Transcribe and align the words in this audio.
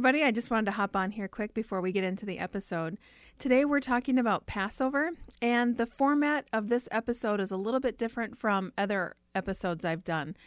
everybody. 0.00 0.24
I 0.24 0.30
just 0.30 0.50
wanted 0.50 0.64
to 0.64 0.72
hop 0.78 0.96
on 0.96 1.10
here 1.10 1.28
quick 1.28 1.52
before 1.52 1.82
we 1.82 1.92
get 1.92 2.04
into 2.04 2.24
the 2.24 2.38
episode. 2.38 2.96
Today, 3.38 3.66
we're 3.66 3.80
talking 3.80 4.18
about 4.18 4.46
Passover, 4.46 5.10
and 5.42 5.76
the 5.76 5.84
format 5.84 6.48
of 6.54 6.70
this 6.70 6.88
episode 6.90 7.38
is 7.38 7.50
a 7.50 7.58
little 7.58 7.80
bit 7.80 7.98
different 7.98 8.38
from 8.38 8.72
other 8.78 9.16
episodes 9.34 9.84
I've 9.84 10.02
done. 10.02 10.38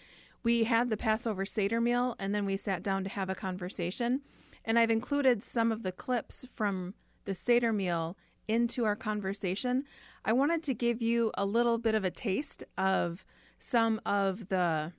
We 0.42 0.64
had 0.64 0.90
the 0.90 0.98
Passover 0.98 1.46
Seder 1.46 1.80
meal, 1.80 2.16
and 2.18 2.34
then 2.34 2.48
we 2.48 2.58
sat 2.58 2.82
down 2.82 3.04
to 3.04 3.12
have 3.12 3.30
a 3.30 3.36
conversation. 3.36 4.22
And 4.66 4.80
I've 4.80 4.90
included 4.90 5.44
some 5.44 5.72
of 5.72 5.84
the 5.84 5.92
clips 5.92 6.48
from 6.52 6.96
the 7.26 7.36
Seder 7.36 7.72
meal 7.72 8.18
into 8.48 8.86
our 8.86 8.96
conversation. 8.96 9.84
I 10.26 10.34
wanted 10.34 10.64
to 10.64 10.74
give 10.74 11.00
you 11.00 11.30
a 11.36 11.46
little 11.46 11.78
bit 11.78 11.94
of 11.94 12.04
a 12.04 12.10
taste 12.10 12.64
of 12.76 13.24
some 13.60 14.02
of 14.04 14.50
the 14.50 14.94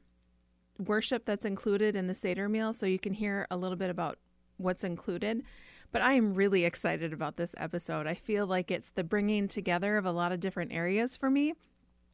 worship 0.79 1.25
that's 1.25 1.45
included 1.45 1.97
in 1.97 2.07
the 2.07 2.15
Seder 2.15 2.49
meal 2.49 2.73
so 2.73 2.87
you 2.87 3.01
can 3.01 3.15
hear 3.15 3.49
a 3.51 3.57
little 3.57 3.77
bit 3.77 3.91
about 3.91 4.19
what's 4.57 4.85
included. 4.85 5.43
But 5.93 6.03
I 6.03 6.15
am 6.15 6.35
really 6.35 6.65
excited 6.65 7.13
about 7.13 7.37
this 7.37 7.55
episode. 7.57 8.07
I 8.07 8.15
feel 8.15 8.47
like 8.47 8.71
it's 8.71 8.91
the 8.91 9.05
bringing 9.05 9.49
together 9.49 9.97
of 9.97 10.07
a 10.07 10.13
lot 10.13 10.33
of 10.33 10.41
different 10.41 10.73
areas 10.73 11.17
for 11.17 11.31
me. 11.31 11.55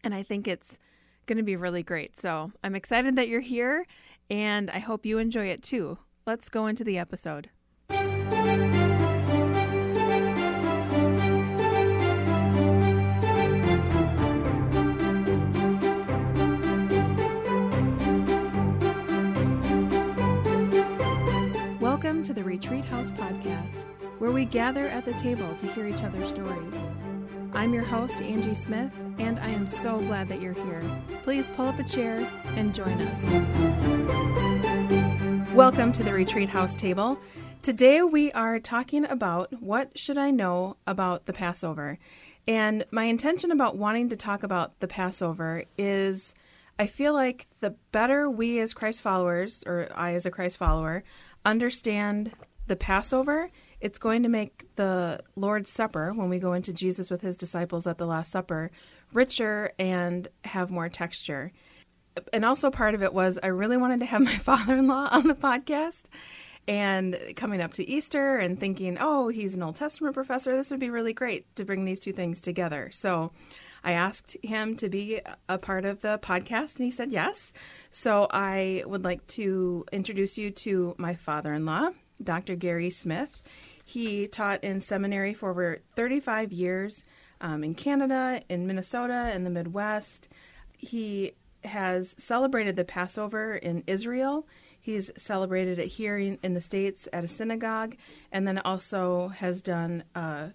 And 0.05 0.15
I 0.15 0.23
think 0.23 0.47
it's 0.47 0.79
going 1.27 1.39
to 1.39 1.43
be 1.43 1.57
really 1.57 1.83
great. 1.83 2.19
So 2.19 2.53
I'm 2.63 2.75
excited 2.75 3.17
that 3.17 3.29
you're 3.29 3.41
here 3.41 3.87
and 4.29 4.71
I 4.71 4.79
hope 4.79 5.07
you 5.07 5.19
enjoy 5.19 5.47
it 5.47 5.63
too. 5.63 5.99
Let's 6.27 6.49
go 6.49 6.67
into 6.67 6.85
the 6.85 6.99
episode. 6.99 7.51
Welcome 22.21 22.35
to 22.35 22.43
the 22.43 22.47
Retreat 22.47 22.85
House 22.85 23.11
podcast, 23.13 23.87
where 24.19 24.31
we 24.31 24.45
gather 24.45 24.87
at 24.89 25.07
the 25.07 25.15
table 25.15 25.57
to 25.57 25.67
hear 25.73 25.87
each 25.89 26.03
other's 26.03 26.29
stories. 26.29 26.75
I'm 27.55 27.73
your 27.73 27.83
host, 27.83 28.21
Angie 28.21 28.55
Smith, 28.55 28.93
and 29.19 29.39
I 29.39 29.49
am 29.49 29.67
so 29.67 30.01
glad 30.01 30.29
that 30.29 30.39
you're 30.39 30.53
here. 30.53 30.83
Please 31.23 31.49
pull 31.57 31.67
up 31.67 31.79
a 31.79 31.83
chair 31.83 32.31
and 32.45 32.75
join 32.75 33.01
us. 33.01 33.23
Welcome 35.55 35.93
to 35.93 36.03
the 36.03 36.13
Retreat 36.13 36.51
House 36.51 36.77
table. 36.77 37.19
Today 37.63 38.03
we 38.03 38.31
are 38.33 38.61
talking 38.61 39.07
about 39.07 39.59
what 39.59 39.99
should 39.99 40.19
I 40.19 40.31
know 40.31 40.77
about 40.87 41.25
the 41.25 41.33
Passover. 41.33 41.99
And 42.47 42.85
my 42.91 43.05
intention 43.05 43.51
about 43.51 43.79
wanting 43.79 44.11
to 44.11 44.17
talk 44.17 44.43
about 44.43 44.79
the 44.81 44.89
Passover 44.89 45.65
is 45.79 46.35
I 46.81 46.87
feel 46.87 47.13
like 47.13 47.47
the 47.61 47.75
better 47.93 48.31
we 48.31 48.59
as 48.59 48.73
Christ 48.73 49.03
followers, 49.03 49.63
or 49.67 49.91
I 49.95 50.15
as 50.15 50.25
a 50.25 50.31
Christ 50.31 50.57
follower, 50.57 51.05
understand 51.45 52.33
the 52.67 52.77
Passover, 52.77 53.51
it's 53.81 53.99
going 53.99 54.23
to 54.23 54.29
make 54.29 54.65
the 54.77 55.21
Lord's 55.37 55.71
Supper, 55.71 56.13
when 56.13 56.29
we 56.29 56.39
go 56.39 56.53
into 56.53 56.73
Jesus 56.73 57.11
with 57.11 57.21
his 57.21 57.37
disciples 57.37 57.87
at 57.87 57.99
the 57.99 58.07
Last 58.07 58.31
Supper, 58.31 58.71
richer 59.13 59.73
and 59.79 60.29
have 60.45 60.71
more 60.71 60.89
texture. 60.89 61.53
And 62.33 62.45
also, 62.45 62.71
part 62.71 62.95
of 62.95 63.03
it 63.03 63.13
was 63.13 63.39
I 63.43 63.49
really 63.49 63.77
wanted 63.77 64.01
to 64.01 64.07
have 64.07 64.23
my 64.25 64.37
father 64.37 64.77
in 64.77 64.87
law 64.87 65.09
on 65.11 65.27
the 65.27 65.35
podcast. 65.35 66.05
And 66.69 67.19
coming 67.35 67.61
up 67.61 67.73
to 67.75 67.89
Easter 67.89 68.37
and 68.37 68.61
thinking, 68.61 68.99
oh, 69.01 69.29
he's 69.29 69.55
an 69.55 69.63
Old 69.63 69.77
Testament 69.77 70.15
professor, 70.15 70.55
this 70.55 70.71
would 70.71 70.79
be 70.79 70.91
really 70.91 71.13
great 71.13 71.53
to 71.57 71.65
bring 71.65 71.85
these 71.85 71.99
two 71.99 72.13
things 72.13 72.41
together. 72.41 72.91
So 72.93 73.33
I 73.83 73.93
asked 73.93 74.37
him 74.43 74.77
to 74.77 74.89
be 74.89 75.21
a 75.49 75.59
part 75.59 75.85
of 75.85 76.03
the 76.03 76.19
podcast, 76.19 76.77
and 76.77 76.85
he 76.85 76.91
said 76.91 77.13
yes. 77.13 77.53
So 77.91 78.27
I 78.31 78.83
would 78.87 79.05
like 79.05 79.27
to 79.29 79.85
introduce 79.93 80.37
you 80.37 80.51
to 80.51 80.95
my 80.99 81.15
father 81.15 81.55
in 81.55 81.65
law, 81.65 81.91
Dr. 82.23 82.57
Gary 82.57 82.91
Smith. 82.91 83.43
He 83.85 84.29
taught 84.29 84.63
in 84.63 84.81
seminary 84.81 85.35
for 85.35 85.51
over 85.51 85.81
35 85.97 86.53
years 86.53 87.05
um, 87.41 87.65
in 87.65 87.75
Canada, 87.75 88.43
in 88.49 88.67
Minnesota, 88.67 89.33
in 89.35 89.45
the 89.45 89.51
Midwest. 89.51 90.29
He 90.77 91.33
has 91.65 92.15
celebrated 92.19 92.77
the 92.77 92.85
Passover 92.85 93.57
in 93.57 93.83
Israel. 93.87 94.47
He's 94.81 95.11
celebrated 95.17 95.79
it 95.79 95.89
here 95.89 96.17
in, 96.19 96.55
the 96.55 96.61
States 96.61 97.07
at 97.13 97.25
a 97.25 97.29
synagogue, 97.29 97.97
and 98.33 98.47
then 98.47 98.59
also 98.59 99.29
has 99.29 99.61
done, 99.61 100.05
uh, 100.15 100.49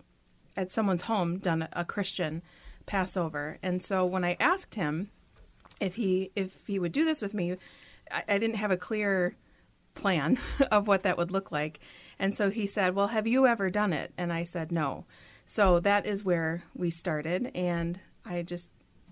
at 0.57 0.71
someone's 0.71 1.03
home, 1.03 1.37
done 1.37 1.67
a 1.73 1.85
Christian 1.85 2.41
Passover. 2.85 3.57
And 3.63 3.81
so 3.81 4.05
when 4.05 4.23
I 4.23 4.37
asked 4.39 4.75
him 4.75 5.09
if 5.79 5.95
he 5.95 6.31
if 6.35 6.65
he 6.65 6.79
would 6.79 6.91
do 6.91 7.05
this 7.05 7.21
with 7.21 7.33
me, 7.33 7.57
I, 8.11 8.23
I 8.27 8.37
didn't 8.37 8.55
have 8.55 8.71
a 8.71 8.77
clear 8.77 9.35
plan 9.93 10.39
of 10.71 10.87
what 10.87 11.03
that 11.03 11.17
would 11.17 11.31
look 11.31 11.51
like. 11.51 11.79
And 12.19 12.35
so 12.35 12.49
he 12.49 12.67
said, 12.67 12.95
"Well, 12.95 13.07
have 13.07 13.27
you 13.27 13.47
ever 13.47 13.69
done 13.69 13.93
it?" 13.93 14.13
And 14.17 14.31
I 14.31 14.43
said, 14.43 14.71
"No." 14.71 15.05
So 15.45 15.79
that 15.81 16.05
is 16.05 16.23
where 16.23 16.63
we 16.73 16.89
started 16.89 17.51
and 17.53 17.99
I 18.25 18.41
just 18.41 18.71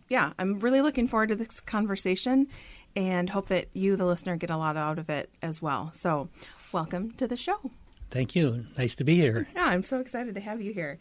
yeah, 0.10 0.34
I'm 0.38 0.60
really 0.60 0.82
looking 0.82 1.08
forward 1.08 1.30
to 1.30 1.36
this 1.36 1.60
conversation 1.60 2.48
and 2.96 3.30
hope 3.30 3.48
that 3.48 3.68
you 3.74 3.96
the 3.96 4.06
listener 4.06 4.36
get 4.36 4.50
a 4.50 4.58
lot 4.58 4.78
out 4.78 5.00
of 5.00 5.10
it 5.10 5.30
as 5.42 5.62
well. 5.62 5.92
So, 5.96 6.30
welcome 6.72 7.12
to 7.14 7.28
the 7.28 7.36
show. 7.36 7.72
Thank 8.12 8.36
you. 8.36 8.66
Nice 8.78 8.96
to 8.96 9.04
be 9.04 9.16
here. 9.16 9.48
Yeah, 9.56 9.66
I'm 9.66 9.84
so 9.84 10.00
excited 10.00 10.36
to 10.36 10.42
have 10.42 10.62
you 10.62 10.74
here. 10.74 11.00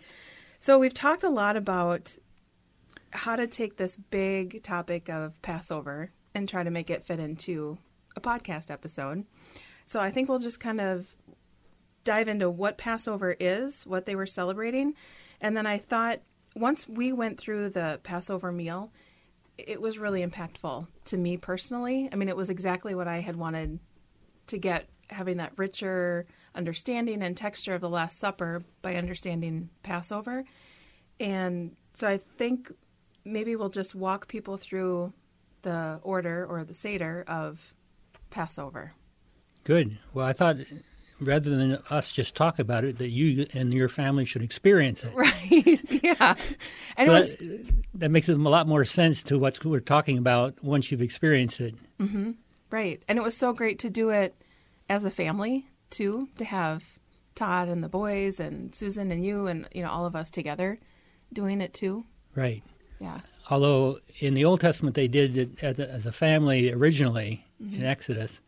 So, 0.60 0.78
we've 0.78 0.94
talked 0.94 1.24
a 1.24 1.28
lot 1.28 1.56
about 1.56 2.16
how 3.12 3.36
to 3.36 3.46
take 3.46 3.76
this 3.76 3.96
big 3.96 4.62
topic 4.62 5.08
of 5.08 5.40
Passover 5.42 6.10
and 6.34 6.48
try 6.48 6.62
to 6.62 6.70
make 6.70 6.90
it 6.90 7.04
fit 7.04 7.20
into 7.20 7.78
a 8.16 8.20
podcast 8.20 8.70
episode. 8.70 9.24
So 9.86 10.00
I 10.00 10.10
think 10.10 10.28
we'll 10.28 10.38
just 10.38 10.60
kind 10.60 10.80
of 10.80 11.14
dive 12.04 12.28
into 12.28 12.50
what 12.50 12.78
Passover 12.78 13.36
is, 13.38 13.84
what 13.86 14.06
they 14.06 14.16
were 14.16 14.26
celebrating, 14.26 14.94
and 15.40 15.56
then 15.56 15.66
I 15.66 15.78
thought 15.78 16.20
once 16.54 16.88
we 16.88 17.12
went 17.12 17.38
through 17.38 17.70
the 17.70 18.00
Passover 18.02 18.52
meal, 18.52 18.92
it 19.58 19.80
was 19.80 19.98
really 19.98 20.24
impactful 20.24 20.86
to 21.06 21.16
me 21.16 21.36
personally. 21.36 22.08
I 22.12 22.16
mean, 22.16 22.28
it 22.28 22.36
was 22.36 22.50
exactly 22.50 22.94
what 22.94 23.08
I 23.08 23.20
had 23.20 23.36
wanted 23.36 23.78
to 24.48 24.58
get 24.58 24.88
having 25.10 25.36
that 25.38 25.52
richer 25.56 26.26
understanding 26.54 27.22
and 27.22 27.36
texture 27.36 27.74
of 27.74 27.80
the 27.80 27.88
Last 27.88 28.18
Supper 28.18 28.62
by 28.82 28.96
understanding 28.96 29.68
Passover. 29.82 30.44
And 31.20 31.76
so 31.94 32.08
I 32.08 32.18
think 32.18 32.72
maybe 33.24 33.56
we'll 33.56 33.68
just 33.68 33.94
walk 33.94 34.28
people 34.28 34.56
through 34.56 35.12
the 35.62 36.00
order 36.02 36.46
or 36.46 36.64
the 36.64 36.74
Seder 36.74 37.24
of 37.26 37.74
Passover. 38.30 38.92
Good. 39.64 39.98
Well, 40.12 40.26
I 40.26 40.32
thought 40.32 40.56
rather 41.20 41.50
than 41.50 41.78
us 41.90 42.12
just 42.12 42.34
talk 42.34 42.58
about 42.58 42.84
it, 42.84 42.98
that 42.98 43.08
you 43.08 43.46
and 43.52 43.72
your 43.72 43.88
family 43.88 44.24
should 44.24 44.42
experience 44.42 45.04
it. 45.04 45.14
Right. 45.14 45.80
Yeah. 46.02 46.34
And 46.96 47.06
so 47.06 47.12
was, 47.12 47.36
that, 47.36 47.74
that, 47.94 48.10
makes 48.10 48.28
it 48.28 48.36
a 48.36 48.48
lot 48.48 48.66
more 48.66 48.84
sense 48.84 49.22
to 49.24 49.38
what 49.38 49.64
we're 49.64 49.80
talking 49.80 50.18
about 50.18 50.62
once 50.62 50.90
you've 50.90 51.02
experienced 51.02 51.60
it. 51.60 51.74
Mm-hmm. 52.00 52.32
Right. 52.70 53.02
And 53.06 53.18
it 53.18 53.22
was 53.22 53.36
so 53.36 53.52
great 53.52 53.78
to 53.80 53.90
do 53.90 54.10
it 54.10 54.34
as 54.88 55.04
a 55.04 55.10
family 55.10 55.66
too, 55.90 56.28
to 56.38 56.44
have 56.44 56.84
Todd 57.34 57.68
and 57.68 57.84
the 57.84 57.88
boys 57.88 58.40
and 58.40 58.74
Susan 58.74 59.10
and 59.12 59.24
you 59.24 59.46
and 59.46 59.68
you 59.72 59.82
know 59.82 59.90
all 59.90 60.06
of 60.06 60.16
us 60.16 60.28
together 60.28 60.78
doing 61.32 61.60
it 61.60 61.72
too. 61.72 62.04
Right. 62.34 62.62
Yeah. 63.02 63.20
Although 63.50 63.98
in 64.20 64.34
the 64.34 64.44
Old 64.44 64.60
Testament 64.60 64.94
they 64.94 65.08
did 65.08 65.36
it 65.36 65.62
as 65.62 65.78
a, 65.78 65.90
as 65.90 66.06
a 66.06 66.12
family 66.12 66.72
originally 66.72 67.44
mm-hmm. 67.62 67.74
in 67.74 67.84
Exodus, 67.84 68.38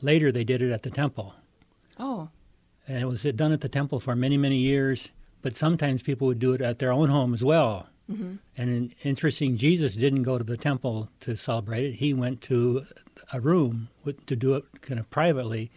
later 0.00 0.30
they 0.30 0.44
did 0.44 0.62
it 0.62 0.70
at 0.70 0.84
the 0.84 0.90
temple. 0.90 1.34
Oh. 1.98 2.28
And 2.86 2.98
it 2.98 3.06
was 3.06 3.22
done 3.22 3.52
at 3.52 3.60
the 3.60 3.68
temple 3.68 3.98
for 3.98 4.14
many, 4.14 4.36
many 4.36 4.56
years, 4.56 5.08
but 5.42 5.56
sometimes 5.56 6.02
people 6.02 6.28
would 6.28 6.38
do 6.38 6.52
it 6.52 6.60
at 6.60 6.78
their 6.78 6.92
own 6.92 7.08
home 7.08 7.34
as 7.34 7.42
well. 7.42 7.88
Mm-hmm. 8.10 8.34
And 8.56 8.94
interesting, 9.02 9.56
Jesus 9.56 9.94
didn't 9.94 10.22
go 10.22 10.38
to 10.38 10.44
the 10.44 10.56
temple 10.56 11.08
to 11.20 11.36
celebrate 11.36 11.86
it. 11.86 11.94
He 11.94 12.14
went 12.14 12.40
to 12.42 12.84
a 13.32 13.40
room 13.40 13.88
with, 14.04 14.24
to 14.26 14.36
do 14.36 14.54
it 14.54 14.64
kind 14.82 15.00
of 15.00 15.10
privately 15.10 15.70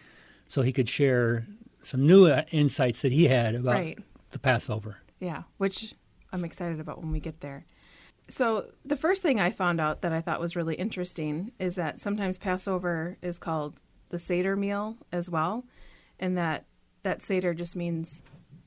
so 0.48 0.62
he 0.62 0.74
could 0.74 0.90
share 0.90 1.48
some 1.84 2.06
new 2.06 2.28
uh, 2.28 2.44
insights 2.52 3.01
that 3.01 3.13
he 3.13 3.28
had 3.28 3.56
about 3.56 3.75
right. 3.75 3.98
the 4.31 4.40
Passover. 4.40 4.98
Yeah, 5.19 5.44
which 5.57 5.94
I'm 6.33 6.44
excited 6.44 6.80
about 6.80 7.01
when 7.01 7.12
we 7.12 7.19
get 7.19 7.40
there. 7.40 7.66
So, 8.29 8.65
the 8.83 8.97
first 8.97 9.21
thing 9.21 9.39
I 9.39 9.51
found 9.51 9.79
out 9.79 10.01
that 10.01 10.12
I 10.12 10.21
thought 10.21 10.41
was 10.41 10.56
really 10.56 10.75
interesting 10.75 11.51
is 11.59 11.75
that 11.75 12.01
sometimes 12.01 12.38
Passover 12.38 13.18
is 13.21 13.39
called 13.39 13.79
the 14.09 14.19
Seder 14.19 14.56
meal 14.56 14.97
as 15.12 15.29
well, 15.29 15.65
and 16.19 16.38
that 16.38 16.65
that 17.03 17.21
Seder 17.21 17.53
just 17.53 17.75
means 17.75 18.21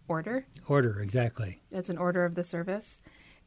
order. 0.09 0.47
Order, 0.67 1.01
exactly. 1.01 1.61
It's 1.71 1.91
an 1.91 1.99
order 1.99 2.25
of 2.25 2.35
the 2.35 2.45
service. 2.45 3.01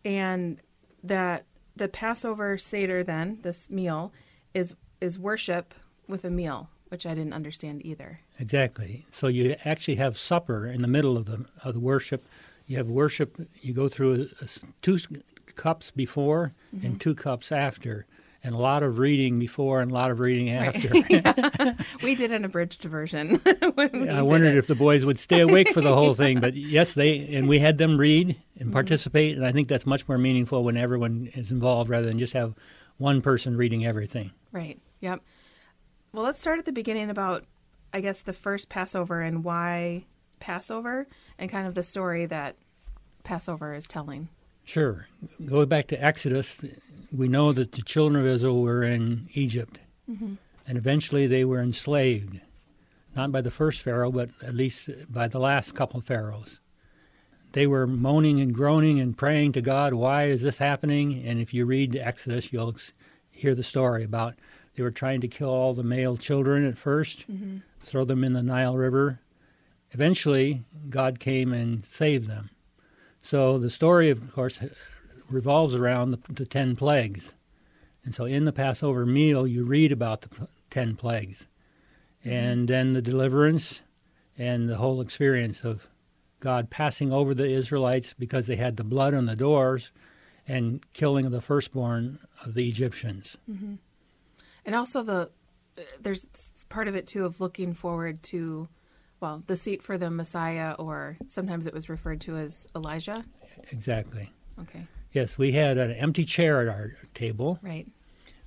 And 0.05 0.59
that 1.03 1.45
the 1.75 1.87
Passover 1.87 2.57
Seder 2.57 3.03
then, 3.03 3.39
this 3.41 3.69
meal, 3.69 4.13
is 4.53 4.75
is 5.01 5.19
worship 5.19 5.73
with 6.07 6.23
a 6.23 6.29
meal, 6.29 6.69
which 6.87 7.05
I 7.05 7.13
didn't 7.13 7.33
understand 7.33 7.85
either. 7.85 8.19
Exactly. 8.39 9.05
So 9.11 9.27
you 9.27 9.55
actually 9.65 9.95
have 9.95 10.17
supper 10.17 10.67
in 10.67 10.81
the 10.81 10.87
middle 10.87 11.17
of 11.17 11.25
the 11.25 11.45
of 11.63 11.73
the 11.73 11.79
worship. 11.79 12.25
You 12.65 12.77
have 12.77 12.87
worship. 12.87 13.37
You 13.61 13.73
go 13.73 13.89
through 13.89 14.29
a, 14.41 14.45
a, 14.45 14.47
two 14.81 14.97
cups 15.55 15.91
before 15.91 16.53
mm-hmm. 16.75 16.85
and 16.85 17.01
two 17.01 17.15
cups 17.15 17.51
after, 17.51 18.05
and 18.43 18.53
a 18.53 18.57
lot 18.57 18.83
of 18.83 18.97
reading 18.97 19.39
before 19.39 19.81
and 19.81 19.91
a 19.91 19.93
lot 19.93 20.11
of 20.11 20.19
reading 20.19 20.49
after. 20.49 20.89
Right. 20.93 21.75
we 22.03 22.15
did 22.15 22.31
an 22.31 22.45
abridged 22.45 22.83
version. 22.83 23.41
I 23.45 24.21
wondered 24.21 24.55
if 24.55 24.67
the 24.67 24.75
boys 24.75 25.05
would 25.05 25.19
stay 25.19 25.41
awake 25.41 25.69
for 25.73 25.81
the 25.81 25.93
whole 25.93 26.13
thing, 26.13 26.39
but 26.39 26.55
yes, 26.55 26.93
they 26.93 27.19
and 27.33 27.47
we 27.47 27.59
had 27.59 27.77
them 27.77 27.97
read 27.97 28.29
and 28.55 28.65
mm-hmm. 28.65 28.73
participate, 28.73 29.35
and 29.37 29.45
I 29.45 29.51
think 29.51 29.67
that's 29.67 29.85
much 29.85 30.07
more 30.07 30.17
meaningful 30.17 30.63
when 30.63 30.77
everyone 30.77 31.29
is 31.35 31.51
involved 31.51 31.89
rather 31.89 32.07
than 32.07 32.19
just 32.19 32.33
have 32.33 32.53
one 32.97 33.21
person 33.21 33.57
reading 33.57 33.85
everything. 33.85 34.31
Right. 34.51 34.79
Yep. 35.01 35.21
Well, 36.13 36.23
let's 36.23 36.39
start 36.39 36.59
at 36.59 36.65
the 36.65 36.71
beginning 36.71 37.09
about, 37.09 37.45
I 37.91 38.01
guess, 38.01 38.21
the 38.21 38.33
first 38.33 38.69
Passover 38.69 39.21
and 39.21 39.43
why 39.43 40.05
Passover, 40.39 41.07
and 41.39 41.49
kind 41.49 41.67
of 41.67 41.73
the 41.73 41.83
story 41.83 42.25
that 42.27 42.55
Passover 43.23 43.73
is 43.73 43.87
telling. 43.87 44.29
Sure. 44.63 45.07
Going 45.45 45.67
back 45.67 45.87
to 45.87 46.03
Exodus, 46.03 46.59
we 47.11 47.27
know 47.27 47.51
that 47.53 47.73
the 47.73 47.81
children 47.81 48.21
of 48.21 48.27
Israel 48.27 48.61
were 48.61 48.83
in 48.83 49.29
Egypt, 49.33 49.79
mm-hmm. 50.09 50.35
and 50.67 50.77
eventually 50.77 51.27
they 51.27 51.45
were 51.45 51.61
enslaved, 51.61 52.39
not 53.15 53.31
by 53.31 53.41
the 53.41 53.51
first 53.51 53.81
Pharaoh, 53.81 54.11
but 54.11 54.29
at 54.41 54.55
least 54.55 54.89
by 55.09 55.27
the 55.27 55.39
last 55.39 55.75
couple 55.75 55.99
of 55.99 56.05
Pharaohs. 56.05 56.59
They 57.51 57.67
were 57.67 57.85
moaning 57.85 58.41
and 58.41 58.53
groaning 58.53 58.99
and 58.99 59.15
praying 59.15 59.51
to 59.53 59.61
God, 59.61 59.93
why 59.93 60.25
is 60.25 60.41
this 60.41 60.57
happening? 60.57 61.23
And 61.23 61.39
if 61.39 61.53
you 61.53 61.65
read 61.65 61.95
Exodus, 61.95 62.51
you'll 62.51 62.75
hear 63.29 63.53
the 63.53 63.63
story 63.63 64.03
about 64.03 64.35
they 64.75 64.81
were 64.81 64.91
trying 64.91 65.21
to 65.21 65.27
kill 65.27 65.49
all 65.49 65.73
the 65.73 65.83
male 65.83 66.17
children 66.17 66.65
at 66.65 66.75
1st 66.75 67.25
mm-hmm. 67.27 67.57
throw 67.81 68.05
them 68.05 68.23
in 68.23 68.33
the 68.33 68.41
Nile 68.41 68.75
River. 68.75 69.19
Eventually, 69.91 70.63
God 70.89 71.19
came 71.19 71.53
and 71.53 71.85
saved 71.85 72.27
them. 72.27 72.49
So 73.23 73.57
the 73.57 73.69
story, 73.69 74.09
of 74.09 74.31
course, 74.33 74.59
revolves 75.29 75.73
around 75.73 76.11
the, 76.11 76.19
the 76.29 76.45
ten 76.45 76.75
plagues. 76.75 77.33
And 78.03 78.13
so 78.13 78.25
in 78.25 78.43
the 78.43 78.51
Passover 78.51 79.05
meal, 79.05 79.47
you 79.47 79.63
read 79.63 79.91
about 79.91 80.21
the 80.21 80.47
ten 80.69 80.95
plagues. 80.95 81.47
And 82.23 82.67
then 82.67 82.93
the 82.93 83.01
deliverance 83.01 83.81
and 84.37 84.69
the 84.69 84.77
whole 84.77 85.01
experience 85.01 85.63
of 85.63 85.87
God 86.41 86.69
passing 86.69 87.13
over 87.13 87.33
the 87.33 87.49
Israelites 87.49 88.13
because 88.19 88.47
they 88.47 88.57
had 88.57 88.75
the 88.75 88.83
blood 88.83 89.13
on 89.13 89.25
the 89.25 89.35
doors 89.35 89.91
and 90.45 90.83
killing 90.91 91.31
the 91.31 91.41
firstborn 91.41 92.19
of 92.43 92.53
the 92.53 92.67
Egyptians. 92.67 93.37
Mm-hmm. 93.49 93.75
And 94.65 94.75
also 94.75 95.01
the 95.01 95.31
there's 96.01 96.27
part 96.69 96.87
of 96.87 96.95
it 96.95 97.07
too 97.07 97.25
of 97.25 97.39
looking 97.39 97.73
forward 97.73 98.21
to 98.23 98.67
well, 99.23 99.41
the 99.47 99.55
seat 99.55 99.81
for 99.81 99.97
the 99.97 100.11
Messiah 100.11 100.73
or 100.73 101.17
sometimes 101.29 101.65
it 101.65 101.73
was 101.73 101.87
referred 101.87 102.19
to 102.19 102.35
as 102.35 102.67
Elijah. 102.75 103.23
Exactly. 103.71 104.29
Okay. 104.59 104.85
Yes, 105.13 105.37
we 105.37 105.53
had 105.53 105.77
an 105.77 105.93
empty 105.93 106.25
chair 106.25 106.61
at 106.61 106.67
our 106.67 106.91
table. 107.13 107.57
Right. 107.61 107.87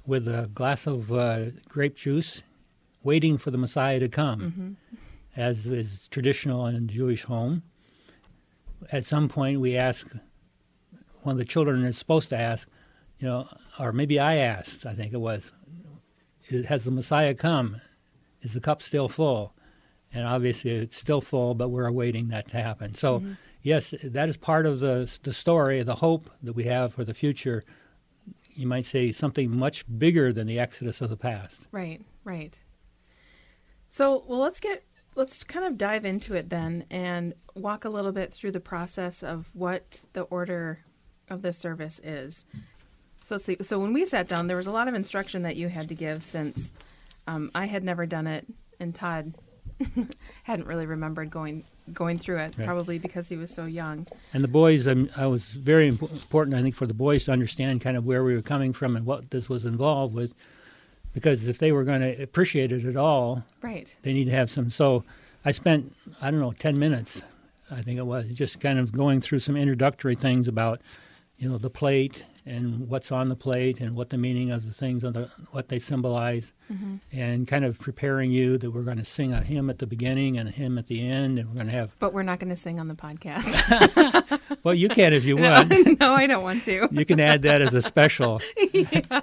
With 0.05 0.29
a 0.29 0.51
glass 0.55 0.87
of 0.87 1.11
uh, 1.11 1.47
grape 1.67 1.97
juice, 1.97 2.43
waiting 3.03 3.39
for 3.39 3.51
the 3.51 3.57
Messiah 3.57 3.99
to 4.01 4.09
come, 4.09 4.41
mm-hmm. 4.41 4.97
as 5.35 5.67
is 5.67 6.09
traditional 6.09 6.67
in 6.67 6.75
a 6.77 6.81
Jewish 6.81 7.25
home. 7.25 7.63
At 8.93 9.07
some 9.07 9.31
point, 9.31 9.61
we 9.61 9.79
ask, 9.79 10.07
one 11.23 11.33
of 11.33 11.39
the 11.39 11.47
children 11.47 11.85
is 11.87 11.97
supposed 11.97 12.29
to 12.29 12.39
ask, 12.39 12.69
you 13.19 13.27
know, 13.27 13.49
or 13.79 13.93
maybe 13.93 14.19
I 14.21 14.37
asked, 14.37 14.85
I 14.85 14.95
think 14.95 15.15
it 15.15 15.21
was, 15.21 15.51
has 16.69 16.85
the 16.85 16.91
Messiah 16.91 17.33
come? 17.33 17.81
Is 18.43 18.53
the 18.53 18.61
cup 18.61 18.83
still 18.83 19.09
full? 19.09 19.55
And 20.17 20.27
obviously, 20.27 20.71
it's 20.71 20.97
still 20.97 21.21
full, 21.21 21.55
but 21.55 21.69
we're 21.69 21.87
awaiting 21.87 22.29
that 22.29 22.49
to 22.49 22.63
happen. 22.63 22.95
So, 22.95 23.21
mm-hmm 23.21 23.33
yes, 23.67 23.93
that 24.05 24.29
is 24.29 24.37
part 24.37 24.65
of 24.65 24.79
the 24.79 25.11
the 25.25 25.33
story, 25.33 25.83
the 25.83 25.97
hope 25.97 26.31
that 26.43 26.55
we 26.55 26.65
have 26.65 26.95
for 26.95 27.05
the 27.05 27.13
future. 27.13 27.65
You 28.55 28.67
might 28.67 28.87
say 28.87 29.13
something 29.13 29.55
much 29.55 29.85
bigger 29.99 30.33
than 30.33 30.47
the 30.47 30.59
exodus 30.59 31.01
of 31.01 31.11
the 31.11 31.17
past. 31.17 31.67
Right, 31.73 32.01
right. 32.25 32.59
So, 33.91 34.25
well, 34.27 34.39
let's 34.39 34.61
get 34.61 34.85
let's 35.17 35.43
kind 35.43 35.67
of 35.67 35.77
dive 35.77 36.05
into 36.05 36.35
it 36.35 36.49
then 36.49 36.85
and 36.91 37.35
walk 37.55 37.85
a 37.85 37.89
little 37.89 38.13
bit 38.13 38.33
through 38.33 38.53
the 38.53 38.61
process 38.61 39.23
of 39.23 39.51
what 39.53 40.05
the 40.13 40.23
order 40.23 40.81
of 41.29 41.43
the 41.43 41.53
service 41.53 42.01
is. 42.05 42.45
So, 43.25 43.39
so 43.39 43.79
when 43.81 43.93
we 43.93 44.07
sat 44.07 44.29
down, 44.29 44.47
there 44.47 44.57
was 44.57 44.69
a 44.69 44.73
lot 44.73 44.87
of 44.87 44.95
instruction 44.95 45.43
that 45.43 45.57
you 45.57 45.69
had 45.69 45.89
to 45.89 45.97
give 45.97 46.25
since 46.25 46.71
um, 47.27 47.51
I 47.55 47.67
had 47.67 47.83
never 47.83 48.07
done 48.07 48.29
it, 48.29 48.47
and 48.79 48.95
Todd 48.95 49.35
hadn't 50.45 50.67
really 50.67 50.87
remembered 50.87 51.31
going 51.31 51.65
going 51.93 52.19
through 52.19 52.39
it, 52.39 52.55
right. 52.59 52.67
probably 52.67 52.99
because 52.99 53.29
he 53.29 53.37
was 53.37 53.51
so 53.51 53.65
young. 53.65 54.07
And 54.33 54.43
the 54.43 54.49
boys, 54.49 54.89
um, 54.89 55.09
I 55.17 55.27
was 55.27 55.45
very 55.45 55.87
important, 55.87 56.57
I 56.57 56.63
think, 56.63 56.75
for 56.75 56.87
the 56.87 56.95
boys 56.95 57.25
to 57.27 57.33
understand 57.33 57.81
kind 57.81 57.97
of 57.97 58.05
where 58.05 58.25
we 58.25 58.35
were 58.35 58.43
coming 58.43 58.73
from 58.73 58.97
and 58.97 59.07
what 59.07 59.31
this 59.31 59.49
was 59.49 59.65
involved 59.65 60.15
with, 60.15 60.35
because 61.15 61.49
if 61.49 61.59
they 61.59 61.73
were 61.73 61.85
going 61.85 62.01
to 62.01 62.23
appreciate 62.23 62.73
it 62.73 62.85
at 62.85 62.97
all, 62.97 63.45
right, 63.63 63.95
they 64.03 64.13
need 64.13 64.25
to 64.25 64.33
have 64.33 64.51
some. 64.51 64.71
So 64.71 65.05
I 65.45 65.53
spent, 65.53 65.95
I 66.21 66.31
don't 66.31 66.41
know, 66.41 66.53
ten 66.53 66.79
minutes, 66.79 67.23
I 67.71 67.83
think 67.83 67.99
it 67.99 68.07
was, 68.07 68.29
just 68.31 68.61
kind 68.61 68.79
of 68.79 68.93
going 68.93 69.21
through 69.21 69.41
some 69.41 69.57
introductory 69.57 70.17
things 70.17 70.49
about, 70.49 70.81
you 71.39 71.49
know, 71.49 71.59
the 71.59 71.71
plate 71.71 72.25
and 72.47 72.89
what's 72.89 73.11
on 73.11 73.29
the 73.29 73.37
plate 73.37 73.81
and 73.81 73.95
what 73.97 74.11
the 74.11 74.17
meaning 74.17 74.51
of 74.53 74.65
the 74.65 74.73
things 74.73 75.05
on 75.05 75.13
the 75.13 75.31
what 75.51 75.69
they 75.69 75.79
symbolize. 75.79 76.53
Mm-hmm. 76.73 76.97
and 77.13 77.47
kind 77.47 77.65
of 77.65 77.79
preparing 77.79 78.33
you 78.33 78.59
that 78.59 78.73
we're 78.73 78.83
going 78.83 78.97
to 78.97 79.05
sing 79.05 79.33
a 79.33 79.41
hymn 79.41 79.71
at 79.71 79.79
the 79.79 79.87
beginning 79.87 80.37
and 80.37 80.49
a 80.49 80.51
hymn 80.51 80.79
at 80.79 80.89
the 80.89 81.01
end 81.09 81.39
and 81.39 81.49
we're 81.49 81.55
going 81.55 81.67
to 81.69 81.73
have 81.73 81.97
but 82.01 82.13
we're 82.13 82.25
not 82.25 82.41
going 82.41 82.51
to 82.51 82.57
sing 82.57 82.81
on 82.81 82.89
the 82.89 82.97
podcast. 82.97 84.41
Well 84.65 84.75
you 84.75 84.89
can 84.89 85.13
if 85.13 85.25
you 85.25 85.37
want. 85.41 85.71
No, 85.71 85.97
no 86.01 86.15
i 86.15 86.27
don't 86.27 86.43
want 86.43 86.65
to. 86.65 86.89
You 86.91 87.05
can 87.05 87.21
add 87.21 87.43
that 87.43 87.63
as 87.63 87.73
a 87.73 87.83
special. 87.83 88.41
Yeah, 88.73 89.21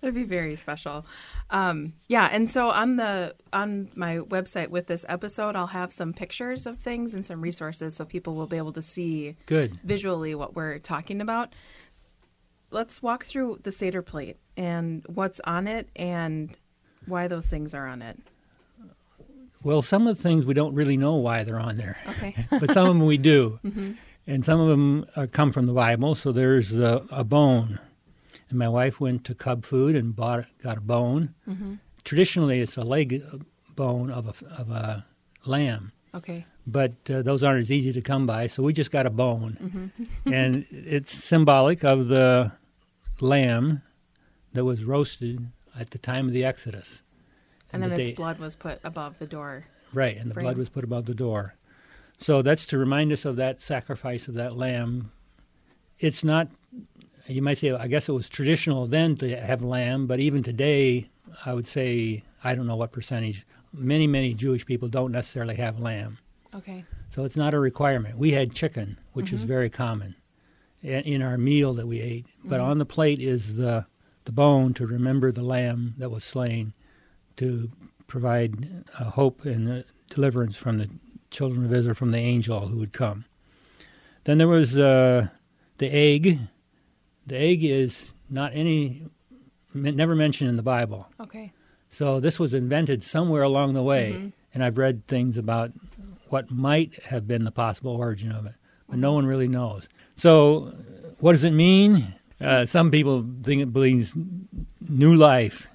that'd 0.00 0.14
be 0.14 0.24
very 0.24 0.54
special. 0.56 1.06
Um, 1.48 1.94
yeah 2.08 2.28
and 2.30 2.48
so 2.50 2.68
on 2.70 2.96
the 2.96 3.34
on 3.54 3.88
my 3.94 4.18
website 4.18 4.68
with 4.68 4.86
this 4.86 5.04
episode 5.08 5.56
i'll 5.56 5.66
have 5.68 5.92
some 5.92 6.12
pictures 6.12 6.66
of 6.66 6.78
things 6.78 7.14
and 7.14 7.24
some 7.26 7.40
resources 7.40 7.96
so 7.96 8.04
people 8.04 8.34
will 8.34 8.46
be 8.46 8.56
able 8.56 8.72
to 8.74 8.82
see 8.82 9.34
good. 9.46 9.78
visually 9.82 10.34
what 10.34 10.54
we're 10.54 10.78
talking 10.78 11.20
about 11.20 11.52
let's 12.70 13.02
walk 13.02 13.24
through 13.24 13.60
the 13.62 13.72
Seder 13.72 14.02
plate 14.02 14.36
and 14.56 15.04
what's 15.06 15.40
on 15.44 15.66
it 15.66 15.88
and 15.96 16.56
why 17.06 17.28
those 17.28 17.46
things 17.46 17.74
are 17.74 17.86
on 17.86 18.02
it. 18.02 18.18
Well, 19.62 19.82
some 19.82 20.06
of 20.06 20.16
the 20.16 20.22
things 20.22 20.46
we 20.46 20.54
don't 20.54 20.74
really 20.74 20.96
know 20.96 21.16
why 21.16 21.44
they're 21.44 21.60
on 21.60 21.76
there. 21.76 21.98
Okay. 22.08 22.34
but 22.50 22.72
some 22.72 22.86
of 22.86 22.94
them 22.94 23.06
we 23.06 23.18
do. 23.18 23.58
Mm-hmm. 23.70 23.92
And 24.26 24.44
some 24.44 24.60
of 24.60 24.68
them 24.68 25.06
uh, 25.16 25.26
come 25.32 25.50
from 25.50 25.66
the 25.66 25.72
Bible. 25.72 26.14
So 26.14 26.30
there's 26.30 26.72
a, 26.76 27.04
a, 27.10 27.24
bone. 27.24 27.80
And 28.48 28.58
my 28.58 28.68
wife 28.68 29.00
went 29.00 29.24
to 29.24 29.34
Cub 29.34 29.64
Food 29.64 29.96
and 29.96 30.14
bought 30.14 30.44
got 30.62 30.76
a 30.76 30.80
bone. 30.80 31.34
Mm-hmm. 31.48 31.76
Traditionally, 32.04 32.60
it's 32.60 32.76
a 32.76 32.82
leg 32.82 33.24
bone 33.74 34.10
of 34.10 34.28
a, 34.28 34.60
of 34.60 34.70
a 34.70 35.06
lamb. 35.46 35.90
Okay. 36.14 36.46
But 36.66 36.92
uh, 37.08 37.22
those 37.22 37.42
aren't 37.42 37.62
as 37.62 37.72
easy 37.72 37.92
to 37.92 38.00
come 38.00 38.26
by, 38.26 38.46
so 38.46 38.62
we 38.62 38.72
just 38.72 38.92
got 38.92 39.06
a 39.06 39.10
bone. 39.10 39.56
Mm-hmm. 39.60 40.32
and 40.32 40.66
it's 40.70 41.12
symbolic 41.12 41.82
of 41.82 42.06
the 42.06 42.52
lamb 43.22 43.82
that 44.52 44.64
was 44.64 44.84
roasted 44.84 45.50
at 45.78 45.90
the 45.90 45.98
time 45.98 46.26
of 46.26 46.32
the 46.32 46.44
Exodus. 46.44 47.02
And, 47.72 47.82
and 47.82 47.92
then 47.92 47.96
the 47.96 48.02
its 48.02 48.10
day, 48.10 48.14
blood 48.14 48.38
was 48.38 48.54
put 48.54 48.80
above 48.82 49.18
the 49.18 49.26
door. 49.26 49.64
Right, 49.92 50.16
and 50.16 50.30
the 50.30 50.34
frame. 50.34 50.44
blood 50.44 50.58
was 50.58 50.68
put 50.68 50.84
above 50.84 51.06
the 51.06 51.14
door. 51.14 51.54
So 52.18 52.42
that's 52.42 52.66
to 52.66 52.78
remind 52.78 53.12
us 53.12 53.24
of 53.24 53.36
that 53.36 53.60
sacrifice 53.60 54.28
of 54.28 54.34
that 54.34 54.56
lamb. 54.56 55.12
It's 55.98 56.22
not, 56.24 56.48
you 57.26 57.42
might 57.42 57.58
say, 57.58 57.72
I 57.72 57.86
guess 57.86 58.08
it 58.08 58.12
was 58.12 58.28
traditional 58.28 58.86
then 58.86 59.16
to 59.16 59.36
have 59.36 59.62
lamb, 59.62 60.06
but 60.06 60.20
even 60.20 60.42
today, 60.42 61.08
I 61.46 61.54
would 61.54 61.66
say, 61.66 62.22
I 62.42 62.54
don't 62.54 62.66
know 62.66 62.76
what 62.76 62.92
percentage, 62.92 63.46
many, 63.72 64.06
many 64.06 64.34
Jewish 64.34 64.66
people 64.66 64.88
don't 64.88 65.12
necessarily 65.12 65.56
have 65.56 65.78
lamb. 65.78 66.18
Okay. 66.54 66.84
So 67.10 67.24
it's 67.24 67.36
not 67.36 67.54
a 67.54 67.58
requirement. 67.58 68.18
We 68.18 68.32
had 68.32 68.54
chicken, 68.54 68.98
which 69.12 69.26
mm-hmm. 69.26 69.36
is 69.36 69.42
very 69.42 69.70
common 69.70 70.16
in 70.82 71.22
our 71.22 71.36
meal 71.36 71.74
that 71.74 71.86
we 71.86 72.00
ate. 72.00 72.26
But 72.44 72.60
mm-hmm. 72.60 72.70
on 72.70 72.78
the 72.78 72.86
plate 72.86 73.20
is 73.20 73.56
the 73.56 73.86
the 74.24 74.32
bone 74.32 74.74
to 74.74 74.86
remember 74.86 75.32
the 75.32 75.42
lamb 75.42 75.94
that 75.98 76.10
was 76.10 76.24
slain, 76.24 76.74
to 77.36 77.70
provide 78.06 78.84
uh, 78.98 79.04
hope 79.04 79.44
and 79.44 79.80
uh, 79.80 79.82
deliverance 80.10 80.56
from 80.56 80.78
the 80.78 80.90
children 81.30 81.64
of 81.64 81.72
Israel 81.72 81.94
from 81.94 82.10
the 82.10 82.18
angel 82.18 82.68
who 82.68 82.76
would 82.76 82.92
come. 82.92 83.24
Then 84.24 84.38
there 84.38 84.48
was 84.48 84.76
uh, 84.76 85.28
the 85.78 85.88
egg. 85.88 86.38
The 87.26 87.36
egg 87.36 87.64
is 87.64 88.12
not 88.28 88.52
any 88.54 89.04
never 89.72 90.14
mentioned 90.14 90.50
in 90.50 90.56
the 90.56 90.62
Bible. 90.62 91.08
Okay. 91.20 91.52
So 91.90 92.20
this 92.20 92.38
was 92.38 92.54
invented 92.54 93.02
somewhere 93.02 93.42
along 93.42 93.74
the 93.74 93.82
way, 93.82 94.12
mm-hmm. 94.12 94.28
and 94.54 94.64
I've 94.64 94.78
read 94.78 95.06
things 95.06 95.36
about 95.36 95.72
what 96.28 96.50
might 96.50 97.02
have 97.04 97.26
been 97.26 97.44
the 97.44 97.50
possible 97.50 97.92
origin 97.92 98.30
of 98.30 98.46
it, 98.46 98.54
but 98.90 98.98
no 98.98 99.12
one 99.12 99.24
really 99.24 99.48
knows. 99.48 99.88
So, 100.16 100.74
what 101.20 101.32
does 101.32 101.44
it 101.44 101.52
mean? 101.52 102.14
Uh, 102.40 102.66
some 102.66 102.90
people 102.90 103.24
think 103.42 103.62
it 103.62 103.74
means 103.74 104.14
new 104.88 105.14
life. 105.14 105.66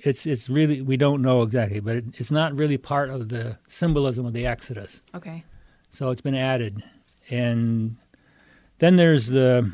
It's 0.00 0.26
it's 0.26 0.48
really 0.48 0.80
we 0.80 0.96
don't 0.96 1.22
know 1.22 1.42
exactly, 1.42 1.80
but 1.80 1.96
it, 1.96 2.04
it's 2.14 2.30
not 2.30 2.54
really 2.54 2.78
part 2.78 3.10
of 3.10 3.28
the 3.30 3.58
symbolism 3.68 4.26
of 4.26 4.32
the 4.32 4.46
Exodus. 4.46 5.00
Okay. 5.14 5.44
So 5.90 6.10
it's 6.10 6.20
been 6.20 6.34
added, 6.34 6.84
and 7.30 7.96
then 8.78 8.96
there's 8.96 9.28
the 9.28 9.72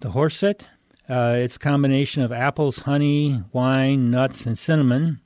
the 0.00 0.10
horset. 0.10 0.62
Uh, 1.08 1.34
it's 1.36 1.56
a 1.56 1.58
combination 1.58 2.22
of 2.22 2.32
apples, 2.32 2.80
honey, 2.80 3.42
wine, 3.52 4.10
nuts, 4.10 4.44
and 4.44 4.58
cinnamon. 4.58 5.20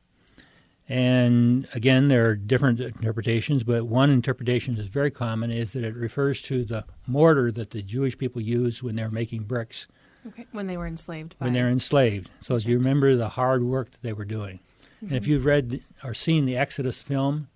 And 0.88 1.68
again, 1.74 2.08
there 2.08 2.26
are 2.28 2.34
different 2.36 2.80
interpretations, 2.80 3.62
but 3.62 3.86
one 3.86 4.10
interpretation 4.10 4.74
that's 4.74 4.88
very 4.88 5.10
common 5.10 5.50
is 5.50 5.72
that 5.72 5.84
it 5.84 5.94
refers 5.94 6.42
to 6.42 6.64
the 6.64 6.84
mortar 7.06 7.52
that 7.52 7.70
the 7.70 7.82
Jewish 7.82 8.18
people 8.18 8.42
used 8.42 8.82
when 8.82 8.96
they 8.96 9.04
were 9.04 9.10
making 9.10 9.44
bricks 9.44 9.86
Okay. 10.26 10.46
When 10.52 10.68
they 10.68 10.76
were 10.76 10.86
enslaved. 10.86 11.34
When 11.38 11.52
they're 11.52 11.68
enslaved. 11.68 12.30
So 12.40 12.54
as 12.54 12.64
you 12.64 12.78
remember 12.78 13.16
the 13.16 13.28
hard 13.30 13.64
work 13.64 13.90
that 13.90 14.02
they 14.02 14.12
were 14.12 14.24
doing. 14.24 14.60
And 15.00 15.08
Mm-hmm. 15.08 15.16
if 15.16 15.26
you've 15.26 15.44
read 15.46 15.84
or 16.04 16.14
seen 16.14 16.46
the 16.46 16.56
Exodus 16.56 17.02
film, 17.02 17.48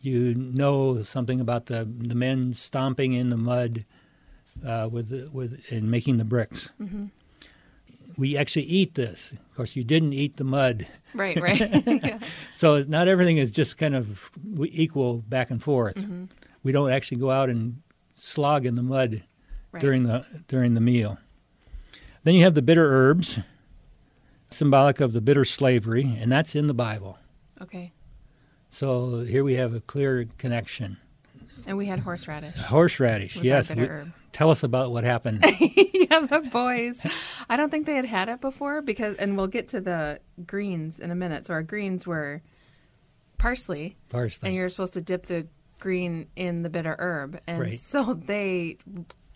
you 0.00 0.36
know 0.36 1.02
something 1.02 1.40
about 1.40 1.66
the 1.66 1.84
the 1.84 2.14
men 2.14 2.54
stomping 2.54 3.12
in 3.14 3.30
the 3.30 3.36
mud 3.36 3.84
uh, 4.64 4.88
with 4.88 5.30
with 5.32 5.60
and 5.72 5.90
making 5.90 6.18
the 6.18 6.24
bricks. 6.24 6.68
Mm-hmm. 6.80 7.06
We 8.18 8.36
actually 8.36 8.64
eat 8.64 8.94
this. 8.94 9.32
Of 9.32 9.56
course, 9.56 9.76
you 9.76 9.84
didn't 9.84 10.12
eat 10.14 10.36
the 10.36 10.44
mud, 10.44 10.86
Right, 11.14 11.40
right. 11.40 11.60
yeah. 11.86 12.18
so 12.54 12.76
it's 12.76 12.88
not 12.88 13.08
everything 13.08 13.36
is 13.36 13.50
just 13.50 13.76
kind 13.76 13.94
of 13.94 14.30
equal 14.70 15.18
back 15.28 15.50
and 15.50 15.62
forth. 15.62 15.96
Mm-hmm. 15.96 16.24
We 16.62 16.72
don't 16.72 16.90
actually 16.90 17.18
go 17.18 17.30
out 17.30 17.50
and 17.50 17.82
slog 18.14 18.64
in 18.66 18.74
the 18.74 18.82
mud 18.82 19.22
Right. 19.72 19.80
during 19.80 20.04
the 20.04 20.24
during 20.48 20.72
the 20.74 20.80
meal. 20.80 21.18
Then 22.24 22.34
you 22.34 22.44
have 22.44 22.54
the 22.54 22.62
bitter 22.62 22.86
herbs, 22.90 23.38
symbolic 24.50 25.00
of 25.00 25.12
the 25.12 25.20
bitter 25.20 25.44
slavery, 25.44 26.16
and 26.18 26.30
that's 26.32 26.54
in 26.54 26.66
the 26.66 26.74
Bible. 26.74 27.18
Okay. 27.60 27.92
So 28.70 29.20
here 29.20 29.44
we 29.44 29.54
have 29.54 29.74
a 29.74 29.80
clear 29.80 30.26
connection. 30.38 30.96
And 31.66 31.76
we 31.76 31.86
had 31.86 31.98
horseradish. 32.00 32.54
Horseradish, 32.56 33.36
yes. 33.36 33.74
we- 33.74 33.82
herb. 33.82 34.12
Tell 34.36 34.50
us 34.50 34.62
about 34.62 34.92
what 34.92 35.02
happened. 35.02 35.42
yeah, 35.60 36.20
the 36.20 36.46
boys. 36.52 36.98
I 37.48 37.56
don't 37.56 37.70
think 37.70 37.86
they 37.86 37.94
had 37.96 38.04
had 38.04 38.28
it 38.28 38.42
before 38.42 38.82
because, 38.82 39.16
and 39.16 39.34
we'll 39.34 39.46
get 39.46 39.68
to 39.70 39.80
the 39.80 40.20
greens 40.46 40.98
in 40.98 41.10
a 41.10 41.14
minute. 41.14 41.46
So 41.46 41.54
our 41.54 41.62
greens 41.62 42.06
were 42.06 42.42
parsley, 43.38 43.96
Parsley. 44.10 44.48
and 44.48 44.54
you're 44.54 44.68
supposed 44.68 44.92
to 44.92 45.00
dip 45.00 45.24
the 45.24 45.46
green 45.80 46.26
in 46.36 46.62
the 46.62 46.68
bitter 46.68 46.96
herb, 46.98 47.40
and 47.46 47.60
Right. 47.60 47.80
so 47.80 48.12
they 48.12 48.76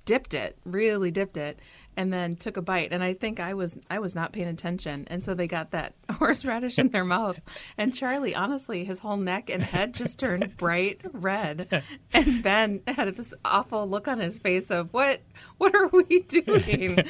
dipped 0.04 0.35
it, 0.35 0.59
really 0.66 1.11
dipped 1.11 1.38
it, 1.38 1.61
and 1.97 2.12
then 2.12 2.37
took 2.37 2.56
a 2.56 2.62
bite. 2.62 2.92
And 2.92 3.02
I 3.02 3.14
think 3.14 3.40
I 3.40 3.54
was 3.54 3.76
I 3.90 3.99
was 3.99 4.14
not 4.14 4.32
paying 4.32 4.49
attention, 4.49 5.06
and 5.11 5.25
so 5.25 5.35
they 5.35 5.47
got 5.47 5.70
that 5.73 5.94
horseradish 6.11 6.78
in 6.78 6.88
their 6.88 7.04
mouth. 7.04 7.40
And 7.76 7.94
Charlie, 7.94 8.35
honestly, 8.35 8.85
his 8.85 9.00
whole 9.00 9.16
neck 9.16 9.50
and 9.50 9.62
head 9.62 9.94
just 9.94 10.18
turned 10.18 10.56
bright 10.56 11.00
red, 11.12 11.82
and 12.12 12.42
Ben 12.42 12.80
had 12.87 13.14
this 13.16 13.35
awful 13.44 13.88
look 13.88 14.09
on 14.09 14.18
his 14.18 14.38
face 14.38 14.70
of 14.70 14.92
what 14.92 15.20
what 15.59 15.75
are 15.75 15.88
we 15.88 16.20
doing? 16.28 17.02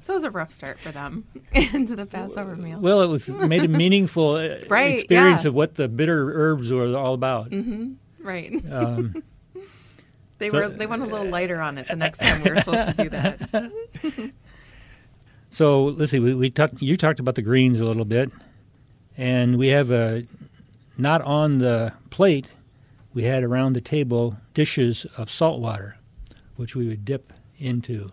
so 0.00 0.12
it 0.12 0.16
was 0.16 0.24
a 0.24 0.30
rough 0.30 0.52
start 0.52 0.78
for 0.80 0.90
them 0.92 1.26
into 1.52 1.94
the 1.96 2.06
Passover 2.06 2.56
meal. 2.56 2.78
well, 2.80 3.02
it 3.02 3.08
was 3.08 3.28
made 3.28 3.64
a 3.64 3.68
meaningful 3.68 4.36
uh, 4.36 4.56
Right, 4.68 4.98
experience 5.00 5.42
yeah. 5.44 5.48
of 5.48 5.54
what 5.54 5.74
the 5.76 5.88
bitter 5.88 6.32
herbs 6.34 6.70
were 6.70 6.96
all 6.96 7.14
about. 7.14 7.52
right. 8.20 8.52
Um, 8.70 9.22
They 10.42 10.48
So- 10.50 10.60
were 10.62 10.68
they 10.70 10.86
went 10.86 11.02
a 11.02 11.06
little 11.06 11.28
lighter 11.28 11.60
on 11.60 11.78
it 11.78 11.86
the 11.86 11.94
next 11.94 12.18
time 12.18 12.42
we 12.42 12.50
were 12.50 12.56
supposed 12.58 12.96
to 12.96 13.02
do 13.04 13.08
that. 13.10 14.32
so 15.50 15.84
let's 15.84 16.10
see. 16.10 16.18
We, 16.18 16.34
we 16.34 16.50
talked. 16.50 16.82
You 16.82 16.96
talked 16.96 17.20
about 17.20 17.36
the 17.36 17.42
greens 17.42 17.80
a 17.80 17.84
little 17.84 18.04
bit, 18.04 18.32
and 19.16 19.56
we 19.56 19.68
have 19.68 19.92
a 19.92 20.24
not 20.98 21.22
on 21.22 21.58
the 21.58 21.92
plate. 22.10 22.48
We 23.14 23.22
had 23.22 23.44
around 23.44 23.74
the 23.74 23.80
table 23.80 24.36
dishes 24.52 25.06
of 25.16 25.30
salt 25.30 25.60
water, 25.60 25.96
which 26.56 26.74
we 26.74 26.88
would 26.88 27.04
dip 27.04 27.32
into 27.58 28.10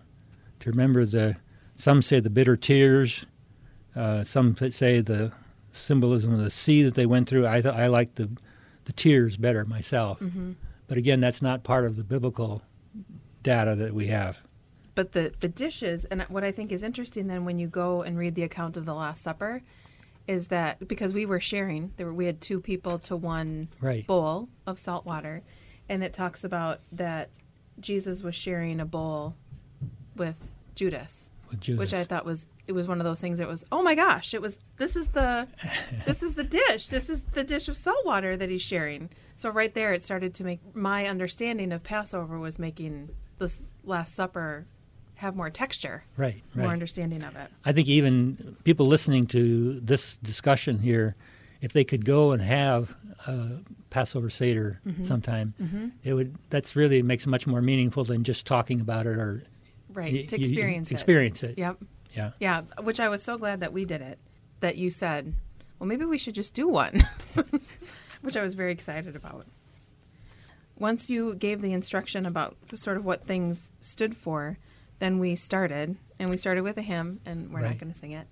to 0.60 0.70
remember 0.70 1.06
the. 1.06 1.36
Some 1.78 2.02
say 2.04 2.20
the 2.20 2.30
bitter 2.30 2.56
tears. 2.58 3.26
Uh, 3.96 4.24
some 4.24 4.56
say 4.70 5.02
the 5.02 5.32
symbolism 5.74 6.34
of 6.34 6.40
the 6.42 6.52
sea 6.52 6.84
that 6.84 6.94
they 6.94 7.06
went 7.08 7.28
through. 7.28 7.48
I 7.48 7.62
th- 7.62 7.74
I 7.74 7.88
like 7.88 8.16
the 8.16 8.30
the 8.86 8.94
tears 8.94 9.36
better 9.36 9.66
myself. 9.66 10.22
But 10.90 10.98
again, 10.98 11.20
that's 11.22 11.42
not 11.42 11.64
part 11.64 11.86
of 11.86 11.96
the 11.96 12.04
biblical 12.04 12.62
data 13.44 13.76
that 13.76 13.94
we 13.94 14.08
have. 14.08 14.40
But 14.96 15.14
the 15.14 15.32
the 15.40 15.48
dishes 15.48 16.04
and 16.06 16.24
what 16.24 16.44
I 16.44 16.52
think 16.52 16.72
is 16.74 16.84
interesting 16.84 17.28
then 17.28 17.46
when 17.46 17.58
you 17.58 17.68
go 17.68 18.02
and 18.02 18.18
read 18.18 18.36
the 18.36 18.44
account 18.44 18.76
of 18.76 18.86
the 18.86 18.94
Last 18.94 19.22
Supper 19.22 19.62
is 20.28 20.48
that 20.48 20.86
because 20.88 21.14
we 21.14 21.26
were 21.26 21.40
sharing, 21.40 21.92
there 21.98 22.06
were, 22.06 22.14
we 22.14 22.26
had 22.26 22.42
two 22.42 22.60
people 22.60 23.00
to 23.00 23.16
one 23.16 23.70
Right. 23.80 24.06
bowl 24.06 24.50
of 24.68 24.78
salt 24.78 25.06
water, 25.06 25.42
and 25.88 26.04
it 26.04 26.12
talks 26.14 26.44
about 26.44 26.82
that 26.92 27.30
Jesus 27.80 28.22
was 28.22 28.36
sharing 28.36 28.80
a 28.80 28.86
bowl 28.86 29.36
with 30.16 30.52
Judas, 30.76 31.32
With 31.50 31.62
Judas. 31.62 31.80
which 31.80 31.94
I 31.94 32.04
thought 32.04 32.26
was 32.26 32.46
it 32.68 32.74
was 32.74 32.88
one 32.88 33.00
of 33.00 33.06
those 33.06 33.22
things 33.22 33.38
that 33.40 33.48
was 33.48 33.64
oh 33.72 33.82
my 33.82 33.96
gosh 33.96 34.34
it 34.34 34.42
was 34.42 34.60
this 34.78 34.96
is 34.96 35.08
the 35.10 35.48
this 36.06 36.22
is 36.22 36.36
the 36.36 36.44
dish 36.44 36.88
this 36.90 37.10
is 37.10 37.22
the 37.34 37.44
dish 37.44 37.68
of 37.68 37.78
salt 37.78 38.06
water 38.06 38.36
that 38.38 38.50
he's 38.50 38.62
sharing 38.62 39.10
so 39.40 39.50
right 39.50 39.74
there 39.74 39.94
it 39.94 40.04
started 40.04 40.34
to 40.36 40.44
make 40.44 40.60
my 40.76 41.06
understanding 41.08 41.72
of 41.72 41.82
passover 41.84 42.38
was 42.38 42.60
making 42.60 43.10
this 43.38 43.62
last 43.84 44.14
supper 44.14 44.66
have 45.16 45.36
more 45.36 45.50
texture 45.50 46.04
right, 46.18 46.42
more 46.56 46.68
understanding 46.72 47.24
of 47.24 47.36
it 47.36 47.50
I 47.66 47.72
think 47.72 47.88
even 47.88 48.56
people 48.64 48.86
listening 48.88 49.26
to 49.28 49.80
this 49.80 50.18
discussion 50.18 50.80
here, 50.80 51.16
if 51.62 51.74
they 51.74 51.84
could 51.84 52.06
go 52.06 52.32
and 52.32 52.42
have 52.42 52.96
a 53.28 53.60
Passover 53.90 54.30
Seder 54.30 54.80
Mm-hmm. 54.88 55.04
sometime, 55.04 55.54
it 56.04 56.14
would. 56.14 56.36
That's 56.50 56.76
really 56.76 57.02
makes 57.02 57.26
it 57.26 57.30
much 57.30 57.46
more 57.48 57.62
meaningful 57.62 58.04
than 58.06 58.24
just 58.24 58.46
talking 58.46 58.80
about 58.80 59.08
it 59.08 59.18
or 59.18 59.44
right 59.94 60.14
y- 60.14 60.26
to 60.30 60.36
experience 60.38 60.90
it 60.90 60.94
experience 60.94 61.44
it. 61.44 61.58
yep 61.58 61.78
Yeah. 62.16 62.32
yeah 62.40 62.62
which 62.84 63.00
i 63.00 63.10
was 63.10 63.22
so 63.24 63.38
glad 63.38 63.60
that 63.62 63.74
we 63.74 63.84
did 63.86 64.02
it 64.02 64.20
that 64.62 64.78
you 64.78 64.90
said 64.90 65.34
well 65.80 65.88
maybe 65.88 66.06
we 66.06 66.18
should 66.20 66.36
just 66.36 66.54
do 66.54 66.68
one 66.70 67.04
which 68.22 68.38
i 68.38 68.44
was 68.44 68.56
very 68.56 68.72
excited 68.72 69.16
about. 69.16 69.46
Once 70.78 71.10
you 71.10 71.36
gave 71.36 71.62
the 71.62 71.74
instruction 71.74 72.26
about 72.26 72.56
sort 72.76 72.96
of 72.96 73.04
what 73.04 73.28
things 73.28 73.72
stood 73.82 74.16
for 74.16 74.58
then 75.00 75.18
we 75.20 75.36
started 75.36 75.98
and 76.20 76.30
we 76.30 76.38
started 76.38 76.62
with 76.62 76.78
a 76.78 76.82
hymn 76.82 77.20
and 77.26 77.52
we're 77.52 77.62
not 77.62 77.78
going 77.78 77.92
to 77.92 77.98
sing 77.98 78.12
it. 78.12 78.28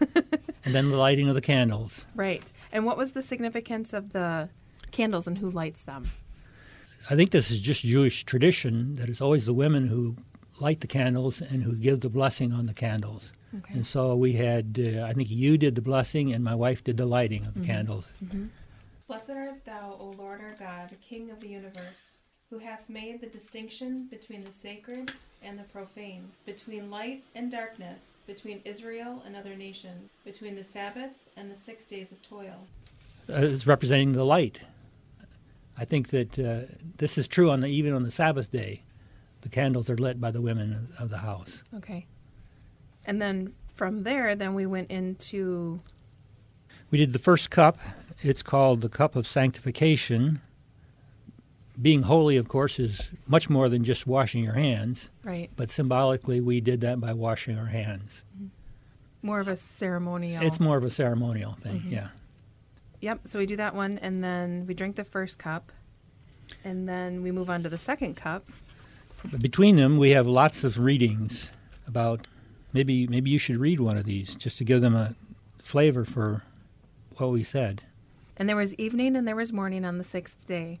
And 0.62 0.74
then 0.74 0.90
the 0.90 0.96
lighting 0.96 1.26
of 1.28 1.34
the 1.34 1.40
candles. 1.40 2.04
right. 2.14 2.52
And 2.70 2.84
what 2.84 2.98
was 2.98 3.12
the 3.12 3.22
significance 3.22 3.94
of 3.94 4.12
the 4.12 4.50
candles 4.90 5.26
and 5.26 5.38
who 5.38 5.48
lights 5.48 5.84
them? 5.84 6.10
I 7.08 7.16
think 7.16 7.30
this 7.30 7.50
is 7.50 7.62
just 7.62 7.80
Jewish 7.80 8.24
tradition 8.24 8.96
that 8.96 9.08
it's 9.08 9.22
always 9.22 9.46
the 9.46 9.54
women 9.54 9.86
who 9.86 10.16
light 10.60 10.80
the 10.80 10.86
candles 10.86 11.40
and 11.40 11.62
who 11.62 11.76
give 11.76 12.00
the 12.00 12.10
blessing 12.10 12.52
on 12.52 12.66
the 12.66 12.74
candles. 12.74 13.32
okay. 13.56 13.72
And 13.72 13.86
so 13.86 14.14
we 14.14 14.34
had, 14.34 14.78
uh, 14.78 15.04
I 15.04 15.14
think 15.14 15.30
you 15.30 15.56
did 15.56 15.76
the 15.76 15.82
blessing 15.82 16.30
and 16.32 16.44
my 16.44 16.54
wife 16.54 16.84
did 16.84 16.98
the 16.98 17.06
lighting 17.06 17.46
of 17.46 17.54
the 17.54 17.64
candles. 17.64 18.10
Blessed 19.10 19.30
art 19.30 19.64
thou, 19.64 19.96
O 19.98 20.14
Lord 20.16 20.40
our 20.40 20.54
God, 20.56 20.96
King 21.00 21.32
of 21.32 21.40
the 21.40 21.48
universe, 21.48 22.12
who 22.48 22.60
hast 22.60 22.88
made 22.88 23.20
the 23.20 23.26
distinction 23.26 24.06
between 24.08 24.40
the 24.44 24.52
sacred 24.52 25.10
and 25.42 25.58
the 25.58 25.64
profane, 25.64 26.30
between 26.46 26.92
light 26.92 27.24
and 27.34 27.50
darkness, 27.50 28.18
between 28.28 28.60
Israel 28.64 29.20
and 29.26 29.34
other 29.34 29.56
nations, 29.56 30.10
between 30.24 30.54
the 30.54 30.62
Sabbath 30.62 31.10
and 31.36 31.50
the 31.50 31.56
six 31.56 31.86
days 31.86 32.12
of 32.12 32.22
toil. 32.22 32.54
uh, 33.28 33.32
is 33.32 33.66
representing 33.66 34.12
the 34.12 34.24
light. 34.24 34.60
I 35.76 35.84
think 35.84 36.10
that 36.10 36.38
uh, 36.38 36.72
this 36.98 37.18
is 37.18 37.26
true 37.26 37.50
on 37.50 37.62
the 37.62 37.66
even 37.66 37.92
on 37.92 38.04
the 38.04 38.12
Sabbath 38.12 38.52
day. 38.52 38.84
The 39.40 39.48
candles 39.48 39.90
are 39.90 39.98
lit 39.98 40.20
by 40.20 40.30
the 40.30 40.40
women 40.40 40.88
of, 40.96 41.02
of 41.02 41.10
the 41.10 41.18
house. 41.18 41.64
Okay. 41.74 42.06
And 43.04 43.20
then 43.20 43.54
from 43.74 44.04
there, 44.04 44.36
then 44.36 44.54
we 44.54 44.66
went 44.66 44.88
into 44.88 45.80
We 46.92 46.98
did 46.98 47.12
the 47.12 47.18
first 47.18 47.50
cup. 47.50 47.76
It's 48.22 48.42
called 48.42 48.80
the 48.82 48.88
cup 48.88 49.16
of 49.16 49.26
sanctification. 49.26 50.40
Being 51.80 52.02
holy, 52.02 52.36
of 52.36 52.48
course, 52.48 52.78
is 52.78 53.08
much 53.26 53.48
more 53.48 53.68
than 53.70 53.84
just 53.84 54.06
washing 54.06 54.44
your 54.44 54.54
hands, 54.54 55.08
right 55.24 55.48
but 55.56 55.70
symbolically, 55.70 56.40
we 56.40 56.60
did 56.60 56.82
that 56.82 57.00
by 57.00 57.12
washing 57.14 57.56
our 57.58 57.66
hands. 57.66 58.22
Mm-hmm. 58.36 58.46
more 59.26 59.40
of 59.40 59.48
a 59.48 59.56
ceremonial. 59.56 60.42
It's 60.44 60.60
more 60.60 60.76
of 60.76 60.84
a 60.84 60.90
ceremonial 60.90 61.52
thing, 61.54 61.80
mm-hmm. 61.80 61.92
yeah. 61.92 62.08
Yep. 63.00 63.20
So 63.28 63.38
we 63.38 63.46
do 63.46 63.56
that 63.56 63.74
one, 63.74 63.98
and 63.98 64.22
then 64.22 64.66
we 64.66 64.74
drink 64.74 64.96
the 64.96 65.04
first 65.04 65.38
cup, 65.38 65.72
and 66.64 66.86
then 66.86 67.22
we 67.22 67.30
move 67.32 67.48
on 67.48 67.62
to 67.62 67.70
the 67.70 67.78
second 67.78 68.14
cup. 68.16 68.44
But 69.24 69.40
between 69.40 69.76
them, 69.76 69.96
we 69.96 70.10
have 70.10 70.26
lots 70.26 70.64
of 70.64 70.78
readings 70.78 71.48
about. 71.86 72.26
Maybe 72.72 73.06
maybe 73.08 73.30
you 73.30 73.38
should 73.38 73.56
read 73.56 73.80
one 73.80 73.96
of 73.96 74.04
these 74.04 74.34
just 74.36 74.58
to 74.58 74.64
give 74.64 74.80
them 74.80 74.94
a 74.94 75.16
flavor 75.62 76.04
for 76.04 76.42
what 77.16 77.30
we 77.30 77.42
said. 77.42 77.82
And 78.40 78.48
there 78.48 78.56
was 78.56 78.74
evening 78.76 79.16
and 79.16 79.28
there 79.28 79.36
was 79.36 79.52
morning 79.52 79.84
on 79.84 79.98
the 79.98 80.04
sixth 80.04 80.46
day. 80.46 80.80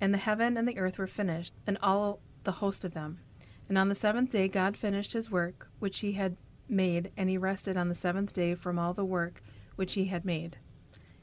And 0.00 0.12
the 0.12 0.18
heaven 0.18 0.56
and 0.56 0.66
the 0.66 0.76
earth 0.76 0.98
were 0.98 1.06
finished, 1.06 1.54
and 1.64 1.78
all 1.80 2.18
the 2.42 2.50
host 2.50 2.84
of 2.84 2.94
them. 2.94 3.20
And 3.68 3.78
on 3.78 3.88
the 3.88 3.94
seventh 3.94 4.30
day 4.30 4.48
God 4.48 4.76
finished 4.76 5.12
his 5.12 5.30
work 5.30 5.68
which 5.78 6.00
he 6.00 6.12
had 6.12 6.36
made, 6.68 7.12
and 7.16 7.30
he 7.30 7.38
rested 7.38 7.76
on 7.76 7.88
the 7.88 7.94
seventh 7.94 8.32
day 8.32 8.56
from 8.56 8.76
all 8.76 8.92
the 8.92 9.04
work 9.04 9.40
which 9.76 9.92
he 9.92 10.06
had 10.06 10.24
made. 10.24 10.56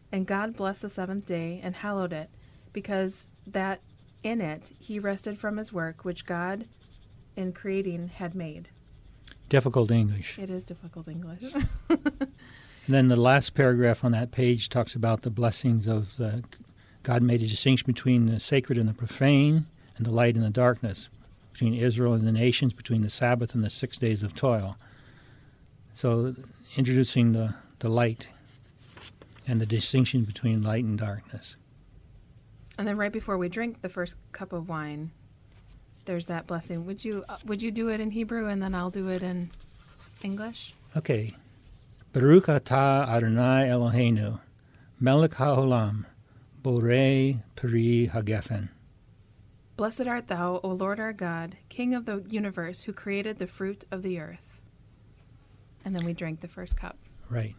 And 0.09 0.25
God 0.25 0.55
blessed 0.55 0.83
the 0.83 0.89
seventh 0.89 1.25
day 1.25 1.59
and 1.61 1.75
hallowed 1.75 2.13
it, 2.13 2.29
because 2.71 3.27
that 3.45 3.81
in 4.23 4.39
it 4.39 4.71
he 4.79 4.99
rested 4.99 5.37
from 5.37 5.57
his 5.57 5.73
work 5.73 6.05
which 6.05 6.25
God 6.25 6.65
in 7.35 7.51
creating 7.51 8.07
had 8.07 8.33
made. 8.35 8.69
difficult 9.49 9.91
English. 9.91 10.39
It 10.39 10.49
is 10.49 10.63
difficult 10.63 11.09
English. 11.09 11.43
And 12.85 12.95
then 12.95 13.07
the 13.07 13.15
last 13.15 13.53
paragraph 13.53 14.03
on 14.03 14.11
that 14.11 14.31
page 14.31 14.69
talks 14.69 14.93
about 14.95 15.21
the 15.21 15.29
blessings 15.29 15.87
of 15.87 16.17
the 16.17 16.43
God 17.03 17.21
made 17.21 17.43
a 17.43 17.47
distinction 17.47 17.85
between 17.85 18.27
the 18.27 18.39
sacred 18.39 18.77
and 18.77 18.87
the 18.87 18.93
profane, 18.93 19.65
and 19.97 20.05
the 20.05 20.11
light 20.11 20.35
and 20.35 20.43
the 20.43 20.49
darkness, 20.49 21.09
between 21.51 21.73
Israel 21.73 22.13
and 22.13 22.25
the 22.25 22.31
nations, 22.31 22.73
between 22.73 23.01
the 23.01 23.09
Sabbath 23.09 23.53
and 23.53 23.63
the 23.63 23.69
six 23.69 23.97
days 23.97 24.23
of 24.23 24.33
toil. 24.33 24.75
So, 25.93 26.35
introducing 26.75 27.33
the, 27.33 27.53
the 27.79 27.89
light 27.89 28.27
and 29.47 29.59
the 29.59 29.65
distinction 29.65 30.23
between 30.23 30.63
light 30.63 30.83
and 30.83 30.97
darkness. 30.97 31.55
and 32.77 32.87
then 32.87 32.97
right 32.97 33.11
before 33.11 33.37
we 33.37 33.49
drink 33.49 33.81
the 33.81 33.89
first 33.89 34.15
cup 34.31 34.53
of 34.53 34.69
wine, 34.69 35.11
there's 36.05 36.25
that 36.27 36.47
blessing. 36.47 36.85
Would 36.85 37.05
you 37.05 37.23
uh, 37.29 37.37
would 37.45 37.61
you 37.61 37.71
do 37.71 37.89
it 37.89 37.99
in 37.99 38.11
Hebrew 38.11 38.47
and 38.47 38.61
then 38.61 38.73
I'll 38.73 38.89
do 38.89 39.09
it 39.09 39.21
in 39.21 39.51
English? 40.21 40.73
Okay. 40.97 41.35
Baruch 42.13 42.45
atah 42.45 43.07
Adonai 43.09 43.65
Eloheinu, 43.65 44.39
melech 44.99 45.31
haolam, 45.31 46.05
borei 46.61 47.41
peri 47.55 48.07
hagefen. 48.13 48.69
Blessed 49.77 50.05
art 50.05 50.27
thou, 50.27 50.59
O 50.63 50.69
Lord 50.69 50.99
our 50.99 51.11
God, 51.11 51.57
King 51.69 51.95
of 51.95 52.05
the 52.05 52.23
universe, 52.29 52.81
who 52.81 52.93
created 52.93 53.39
the 53.39 53.47
fruit 53.47 53.85
of 53.89 54.03
the 54.03 54.19
earth. 54.19 54.59
And 55.83 55.95
then 55.95 56.05
we 56.05 56.13
drank 56.13 56.41
the 56.41 56.47
first 56.47 56.77
cup. 56.77 56.97
Right. 57.31 57.55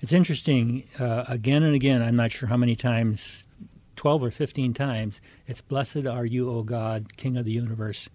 It's 0.00 0.14
interesting, 0.14 0.84
uh, 0.98 1.24
again 1.28 1.62
and 1.62 1.74
again, 1.74 2.00
I'm 2.00 2.16
not 2.16 2.32
sure 2.32 2.48
how 2.48 2.56
many 2.56 2.76
times, 2.76 3.46
12 3.96 4.24
or 4.24 4.30
15 4.30 4.72
times, 4.72 5.20
it's 5.46 5.60
blessed 5.60 6.06
are 6.06 6.24
you, 6.24 6.50
O 6.50 6.62
God, 6.62 7.18
King 7.18 7.36
of 7.36 7.44
the 7.44 7.52
universe, 7.52 8.08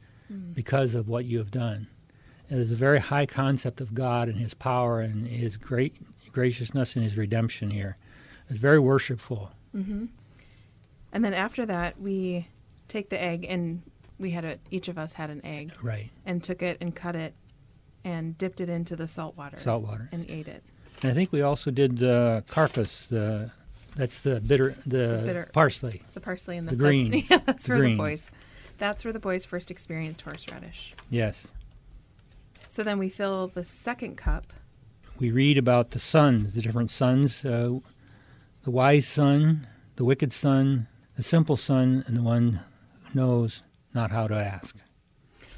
because 0.55 0.95
of 0.95 1.07
what 1.07 1.25
you 1.25 1.37
have 1.37 1.51
done. 1.51 1.87
Is 2.51 2.71
a 2.71 2.75
very 2.75 2.99
high 2.99 3.25
concept 3.25 3.79
of 3.79 3.93
God 3.93 4.27
and 4.27 4.37
his 4.37 4.53
power 4.53 4.99
and 4.99 5.25
his 5.25 5.55
great 5.55 5.95
graciousness 6.33 6.95
and 6.97 7.03
his 7.05 7.15
redemption 7.17 7.69
here. 7.69 7.95
It's 8.49 8.59
very 8.59 8.77
worshipful. 8.79 9.51
Mm-hmm. 9.73 10.07
And 11.13 11.23
then 11.25 11.33
after 11.33 11.65
that, 11.65 11.99
we 11.99 12.47
take 12.89 13.09
the 13.09 13.21
egg, 13.21 13.45
and 13.47 13.81
we 14.19 14.31
had 14.31 14.43
a 14.43 14.57
each 14.69 14.89
of 14.89 14.97
us 14.97 15.13
had 15.13 15.29
an 15.29 15.39
egg, 15.45 15.71
Right. 15.81 16.09
and 16.25 16.43
took 16.43 16.61
it 16.61 16.77
and 16.81 16.93
cut 16.93 17.15
it, 17.15 17.33
and 18.03 18.37
dipped 18.37 18.59
it 18.59 18.67
into 18.69 18.97
the 18.97 19.07
salt 19.07 19.37
water, 19.37 19.57
Salt 19.57 19.83
water. 19.83 20.09
and 20.11 20.25
ate 20.29 20.47
it. 20.49 20.61
And 21.01 21.11
I 21.11 21.15
think 21.15 21.31
we 21.31 21.41
also 21.41 21.71
did 21.71 21.99
the 21.99 22.43
karpas, 22.49 23.07
the 23.07 23.51
that's 23.95 24.19
the 24.19 24.41
bitter, 24.41 24.75
the, 24.85 24.97
The 24.97 25.23
bitter- 25.25 25.49
parsley. 25.53 26.01
The 26.13 26.19
parsley 26.21 26.57
and 26.57 26.67
the, 26.67 26.75
The 26.75 26.83
that's- 26.83 27.29
Yeah, 27.29 27.37
that's 27.45 27.65
The 27.67 27.73
where 27.73 27.81
the 27.87 27.95
boys. 27.95 28.29
That's 28.77 29.03
where 29.05 29.13
the 29.13 29.19
boys 29.19 29.45
first 29.45 29.71
experienced 29.71 30.21
horseradish. 30.23 30.93
Yes. 31.09 31.47
So 32.71 32.83
then 32.83 32.99
we 32.99 33.09
fill 33.09 33.47
the 33.49 33.65
second 33.65 34.15
cup. 34.15 34.53
we 35.19 35.29
read 35.29 35.57
about 35.57 35.91
the 35.91 35.99
sons, 35.99 36.53
the 36.53 36.61
different 36.61 36.89
sons, 36.89 37.43
uh, 37.43 37.79
the 38.63 38.71
wise 38.71 39.05
son, 39.05 39.67
the 39.97 40.05
wicked 40.05 40.31
son, 40.31 40.87
the 41.17 41.21
simple 41.21 41.57
son, 41.57 42.05
and 42.07 42.15
the 42.15 42.21
one 42.21 42.61
who 43.03 43.19
knows 43.19 43.61
not 43.93 44.11
how 44.11 44.25
to 44.27 44.35
ask. 44.35 44.77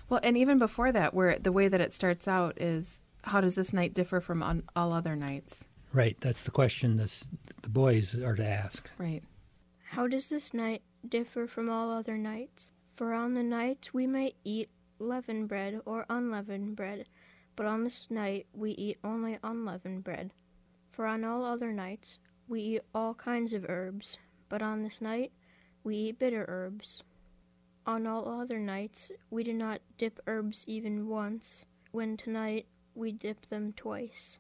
Well, 0.09 0.21
and 0.23 0.35
even 0.35 0.57
before 0.57 0.91
that, 0.91 1.13
where 1.13 1.37
the 1.37 1.51
way 1.51 1.67
that 1.67 1.79
it 1.79 1.93
starts 1.93 2.27
out 2.27 2.59
is, 2.59 2.99
how 3.25 3.41
does 3.41 3.53
this 3.53 3.73
night 3.73 3.93
differ 3.93 4.19
from 4.19 4.41
on, 4.41 4.63
all 4.75 4.91
other 4.91 5.15
nights? 5.15 5.65
Right, 5.93 6.17
that's 6.19 6.41
the 6.41 6.51
question 6.51 6.97
that's, 6.97 7.25
the 7.61 7.69
boys 7.69 8.15
are 8.15 8.35
to 8.35 8.45
ask. 8.45 8.89
Right. 8.97 9.21
How 9.91 10.07
does 10.07 10.29
this 10.29 10.51
night 10.51 10.81
differ 11.07 11.45
from 11.45 11.69
all 11.69 11.91
other 11.91 12.17
nights? 12.17 12.71
For 12.95 13.13
on 13.13 13.35
the 13.35 13.43
nights 13.43 13.93
we 13.93 14.07
may 14.07 14.33
eat 14.43 14.71
leavened 15.03 15.47
bread 15.47 15.81
or 15.85 16.05
unleavened 16.09 16.75
bread, 16.75 17.07
but 17.55 17.65
on 17.65 17.83
this 17.83 18.09
night 18.09 18.47
we 18.53 18.71
eat 18.71 18.97
only 19.03 19.37
unleavened 19.43 20.03
bread. 20.03 20.31
For 20.91 21.05
on 21.05 21.23
all 21.23 21.43
other 21.43 21.71
nights 21.71 22.19
we 22.47 22.61
eat 22.61 22.81
all 22.93 23.13
kinds 23.13 23.53
of 23.53 23.65
herbs, 23.69 24.17
but 24.49 24.61
on 24.61 24.83
this 24.83 25.01
night 25.01 25.31
we 25.83 25.95
eat 25.95 26.19
bitter 26.19 26.45
herbs. 26.47 27.03
On 27.85 28.07
all 28.07 28.27
other 28.27 28.59
nights 28.59 29.11
we 29.29 29.43
do 29.43 29.53
not 29.53 29.81
dip 29.97 30.19
herbs 30.25 30.63
even 30.67 31.07
once, 31.09 31.65
when 31.91 32.15
tonight 32.15 32.65
we 32.95 33.11
dip 33.11 33.47
them 33.49 33.73
twice. 33.73 34.37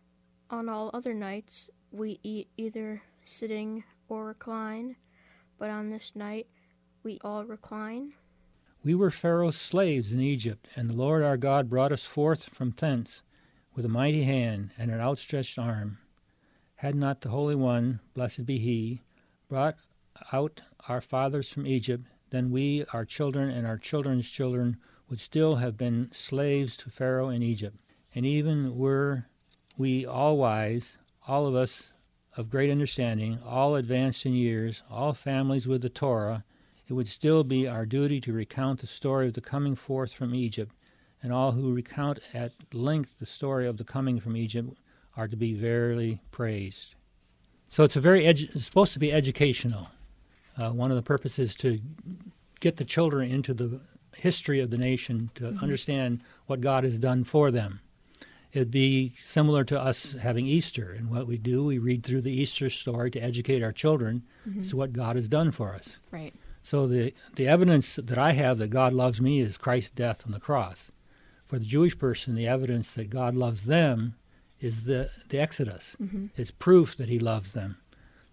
On 0.49 0.69
all 0.69 0.89
other 0.93 1.13
nights 1.13 1.69
we 1.91 2.19
eat 2.23 2.47
either 2.57 3.01
sitting 3.25 3.83
or 4.09 4.25
recline, 4.25 4.95
but 5.57 5.69
on 5.69 5.89
this 5.89 6.15
night 6.15 6.47
we 7.03 7.19
all 7.23 7.45
recline. 7.45 8.13
We 8.85 8.95
were 8.95 9.11
Pharaoh's 9.11 9.55
slaves 9.55 10.11
in 10.11 10.19
Egypt, 10.19 10.67
and 10.75 10.89
the 10.89 10.93
Lord 10.93 11.23
our 11.23 11.37
God 11.37 11.69
brought 11.69 11.93
us 11.93 12.05
forth 12.05 12.49
from 12.49 12.71
thence 12.71 13.21
with 13.73 13.85
a 13.85 13.89
mighty 13.89 14.25
hand 14.25 14.71
and 14.77 14.91
an 14.91 14.99
outstretched 14.99 15.57
arm. 15.57 15.99
Had 16.75 16.93
not 16.93 17.21
the 17.21 17.29
Holy 17.29 17.55
One, 17.55 18.01
blessed 18.13 18.45
be 18.45 18.57
He, 18.57 18.99
brought 19.47 19.77
out 20.33 20.63
our 20.89 20.99
fathers 20.99 21.47
from 21.47 21.65
Egypt, 21.65 22.07
then 22.29 22.51
we, 22.51 22.83
our 22.91 23.05
children, 23.05 23.49
and 23.49 23.65
our 23.65 23.77
children's 23.77 24.29
children 24.29 24.75
would 25.09 25.21
still 25.21 25.55
have 25.55 25.77
been 25.77 26.11
slaves 26.11 26.75
to 26.75 26.89
Pharaoh 26.89 27.29
in 27.29 27.41
Egypt. 27.41 27.77
And 28.13 28.25
even 28.25 28.77
were 28.77 29.27
we 29.77 30.05
all 30.05 30.35
wise, 30.35 30.97
all 31.25 31.47
of 31.47 31.55
us 31.55 31.93
of 32.35 32.49
great 32.49 32.69
understanding, 32.69 33.39
all 33.45 33.75
advanced 33.75 34.25
in 34.25 34.33
years, 34.33 34.83
all 34.89 35.13
families 35.13 35.67
with 35.67 35.83
the 35.83 35.89
Torah, 35.89 36.43
it 36.87 36.93
would 36.93 37.07
still 37.07 37.43
be 37.43 37.67
our 37.67 37.85
duty 37.85 38.19
to 38.21 38.33
recount 38.33 38.81
the 38.81 38.87
story 38.87 39.27
of 39.27 39.33
the 39.33 39.41
coming 39.41 39.75
forth 39.75 40.13
from 40.13 40.35
Egypt, 40.35 40.75
and 41.21 41.31
all 41.31 41.51
who 41.51 41.73
recount 41.73 42.19
at 42.33 42.51
length 42.73 43.15
the 43.19 43.25
story 43.25 43.67
of 43.67 43.77
the 43.77 43.83
coming 43.83 44.19
from 44.19 44.35
Egypt 44.35 44.77
are 45.15 45.27
to 45.27 45.37
be 45.37 45.53
verily 45.53 46.21
praised. 46.31 46.95
So 47.69 47.83
it's 47.83 47.95
a 47.95 48.01
very 48.01 48.23
edu- 48.23 48.53
it's 48.55 48.65
supposed 48.65 48.93
to 48.93 48.99
be 48.99 49.13
educational. 49.13 49.89
Uh, 50.57 50.71
one 50.71 50.91
of 50.91 50.97
the 50.97 51.01
purposes 51.01 51.49
is 51.49 51.55
to 51.55 51.79
get 52.59 52.75
the 52.75 52.85
children 52.85 53.31
into 53.31 53.53
the 53.53 53.79
history 54.15 54.59
of 54.59 54.69
the 54.69 54.77
nation 54.77 55.29
to 55.35 55.47
understand 55.61 56.21
what 56.45 56.61
God 56.61 56.83
has 56.83 56.99
done 56.99 57.23
for 57.23 57.49
them. 57.49 57.79
It'd 58.51 58.69
be 58.69 59.13
similar 59.17 59.63
to 59.63 59.79
us 59.79 60.13
having 60.13 60.45
Easter, 60.45 60.91
and 60.91 61.09
what 61.09 61.25
we 61.25 61.37
do, 61.39 61.63
we 61.63 61.79
read 61.79 62.03
through 62.03 62.21
the 62.21 62.31
Easter 62.31 62.69
story 62.69 63.09
to 63.11 63.19
educate 63.19 63.63
our 63.63 63.71
children 63.71 64.21
as 64.59 64.69
to 64.69 64.77
what 64.77 64.93
God 64.93 65.15
has 65.15 65.27
done 65.27 65.49
for 65.49 65.73
us. 65.73 65.97
Right. 66.11 66.35
So 66.63 66.87
the 66.87 67.13
the 67.35 67.47
evidence 67.47 67.99
that 68.01 68.17
I 68.17 68.31
have 68.31 68.57
that 68.57 68.69
God 68.69 68.93
loves 68.93 69.21
me 69.21 69.41
is 69.41 69.57
Christ's 69.57 69.91
death 69.91 70.23
on 70.25 70.31
the 70.31 70.39
cross. 70.39 70.91
For 71.45 71.59
the 71.59 71.65
Jewish 71.65 71.97
person, 71.99 72.35
the 72.35 72.47
evidence 72.47 72.93
that 72.93 73.09
God 73.09 73.35
loves 73.35 73.63
them 73.63 74.15
is 74.59 74.83
the 74.83 75.11
the 75.29 75.39
Exodus. 75.39 75.95
Mm-hmm. 76.01 76.27
It's 76.37 76.51
proof 76.51 76.95
that 76.95 77.09
He 77.09 77.19
loves 77.19 77.51
them. 77.51 77.77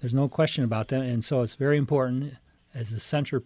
There's 0.01 0.15
no 0.15 0.29
question 0.29 0.65
about 0.65 0.89
that, 0.89 1.03
and 1.03 1.25
so 1.25 1.43
it's 1.43 1.57
very 1.57 1.77
important 1.77 2.35
as 2.73 2.91
the 2.91 3.01
center 3.01 3.43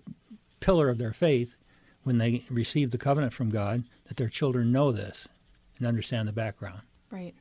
pillar 0.60 0.88
of 0.88 0.98
their 0.98 1.12
faith 1.12 1.56
when 2.04 2.18
they 2.18 2.44
receive 2.48 2.90
the 2.90 2.98
covenant 2.98 3.32
from 3.32 3.50
God 3.50 3.84
that 4.06 4.18
their 4.18 4.28
children 4.28 4.70
know 4.70 4.92
this 4.92 5.26
and 5.78 5.86
understand 5.86 6.28
the 6.28 6.32
background. 6.32 6.82
Right. 7.10 7.34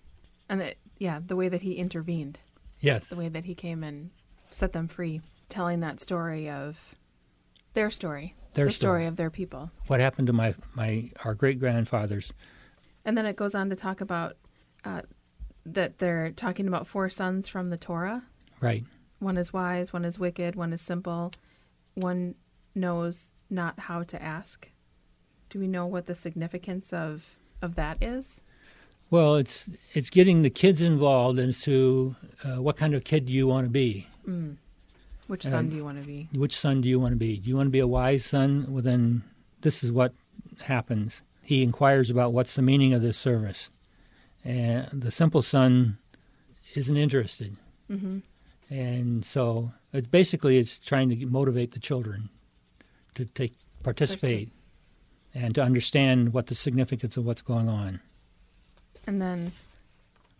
And 0.50 0.62
that, 0.62 0.76
yeah, 0.98 1.20
the 1.26 1.36
way 1.36 1.50
that 1.50 1.62
he 1.62 1.74
intervened, 1.74 2.40
Yes, 2.80 3.08
the 3.08 3.16
way 3.16 3.30
that 3.30 3.46
he 3.46 3.54
came 3.56 3.84
and 3.84 4.10
set 4.52 4.74
them 4.74 4.88
free, 4.88 5.22
telling 5.50 5.82
that 5.82 6.00
story 6.00 6.50
of 6.50 6.96
their 7.74 7.90
story, 7.90 8.36
Their 8.54 8.66
the 8.66 8.72
story 8.72 9.02
story. 9.02 9.06
of 9.08 9.16
their 9.16 9.30
people. 9.30 9.72
what 9.88 10.00
happened 10.00 10.28
to 10.28 10.34
my 10.34 10.56
my 10.76 11.12
our 11.24 11.34
great 11.34 11.60
grandfathers? 11.60 12.34
And 13.06 13.18
then 13.18 13.26
it 13.26 13.36
goes 13.36 13.54
on 13.56 13.70
to 13.70 13.76
talk 13.76 14.00
about 14.02 14.38
uh, 14.86 15.02
that 15.66 16.00
they're 16.00 16.32
talking 16.32 16.68
about 16.68 16.88
four 16.88 17.10
sons 17.10 17.48
from 17.48 17.70
the 17.70 17.78
Torah. 17.78 18.24
Right. 18.62 18.84
One 19.20 19.38
is 19.38 19.52
wise, 19.54 19.92
one 19.94 20.06
is 20.06 20.20
wicked, 20.20 20.56
one 20.56 20.74
is 20.74 20.82
simple, 20.82 21.32
one 21.96 22.36
knows 22.76 23.32
not 23.50 23.80
how 23.80 24.04
to 24.04 24.22
ask. 24.22 24.68
Do 25.50 25.60
we 25.60 25.68
know 25.68 25.86
what 25.86 26.06
the 26.08 26.16
significance 26.16 26.92
of 26.94 27.36
of 27.62 27.76
that 27.76 28.02
is? 28.02 28.42
Well, 29.10 29.36
it's 29.36 29.66
it's 29.94 30.10
getting 30.10 30.42
the 30.42 30.50
kids 30.50 30.82
involved 30.82 31.40
into 31.40 32.16
uh, 32.44 32.62
what 32.62 32.78
kind 32.78 32.94
of 32.96 33.04
kid 33.04 33.26
do 33.28 33.34
you 33.34 33.48
want 33.48 33.66
to 33.66 33.70
be. 33.70 34.08
Mm. 34.28 34.58
Which 35.34 35.46
son 35.46 35.68
do 35.68 35.76
you 35.76 35.84
want 35.84 36.00
to 36.00 36.06
be? 36.06 36.30
Which 36.32 36.56
son 36.56 36.82
do 36.82 36.88
you 36.88 37.00
want 37.00 37.14
to 37.14 37.18
be? 37.18 37.38
Do 37.38 37.50
you 37.50 37.56
want 37.56 37.66
to 37.66 37.72
be 37.72 37.80
a 37.80 37.88
wise 37.88 38.24
son? 38.24 38.68
Well, 38.70 38.84
then 38.84 39.24
this 39.62 39.84
is 39.84 39.92
what 39.92 40.14
happens. 40.62 41.24
He 41.42 41.64
inquires 41.64 42.12
about 42.12 42.34
what's 42.34 42.54
the 42.54 42.62
meaning 42.62 42.94
of 42.94 43.02
this 43.02 43.18
service, 43.18 43.72
and 44.46 44.88
the 44.94 45.10
simple 45.10 45.42
son 45.42 45.98
isn't 46.76 46.96
interested. 46.96 47.58
Mm-hmm. 47.90 48.20
And 48.70 49.26
so 49.26 49.72
it's 49.92 50.06
basically 50.06 50.60
it's 50.60 50.78
trying 50.78 51.10
to 51.10 51.26
motivate 51.26 51.72
the 51.72 51.80
children 51.80 52.30
to 53.16 53.26
take 53.26 53.56
participate 53.82 54.52
and 55.34 55.56
to 55.56 55.64
understand 55.64 56.32
what 56.34 56.46
the 56.46 56.54
significance 56.54 57.18
of 57.18 57.26
what's 57.26 57.42
going 57.42 57.70
on. 57.70 58.02
And 59.08 59.20
then, 59.20 59.52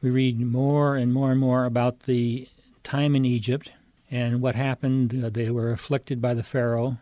we 0.04 0.12
read 0.12 0.40
more 0.40 0.96
and 0.98 1.12
more 1.12 1.32
and 1.32 1.40
more 1.40 1.66
about 1.66 2.02
the 2.02 2.48
time 2.84 3.16
in 3.16 3.26
Egypt 3.26 3.72
and 4.14 4.42
what 4.42 4.54
happened. 4.56 5.24
Uh, 5.26 5.30
they 5.30 5.50
were 5.50 5.72
afflicted 5.72 6.22
by 6.22 6.34
the 6.36 6.44
Pharaoh, 6.44 6.98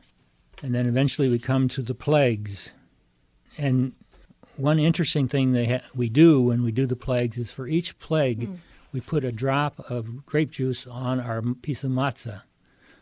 and 0.64 0.74
then 0.74 0.86
eventually 0.88 1.28
we 1.30 1.38
come 1.40 1.68
to 1.68 1.82
the 1.82 1.94
plagues. 1.94 2.72
And 3.58 3.92
one 4.56 4.80
interesting 4.80 5.28
thing 5.28 5.52
they 5.52 5.66
ha- 5.66 5.88
we 5.94 6.08
do 6.10 6.42
when 6.42 6.64
we 6.64 6.72
do 6.72 6.86
the 6.86 6.96
plagues 6.96 7.38
is 7.38 7.52
for 7.52 7.68
each 7.68 8.00
plague, 8.00 8.50
we 8.94 9.02
put 9.02 9.24
a 9.26 9.32
drop 9.32 9.80
of 9.90 10.26
grape 10.26 10.52
juice 10.52 10.88
on 10.88 11.20
our 11.20 11.42
piece 11.62 11.84
of 11.84 11.92
matzah. 11.92 12.44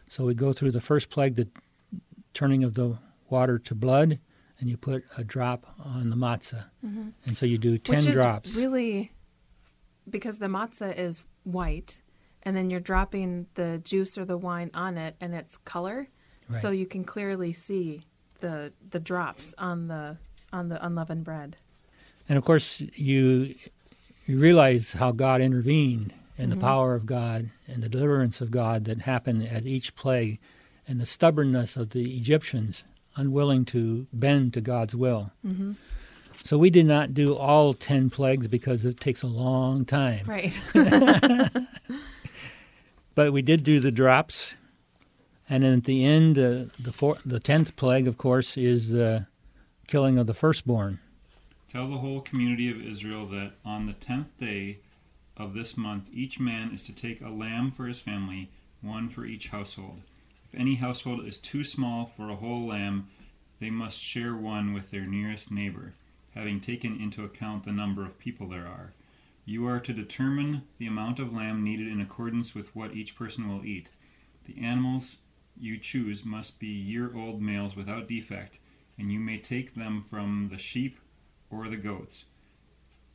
So 0.08 0.26
we 0.26 0.34
go 0.34 0.54
through 0.54 0.72
the 0.72 0.82
first 0.82 1.10
plague, 1.12 1.36
the 1.36 1.48
turning 2.34 2.64
of 2.64 2.74
the 2.74 2.98
water 3.30 3.60
to 3.60 3.76
blood, 3.76 4.20
and 4.60 4.70
you 4.70 4.76
put 4.78 5.04
a 5.18 5.24
drop 5.24 5.66
on 5.80 6.10
the 6.10 6.16
matzah. 6.16 6.66
And 6.82 7.38
so 7.38 7.46
you 7.46 7.58
do 7.60 7.78
10 7.78 7.96
Which 7.96 8.08
is 8.08 8.14
drops. 8.14 8.56
really 8.56 9.12
because 10.10 10.40
the 10.40 10.48
matzah 10.48 10.98
is 10.98 11.22
white, 11.44 12.02
and 12.44 12.56
then 12.56 12.70
you're 12.70 12.80
dropping 12.80 13.48
the 13.56 13.80
juice 13.84 14.18
or 14.18 14.26
the 14.26 14.38
wine 14.38 14.72
on 14.74 14.98
it, 14.98 15.16
and 15.20 15.34
it's 15.34 15.58
color, 15.58 16.10
so 16.60 16.72
you 16.72 16.88
can 16.88 17.04
clearly 17.04 17.54
see 17.54 18.02
the 18.40 18.74
the 18.90 19.00
drops 19.00 19.54
on 19.58 19.88
the 19.88 20.18
on 20.52 20.70
the 20.70 20.84
unleavened 20.84 21.24
bread. 21.24 21.58
And 22.28 22.38
of 22.38 22.46
course, 22.46 22.82
you 22.96 23.56
you 24.26 24.38
realize 24.40 24.94
how 24.94 25.12
God 25.12 25.42
intervened 25.42 26.14
and 26.38 26.52
the 26.52 26.58
power 26.58 26.96
of 26.96 27.06
God 27.06 27.50
and 27.68 27.84
the 27.84 27.90
deliverance 27.90 28.40
of 28.40 28.50
God 28.50 28.86
that 28.86 29.02
happened 29.02 29.46
at 29.46 29.66
each 29.66 29.94
plague, 29.96 30.40
and 30.88 31.00
the 31.00 31.06
stubbornness 31.06 31.76
of 31.76 31.90
the 31.90 32.16
Egyptians, 32.16 32.84
unwilling 33.16 33.66
to 33.66 34.08
bend 34.14 34.54
to 34.54 34.62
God's 34.62 34.96
will. 34.96 35.32
Mm-hmm. 35.46 35.74
So 36.46 36.58
we 36.58 36.70
did 36.70 36.86
not 36.86 37.14
do 37.14 37.36
all 37.36 37.74
ten 37.74 38.10
plagues 38.10 38.48
because 38.48 38.86
it 38.86 39.00
takes 39.00 39.22
a 39.22 39.28
long 39.28 39.84
time. 39.84 40.26
Right. 40.26 40.58
But 43.16 43.34
we 43.34 43.42
did 43.42 43.64
do 43.64 43.80
the 43.80 43.92
drops, 43.92 44.56
and 45.50 45.64
then 45.64 45.80
at 45.80 45.84
the 45.86 46.06
end, 46.06 46.38
uh, 46.38 46.66
the 46.80 46.94
four, 46.94 47.18
the 47.26 47.40
tenth 47.40 47.76
plague, 47.76 48.08
of 48.08 48.18
course, 48.18 48.56
is 48.58 48.90
the 48.90 49.28
killing 49.88 50.18
of 50.18 50.28
the 50.28 50.34
firstborn. 50.34 51.00
Tell 51.72 51.90
the 51.90 51.98
whole 51.98 52.22
community 52.22 52.70
of 52.72 52.82
Israel 52.82 53.26
that 53.28 53.54
on 53.66 53.86
the 53.86 53.94
tenth 53.94 54.38
day 54.40 54.80
of 55.38 55.54
this 55.54 55.78
month 55.78 56.10
each 56.14 56.40
man 56.40 56.72
is 56.74 56.84
to 56.84 56.94
take 56.94 57.22
a 57.22 57.30
lamb 57.30 57.72
for 57.72 57.88
his 57.88 58.00
family, 58.00 58.50
one 58.82 59.10
for 59.10 59.26
each 59.26 59.48
household. 59.48 60.02
If 60.52 60.60
any 60.60 60.76
household 60.76 61.26
is 61.26 61.38
too 61.38 61.64
small 61.64 62.12
for 62.16 62.30
a 62.30 62.36
whole 62.36 62.68
lamb, 62.68 63.10
they 63.60 63.70
must 63.70 64.00
share 64.00 64.36
one 64.36 64.74
with 64.74 64.92
their 64.92 65.06
nearest 65.06 65.52
neighbor, 65.52 65.94
having 66.34 66.60
taken 66.60 67.00
into 67.00 67.24
account 67.24 67.66
the 67.66 67.72
number 67.72 68.06
of 68.06 68.20
people 68.20 68.48
there 68.48 68.66
are. 68.66 68.94
You 69.46 69.66
are 69.68 69.80
to 69.80 69.94
determine 69.94 70.64
the 70.78 70.88
amount 70.88 71.20
of 71.20 71.34
lamb 71.34 71.64
needed 71.64 71.88
in 71.88 72.02
accordance 72.02 72.54
with 72.54 72.76
what 72.76 72.94
each 72.94 73.16
person 73.16 73.48
will 73.48 73.66
eat. 73.66 73.90
The 74.46 74.60
animals 74.60 75.18
you 75.60 75.78
choose 75.78 76.24
must 76.24 76.60
be 76.60 76.68
year 76.68 77.16
old 77.16 77.42
males 77.42 77.76
without 77.76 78.08
defect, 78.08 78.60
and 78.98 79.12
you 79.12 79.20
may 79.20 79.38
take 79.38 79.74
them 79.74 80.04
from 80.04 80.50
the 80.52 80.58
sheep 80.58 81.00
or 81.50 81.68
the 81.68 81.78
goats. 81.78 82.26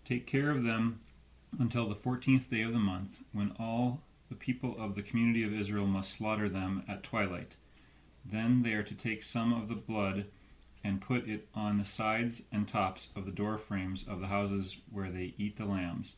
Take 0.04 0.26
care 0.26 0.50
of 0.50 0.64
them 0.64 1.00
until 1.58 1.88
the 1.88 1.94
fourteenth 1.94 2.50
day 2.50 2.62
of 2.62 2.72
the 2.72 2.78
month, 2.78 3.20
when 3.32 3.52
all 3.58 4.02
the 4.28 4.34
people 4.34 4.76
of 4.78 4.94
the 4.94 5.02
community 5.02 5.44
of 5.44 5.54
Israel 5.54 5.86
must 5.86 6.12
slaughter 6.12 6.48
them 6.48 6.82
at 6.88 7.02
twilight. 7.02 7.56
Then 8.24 8.62
they 8.62 8.72
are 8.72 8.82
to 8.82 8.94
take 8.94 9.22
some 9.22 9.52
of 9.52 9.68
the 9.68 9.74
blood 9.74 10.26
and 10.84 11.00
put 11.00 11.26
it 11.26 11.48
on 11.54 11.78
the 11.78 11.84
sides 11.84 12.42
and 12.52 12.68
tops 12.68 13.08
of 13.16 13.24
the 13.24 13.32
door 13.32 13.56
frames 13.56 14.04
of 14.06 14.20
the 14.20 14.26
houses 14.26 14.76
where 14.92 15.10
they 15.10 15.34
eat 15.38 15.56
the 15.56 15.64
lambs. 15.64 16.14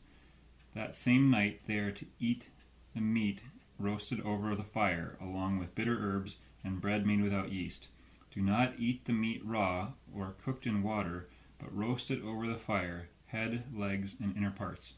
That 0.75 0.95
same 0.95 1.31
night 1.31 1.61
they 1.65 1.77
are 1.77 1.91
to 1.91 2.05
eat 2.19 2.49
the 2.93 2.99
meat 2.99 3.41
roasted 3.79 4.19
over 4.21 4.53
the 4.55 4.63
fire, 4.63 5.17
along 5.21 5.57
with 5.57 5.73
bitter 5.73 5.97
herbs 5.97 6.35
and 6.65 6.81
bread 6.81 7.05
made 7.05 7.21
without 7.21 7.53
yeast. 7.53 7.87
Do 8.29 8.41
not 8.41 8.73
eat 8.77 9.05
the 9.05 9.13
meat 9.13 9.41
raw 9.45 9.93
or 10.13 10.35
cooked 10.43 10.67
in 10.67 10.83
water, 10.83 11.29
but 11.59 11.75
roast 11.75 12.11
it 12.11 12.21
over 12.21 12.45
the 12.45 12.59
fire, 12.59 13.07
head, 13.27 13.63
legs, 13.73 14.15
and 14.21 14.35
inner 14.35 14.51
parts. 14.51 14.93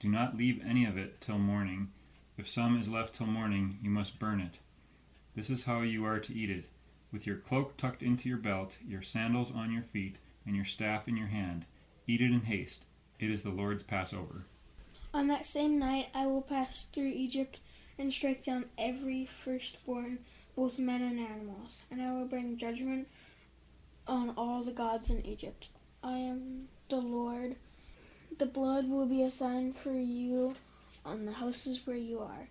Do 0.00 0.08
not 0.08 0.36
leave 0.36 0.60
any 0.66 0.84
of 0.84 0.98
it 0.98 1.20
till 1.20 1.38
morning. 1.38 1.92
If 2.36 2.48
some 2.48 2.78
is 2.78 2.88
left 2.88 3.14
till 3.14 3.26
morning, 3.26 3.78
you 3.82 3.88
must 3.88 4.18
burn 4.18 4.40
it. 4.40 4.58
This 5.36 5.48
is 5.48 5.64
how 5.64 5.82
you 5.82 6.04
are 6.04 6.18
to 6.18 6.34
eat 6.34 6.50
it 6.50 6.66
with 7.12 7.26
your 7.26 7.36
cloak 7.36 7.76
tucked 7.76 8.02
into 8.02 8.28
your 8.28 8.38
belt, 8.38 8.76
your 8.86 9.02
sandals 9.02 9.52
on 9.54 9.70
your 9.70 9.82
feet, 9.82 10.16
and 10.46 10.56
your 10.56 10.64
staff 10.64 11.06
in 11.06 11.16
your 11.16 11.28
hand. 11.28 11.66
Eat 12.06 12.20
it 12.20 12.32
in 12.32 12.42
haste. 12.42 12.84
It 13.20 13.30
is 13.30 13.42
the 13.42 13.50
Lord's 13.50 13.82
Passover. 13.82 14.46
On 15.14 15.28
that 15.28 15.46
same 15.46 15.78
night 15.78 16.08
I 16.14 16.26
will 16.26 16.42
pass 16.42 16.86
through 16.92 17.12
Egypt 17.14 17.60
and 17.98 18.12
strike 18.12 18.44
down 18.44 18.64
every 18.78 19.26
firstborn, 19.26 20.18
both 20.56 20.78
men 20.78 21.02
and 21.02 21.20
animals, 21.20 21.84
and 21.90 22.00
I 22.00 22.12
will 22.12 22.24
bring 22.24 22.56
judgment 22.56 23.08
on 24.06 24.30
all 24.36 24.64
the 24.64 24.72
gods 24.72 25.10
in 25.10 25.24
Egypt. 25.24 25.68
I 26.02 26.16
am 26.16 26.68
the 26.88 26.96
Lord. 26.96 27.56
The 28.38 28.46
blood 28.46 28.88
will 28.88 29.06
be 29.06 29.22
a 29.22 29.30
sign 29.30 29.72
for 29.72 29.92
you 29.92 30.54
on 31.04 31.26
the 31.26 31.32
houses 31.32 31.86
where 31.86 31.96
you 31.96 32.20
are, 32.20 32.48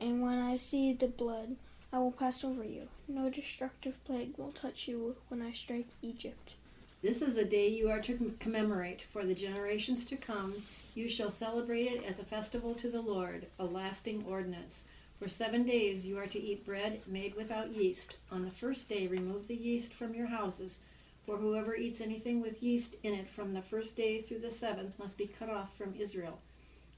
and 0.00 0.22
when 0.22 0.38
I 0.38 0.58
see 0.58 0.92
the 0.92 1.08
blood, 1.08 1.56
I 1.92 1.98
will 1.98 2.12
pass 2.12 2.44
over 2.44 2.64
you. 2.64 2.88
No 3.14 3.28
destructive 3.28 4.02
plague 4.06 4.38
will 4.38 4.52
touch 4.52 4.88
you 4.88 5.16
when 5.28 5.42
I 5.42 5.52
strike 5.52 5.88
Egypt. 6.00 6.54
This 7.02 7.20
is 7.20 7.36
a 7.36 7.44
day 7.44 7.68
you 7.68 7.90
are 7.90 8.00
to 8.00 8.34
commemorate 8.40 9.02
for 9.12 9.22
the 9.22 9.34
generations 9.34 10.06
to 10.06 10.16
come. 10.16 10.62
You 10.94 11.10
shall 11.10 11.30
celebrate 11.30 11.88
it 11.88 12.04
as 12.04 12.18
a 12.18 12.24
festival 12.24 12.74
to 12.76 12.88
the 12.88 13.02
Lord, 13.02 13.48
a 13.58 13.66
lasting 13.66 14.24
ordinance. 14.26 14.84
For 15.20 15.28
seven 15.28 15.64
days 15.64 16.06
you 16.06 16.16
are 16.18 16.26
to 16.26 16.40
eat 16.40 16.64
bread 16.64 17.02
made 17.06 17.34
without 17.34 17.76
yeast. 17.76 18.16
On 18.30 18.46
the 18.46 18.50
first 18.50 18.88
day, 18.88 19.06
remove 19.06 19.46
the 19.46 19.56
yeast 19.56 19.92
from 19.92 20.14
your 20.14 20.28
houses. 20.28 20.80
For 21.26 21.36
whoever 21.36 21.76
eats 21.76 22.00
anything 22.00 22.40
with 22.40 22.62
yeast 22.62 22.96
in 23.02 23.12
it 23.12 23.28
from 23.28 23.52
the 23.52 23.60
first 23.60 23.94
day 23.94 24.22
through 24.22 24.38
the 24.38 24.50
seventh 24.50 24.98
must 24.98 25.18
be 25.18 25.26
cut 25.26 25.50
off 25.50 25.76
from 25.76 25.94
Israel. 25.98 26.38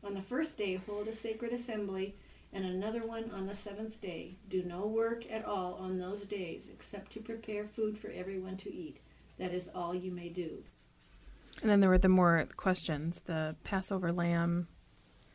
On 0.04 0.14
the 0.14 0.22
first 0.22 0.56
day, 0.56 0.76
hold 0.76 1.08
a 1.08 1.12
sacred 1.12 1.52
assembly, 1.52 2.14
and 2.54 2.64
another 2.64 3.04
one 3.04 3.30
on 3.32 3.46
the 3.46 3.54
seventh 3.54 4.00
day. 4.00 4.36
Do 4.48 4.62
no 4.62 4.86
work 4.86 5.30
at 5.30 5.44
all 5.44 5.74
on 5.74 5.98
those 5.98 6.22
days, 6.22 6.68
except 6.72 7.12
to 7.12 7.20
prepare 7.20 7.66
food 7.66 7.98
for 7.98 8.10
everyone 8.10 8.56
to 8.58 8.72
eat. 8.72 9.00
That 9.38 9.52
is 9.52 9.68
all 9.74 9.94
you 9.94 10.12
may 10.12 10.28
do. 10.28 10.62
And 11.60 11.70
then 11.70 11.80
there 11.80 11.90
were 11.90 11.98
the 11.98 12.08
more 12.08 12.46
questions: 12.56 13.20
the 13.26 13.56
Passover 13.64 14.12
lamb, 14.12 14.68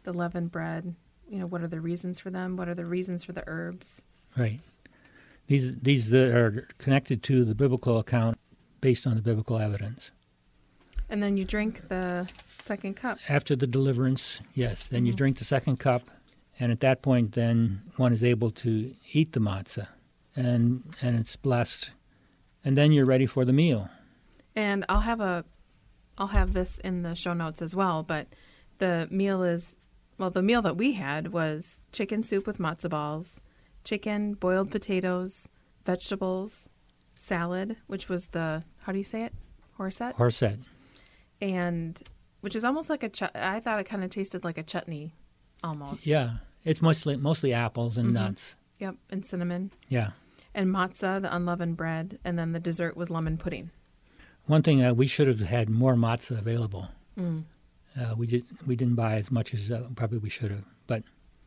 the 0.04 0.14
leavened 0.14 0.52
bread. 0.52 0.96
You 1.30 1.40
know, 1.40 1.46
what 1.46 1.62
are 1.62 1.68
the 1.68 1.82
reasons 1.82 2.20
for 2.20 2.30
them? 2.30 2.58
What 2.58 2.68
are 2.68 2.76
the 2.76 2.86
reasons 2.86 3.24
for 3.24 3.34
the 3.34 3.44
herbs? 3.46 4.02
Right. 4.38 4.62
These 5.48 5.78
these 5.82 6.14
are 6.14 6.68
connected 6.78 7.22
to 7.24 7.44
the 7.44 7.56
biblical 7.56 8.00
account 8.00 8.38
based 8.82 9.06
on 9.06 9.16
the 9.16 9.22
biblical 9.22 9.58
evidence. 9.58 10.12
And 11.10 11.24
then 11.24 11.38
you 11.38 11.44
drink 11.44 11.90
the 11.90 12.30
second 12.62 12.96
cup. 12.96 13.18
After 13.28 13.56
the 13.56 13.66
deliverance, 13.66 14.42
yes, 14.54 14.88
then 14.88 15.06
you 15.06 15.12
mm-hmm. 15.12 15.18
drink 15.18 15.38
the 15.40 15.44
second 15.44 15.78
cup, 15.78 16.04
and 16.60 16.72
at 16.72 16.80
that 16.82 17.02
point, 17.02 17.34
then 17.34 17.82
one 17.98 18.12
is 18.14 18.24
able 18.24 18.52
to 18.52 18.94
eat 19.14 19.32
the 19.32 19.40
matzah, 19.40 19.88
and 20.36 20.84
and 21.02 21.18
it's 21.20 21.36
blessed, 21.36 21.92
and 22.64 22.78
then 22.78 22.92
you're 22.92 23.06
ready 23.06 23.26
for 23.26 23.46
the 23.46 23.54
meal. 23.54 23.90
And 24.56 24.86
I'll 24.90 25.02
have 25.02 25.22
a, 25.22 25.46
I'll 26.18 26.28
have 26.28 26.54
this 26.54 26.80
in 26.80 27.04
the 27.04 27.16
show 27.16 27.34
notes 27.34 27.62
as 27.62 27.76
well. 27.76 28.04
But 28.04 28.28
the 28.80 29.08
meal 29.10 29.44
is, 29.44 29.78
well, 30.18 30.30
the 30.32 30.42
meal 30.42 30.62
that 30.64 30.76
we 30.78 30.94
had 30.94 31.32
was 31.32 31.82
chicken 31.92 32.24
soup 32.24 32.46
with 32.46 32.58
matzo 32.58 32.90
balls, 32.90 33.40
chicken, 33.84 34.34
boiled 34.34 34.70
potatoes, 34.72 35.48
vegetables, 35.86 36.68
salad, 37.16 37.78
which 37.88 38.10
was 38.10 38.28
the 38.28 38.64
how 38.80 38.92
do 38.92 38.98
you 38.98 39.04
say 39.04 39.24
it, 39.24 39.34
horset, 39.78 40.16
Horset. 40.16 40.60
and 41.42 42.02
which 42.42 42.56
is 42.56 42.64
almost 42.66 42.90
like 42.90 43.04
a. 43.04 43.10
Ch- 43.10 43.36
I 43.36 43.60
thought 43.60 43.80
it 43.80 43.86
kind 43.86 44.04
of 44.04 44.10
tasted 44.10 44.44
like 44.44 44.58
a 44.58 44.64
chutney, 44.64 45.14
almost. 45.64 46.06
Yeah, 46.08 46.38
it's 46.64 46.82
mostly 46.82 47.16
mostly 47.18 47.54
apples 47.54 47.98
and 47.98 48.10
Mhm. 48.10 48.14
nuts. 48.14 48.56
Yep, 48.80 48.96
and 49.10 49.26
cinnamon 49.26 49.72
Yeah. 49.90 50.12
and 50.54 50.70
matzah, 50.70 51.22
the 51.22 51.34
unleavened 51.36 51.76
bread, 51.78 52.18
and 52.24 52.38
then 52.40 52.52
the 52.54 52.60
dessert 52.60 52.96
was 52.96 53.10
lemon 53.10 53.38
pudding. 53.38 53.72
One 54.46 54.64
thing 54.64 54.80
that 54.80 54.96
we 54.98 55.06
should 55.08 55.28
have 55.28 55.40
had 55.42 55.70
more 55.70 55.96
matzah 55.96 56.40
available. 56.40 56.90
Mm. 57.18 57.44
Uh, 58.00 58.16
we 58.18 58.26
did 58.28 58.46
we 58.66 58.76
didn't 58.76 58.96
buy 58.96 59.16
as 59.16 59.30
much 59.32 59.54
as 59.54 59.72
uh, 59.72 59.88
probably 59.96 60.18
we 60.20 60.30
should 60.30 60.52
have, 60.52 60.64
but 60.88 61.04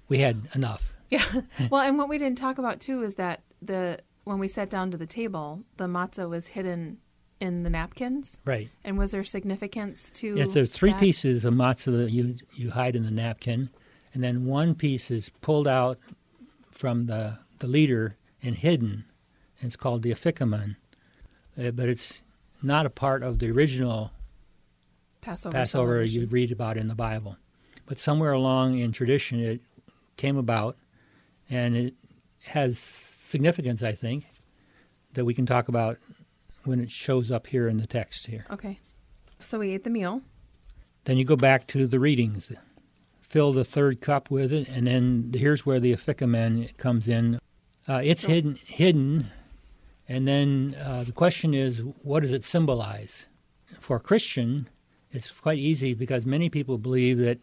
we 0.08 0.18
had 0.18 0.48
enough. 0.54 0.94
Yeah. 1.12 1.42
well, 1.70 1.82
and 1.82 1.98
what 1.98 2.08
we 2.08 2.16
didn't 2.16 2.38
talk 2.38 2.56
about 2.56 2.80
too 2.80 3.02
is 3.02 3.16
that 3.16 3.42
the 3.60 3.98
when 4.24 4.38
we 4.38 4.48
sat 4.48 4.70
down 4.70 4.90
to 4.92 4.96
the 4.96 5.06
table, 5.06 5.62
the 5.76 5.86
matzah 5.86 6.26
was 6.28 6.46
hidden 6.48 6.98
in 7.40 7.64
the 7.64 7.70
napkins. 7.70 8.40
Right. 8.46 8.70
And 8.84 8.96
was 8.96 9.10
there 9.10 9.24
significance 9.24 10.10
to? 10.14 10.36
Yes, 10.36 10.54
there 10.54 10.62
are 10.62 10.66
three 10.66 10.92
that? 10.92 11.00
pieces 11.00 11.44
of 11.44 11.52
matzah 11.54 12.04
that 12.04 12.12
you 12.12 12.36
you 12.54 12.70
hide 12.70 12.96
in 12.96 13.02
the 13.04 13.10
napkin, 13.10 13.68
and 14.14 14.22
then 14.22 14.46
one 14.46 14.74
piece 14.74 15.10
is 15.10 15.30
pulled 15.40 15.68
out 15.68 15.98
from 16.70 17.06
the 17.06 17.38
the 17.58 17.66
leader 17.66 18.16
and 18.42 18.56
hidden. 18.56 19.04
And 19.60 19.68
it's 19.68 19.76
called 19.76 20.02
the 20.02 20.10
afikoman, 20.10 20.76
uh, 21.56 21.70
but 21.70 21.88
it's 21.88 22.22
not 22.62 22.86
a 22.86 22.90
part 22.90 23.22
of 23.22 23.38
the 23.38 23.50
original 23.50 24.10
Passover. 25.20 25.52
Passover 25.52 26.02
you 26.02 26.26
read 26.26 26.50
about 26.50 26.76
in 26.76 26.88
the 26.88 26.94
Bible. 26.94 27.36
But 27.86 27.98
somewhere 27.98 28.32
along 28.32 28.78
in 28.78 28.92
tradition, 28.92 29.38
it 29.38 29.60
came 30.16 30.36
about, 30.36 30.76
and 31.48 31.76
it 31.76 31.94
has 32.46 32.78
significance, 32.78 33.82
I 33.82 33.92
think, 33.92 34.26
that 35.14 35.24
we 35.24 35.34
can 35.34 35.46
talk 35.46 35.68
about 35.68 35.98
when 36.64 36.80
it 36.80 36.90
shows 36.90 37.30
up 37.30 37.46
here 37.46 37.68
in 37.68 37.76
the 37.76 37.86
text 37.86 38.26
here. 38.26 38.46
Okay. 38.50 38.78
So 39.40 39.58
we 39.58 39.70
ate 39.70 39.84
the 39.84 39.90
meal. 39.90 40.22
Then 41.04 41.18
you 41.18 41.24
go 41.24 41.36
back 41.36 41.66
to 41.68 41.86
the 41.86 41.98
readings, 41.98 42.52
fill 43.32 43.54
the 43.54 43.64
third 43.64 44.02
cup 44.02 44.30
with 44.30 44.52
it, 44.52 44.68
and 44.68 44.86
then 44.86 45.32
here's 45.34 45.64
where 45.64 45.80
the 45.80 45.94
Afikomen 45.96 46.76
comes 46.76 47.08
in. 47.08 47.38
Uh, 47.88 48.02
it's 48.04 48.22
So- 48.22 48.28
hidden, 48.28 48.58
hidden, 48.62 49.30
and 50.06 50.28
then 50.28 50.76
uh, 50.78 51.04
the 51.04 51.12
question 51.12 51.54
is, 51.54 51.78
what 52.02 52.20
does 52.20 52.32
it 52.34 52.44
symbolize? 52.44 53.24
For 53.80 53.96
a 53.96 54.00
Christian, 54.00 54.68
it's 55.10 55.30
quite 55.30 55.58
easy 55.58 55.94
because 55.94 56.26
many 56.26 56.50
people 56.50 56.76
believe 56.76 57.16
that 57.20 57.40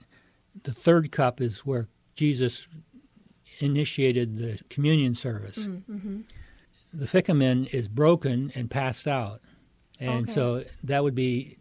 the 0.62 0.72
third 0.72 1.12
cup 1.12 1.42
is 1.42 1.66
where 1.66 1.88
Jesus 2.16 2.68
initiated 3.60 4.38
the 4.38 4.60
communion 4.70 5.16
service. 5.16 5.58
Mm-hmm. 5.58 6.22
The 6.94 7.06
afikoman 7.08 7.74
is 7.74 7.88
broken 7.88 8.52
and 8.54 8.70
passed 8.70 9.08
out. 9.08 9.42
And 10.00 10.24
Okay. 10.26 10.34
so 10.34 10.64
that 10.84 11.04
would 11.04 11.16
be 11.16 11.58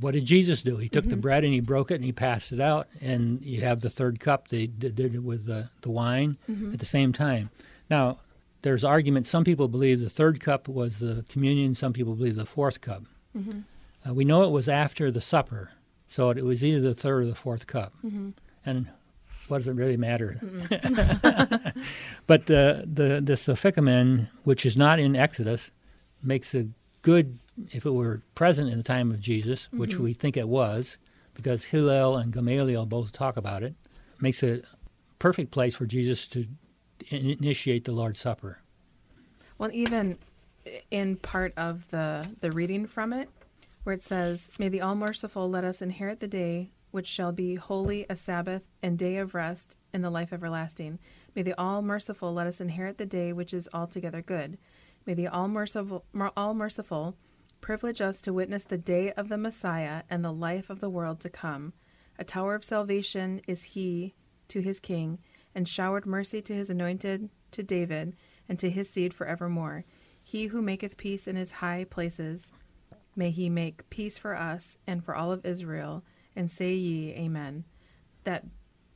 what 0.00 0.14
did 0.14 0.24
Jesus 0.24 0.62
do? 0.62 0.76
He 0.76 0.88
took 0.88 1.06
the 1.08 1.16
Mhm. 1.16 1.20
bread 1.20 1.44
and 1.44 1.52
he 1.52 1.60
broke 1.60 1.90
it 1.90 1.96
and 1.96 2.04
he 2.04 2.12
passed 2.12 2.52
it 2.52 2.60
out. 2.60 2.88
And 3.00 3.42
you 3.42 3.60
have 3.62 3.80
the 3.80 3.90
third 3.90 4.20
cup, 4.20 4.48
they 4.48 4.66
did 4.66 4.98
it 5.00 5.22
with 5.22 5.46
the, 5.46 5.70
the 5.82 5.90
wine 5.90 6.36
Mm-hmm. 6.50 6.72
at 6.72 6.78
the 6.78 6.86
same 6.86 7.12
time. 7.12 7.50
Now, 7.90 8.18
there's 8.62 8.84
argument. 8.84 9.26
Some 9.26 9.44
people 9.44 9.68
believe 9.68 10.00
the 10.00 10.10
third 10.10 10.40
cup 10.40 10.68
was 10.68 10.98
the 10.98 11.24
communion, 11.28 11.74
some 11.74 11.92
people 11.92 12.14
believe 12.14 12.36
the 12.36 12.44
fourth 12.46 12.80
cup. 12.80 13.04
Mm-hmm. 13.36 13.60
Uh, 14.08 14.14
we 14.14 14.24
know 14.24 14.42
it 14.44 14.50
was 14.50 14.68
after 14.68 15.10
the 15.10 15.20
supper, 15.20 15.70
so 16.06 16.30
it 16.30 16.44
was 16.44 16.64
either 16.64 16.80
the 16.80 16.94
third 16.94 17.22
or 17.22 17.26
the 17.26 17.34
fourth 17.34 17.66
cup. 17.66 17.92
Mm-hmm. 18.04 18.30
And 18.66 18.88
what 19.48 19.58
does 19.58 19.68
it 19.68 19.74
really 19.74 19.96
matter? 19.96 20.38
but 22.26 22.46
the 22.46 22.84
the 22.92 23.20
the 23.22 23.34
Sophikamen, 23.34 24.28
which 24.44 24.66
is 24.66 24.76
not 24.76 24.98
in 24.98 25.16
Exodus, 25.16 25.70
makes 26.22 26.54
a 26.54 26.66
good 27.02 27.38
if 27.70 27.84
it 27.86 27.90
were 27.90 28.22
present 28.34 28.70
in 28.70 28.78
the 28.78 28.84
time 28.84 29.10
of 29.10 29.20
Jesus, 29.20 29.68
which 29.72 29.96
Mhm. 29.96 30.00
we 30.00 30.14
think 30.14 30.36
it 30.36 30.48
was, 30.48 30.96
because 31.34 31.64
Hillel 31.64 32.16
and 32.16 32.32
Gamaliel 32.32 32.86
both 32.86 33.12
talk 33.12 33.36
about 33.36 33.62
it, 33.62 33.74
makes 34.20 34.42
a 34.42 34.62
perfect 35.18 35.50
place 35.50 35.74
for 35.74 35.86
Jesus 35.86 36.26
to 36.28 36.46
in- 37.10 37.30
initiate 37.30 37.84
the 37.84 37.92
Lord's 37.92 38.18
Supper. 38.20 38.58
Well, 39.56 39.70
even 39.72 40.18
in 40.90 41.16
part 41.16 41.52
of 41.56 41.88
the 41.90 42.36
the 42.40 42.50
reading 42.52 42.86
from 42.86 43.12
it, 43.12 43.28
where 43.84 43.94
it 43.94 44.02
says, 44.04 44.50
"May 44.58 44.68
the 44.68 44.80
All 44.80 44.94
Merciful 44.94 45.48
let 45.48 45.64
us 45.64 45.80
inherit 45.80 46.20
the 46.20 46.28
day 46.28 46.70
which 46.90 47.06
shall 47.06 47.32
be 47.32 47.54
holy, 47.54 48.06
a 48.08 48.16
Sabbath 48.16 48.62
and 48.82 48.98
day 48.98 49.16
of 49.18 49.34
rest 49.34 49.76
in 49.92 50.00
the 50.00 50.10
life 50.10 50.32
everlasting. 50.32 50.98
May 51.34 51.42
the 51.42 51.58
All 51.58 51.82
Merciful 51.82 52.32
let 52.32 52.46
us 52.46 52.60
inherit 52.60 52.98
the 52.98 53.06
day 53.06 53.32
which 53.32 53.52
is 53.52 53.68
altogether 53.72 54.22
good. 54.22 54.58
May 55.06 55.14
the 55.14 55.28
All 55.28 55.48
Merciful, 55.48 56.04
All 56.36 56.54
Merciful 56.54 57.14
privilege 57.60 58.00
us 58.00 58.20
to 58.22 58.32
witness 58.32 58.64
the 58.64 58.78
day 58.78 59.12
of 59.12 59.28
the 59.28 59.38
Messiah 59.38 60.02
and 60.08 60.24
the 60.24 60.32
life 60.32 60.70
of 60.70 60.80
the 60.80 60.90
world 60.90 61.20
to 61.20 61.30
come. 61.30 61.72
A 62.18 62.24
tower 62.24 62.54
of 62.54 62.64
salvation 62.64 63.40
is 63.46 63.62
He 63.62 64.14
to 64.48 64.60
His 64.60 64.80
King, 64.80 65.18
and 65.54 65.68
showered 65.68 66.06
mercy 66.06 66.40
to 66.42 66.54
His 66.54 66.70
anointed, 66.70 67.28
to 67.52 67.62
David, 67.62 68.16
and 68.48 68.58
to 68.58 68.70
His 68.70 68.88
seed 68.88 69.12
forevermore. 69.12 69.84
He 70.22 70.46
who 70.46 70.62
maketh 70.62 70.96
peace 70.96 71.26
in 71.26 71.36
His 71.36 71.50
high 71.52 71.84
places, 71.88 72.52
may 73.16 73.30
He 73.30 73.50
make 73.50 73.88
peace 73.90 74.16
for 74.18 74.34
us 74.36 74.76
and 74.86 75.04
for 75.04 75.14
all 75.14 75.32
of 75.32 75.44
Israel. 75.44 76.04
And 76.36 76.50
say 76.50 76.74
ye, 76.74 77.12
Amen. 77.14 77.64
That 78.24 78.44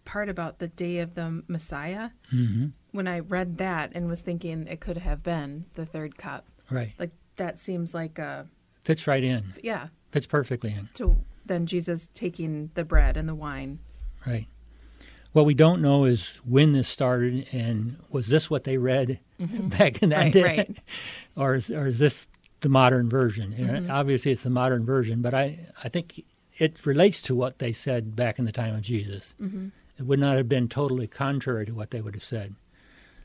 part 0.04 0.28
about 0.28 0.58
the 0.58 0.68
day 0.68 0.98
of 0.98 1.14
the 1.14 1.42
Messiah, 1.48 2.10
hmm 2.30 2.68
when 2.92 3.08
I 3.08 3.20
read 3.20 3.56
that 3.56 3.92
and 3.94 4.06
was 4.06 4.20
thinking 4.20 4.66
it 4.66 4.80
could 4.80 4.98
have 4.98 5.22
been 5.22 5.64
the 5.74 5.86
third 5.86 6.18
cup, 6.18 6.46
Right. 6.70 6.92
like 6.98 7.10
that 7.36 7.58
seems 7.58 7.94
like 7.94 8.18
a 8.18 8.46
Fits 8.84 9.06
right 9.06 9.22
in. 9.24 9.52
yeah 9.62 9.88
Fits 10.10 10.26
perfectly 10.26 10.72
in. 10.72 10.88
to 10.94 11.16
then 11.46 11.66
Jesus 11.66 12.08
taking 12.14 12.70
the 12.74 12.84
bread 12.84 13.16
and 13.16 13.28
the 13.28 13.34
wine. 13.34 13.78
Right. 14.26 14.46
What 15.32 15.44
we 15.46 15.54
don't 15.54 15.80
know 15.82 16.04
is 16.04 16.28
when 16.44 16.72
this 16.72 16.88
started 16.88 17.48
and 17.52 17.96
was 18.10 18.28
this 18.28 18.48
what 18.50 18.64
they 18.64 18.76
read 18.76 19.18
back 19.40 20.02
in 20.02 20.10
that 20.10 20.18
Right, 20.18 20.32
day? 20.32 20.42
right. 20.42 20.78
or, 21.36 21.54
is, 21.54 21.70
or 21.70 21.86
is 21.86 21.98
this 21.98 22.26
the 22.60 22.68
modern 22.68 23.08
version? 23.08 23.52
And 23.54 23.86
Mhm. 23.86 23.90
obviously, 23.90 24.30
it's 24.30 24.42
the 24.44 24.50
modern 24.50 24.84
version, 24.84 25.20
but 25.22 25.34
I, 25.34 25.58
I 25.82 25.88
think 25.88 26.22
it 26.58 26.84
relates 26.86 27.20
to 27.22 27.34
what 27.34 27.58
they 27.58 27.72
said 27.72 28.14
back 28.14 28.38
in 28.38 28.44
the 28.44 28.52
time 28.52 28.74
of 28.74 28.82
Jesus. 28.82 29.32
Mm-hmm. 29.42 29.68
It 29.98 30.02
would 30.04 30.20
not 30.20 30.36
have 30.36 30.48
been 30.48 30.68
totally 30.68 31.06
contrary 31.08 31.64
to 31.66 31.72
what 31.74 31.90
they 31.90 32.00
would 32.02 32.14
have 32.14 32.22
said. 32.24 32.54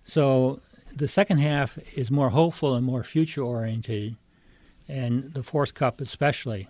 So 0.06 0.62
the 0.96 1.08
second 1.08 1.40
half 1.40 1.78
is 1.96 2.10
more 2.12 2.30
hopeful 2.30 2.76
and 2.76 2.86
more 2.86 3.04
future 3.04 3.42
oriented, 3.44 4.16
and 4.88 5.34
the 5.34 5.44
fourth 5.44 5.74
cup 5.74 6.02
especially. 6.02 6.68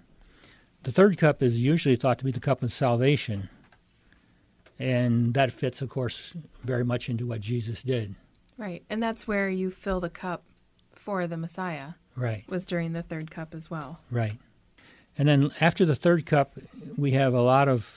The 0.84 0.92
third 0.92 1.18
cup 1.18 1.42
is 1.44 1.60
usually 1.60 1.96
thought 1.96 2.20
to 2.20 2.26
be 2.26 2.32
the 2.32 2.40
cup 2.40 2.64
of 2.64 2.72
salvation, 2.72 3.50
and 4.80 5.34
that 5.34 5.52
fits, 5.52 5.82
of 5.82 5.90
course, 5.90 6.34
very 6.64 6.84
much 6.86 7.10
into 7.10 7.26
what 7.26 7.42
Jesus 7.42 7.82
did. 7.82 8.16
Right, 8.58 8.84
and 8.90 9.02
that's 9.02 9.28
where 9.28 9.50
you 9.50 9.70
fill 9.72 10.00
the 10.00 10.10
cup 10.10 10.44
for 10.94 11.28
the 11.28 11.38
Messiah. 11.38 11.90
Right, 12.16 12.44
Was 12.50 12.66
during 12.66 12.94
the 12.94 13.04
third 13.04 13.30
cup 13.30 13.54
as 13.54 13.70
well. 13.70 14.00
right. 14.10 14.38
And 15.20 15.28
then 15.28 15.52
after 15.60 15.84
the 15.84 15.96
third 15.96 16.28
cup, 16.28 16.58
we 16.96 17.12
have 17.12 17.34
a 17.34 17.42
lot 17.42 17.68
of 17.68 17.88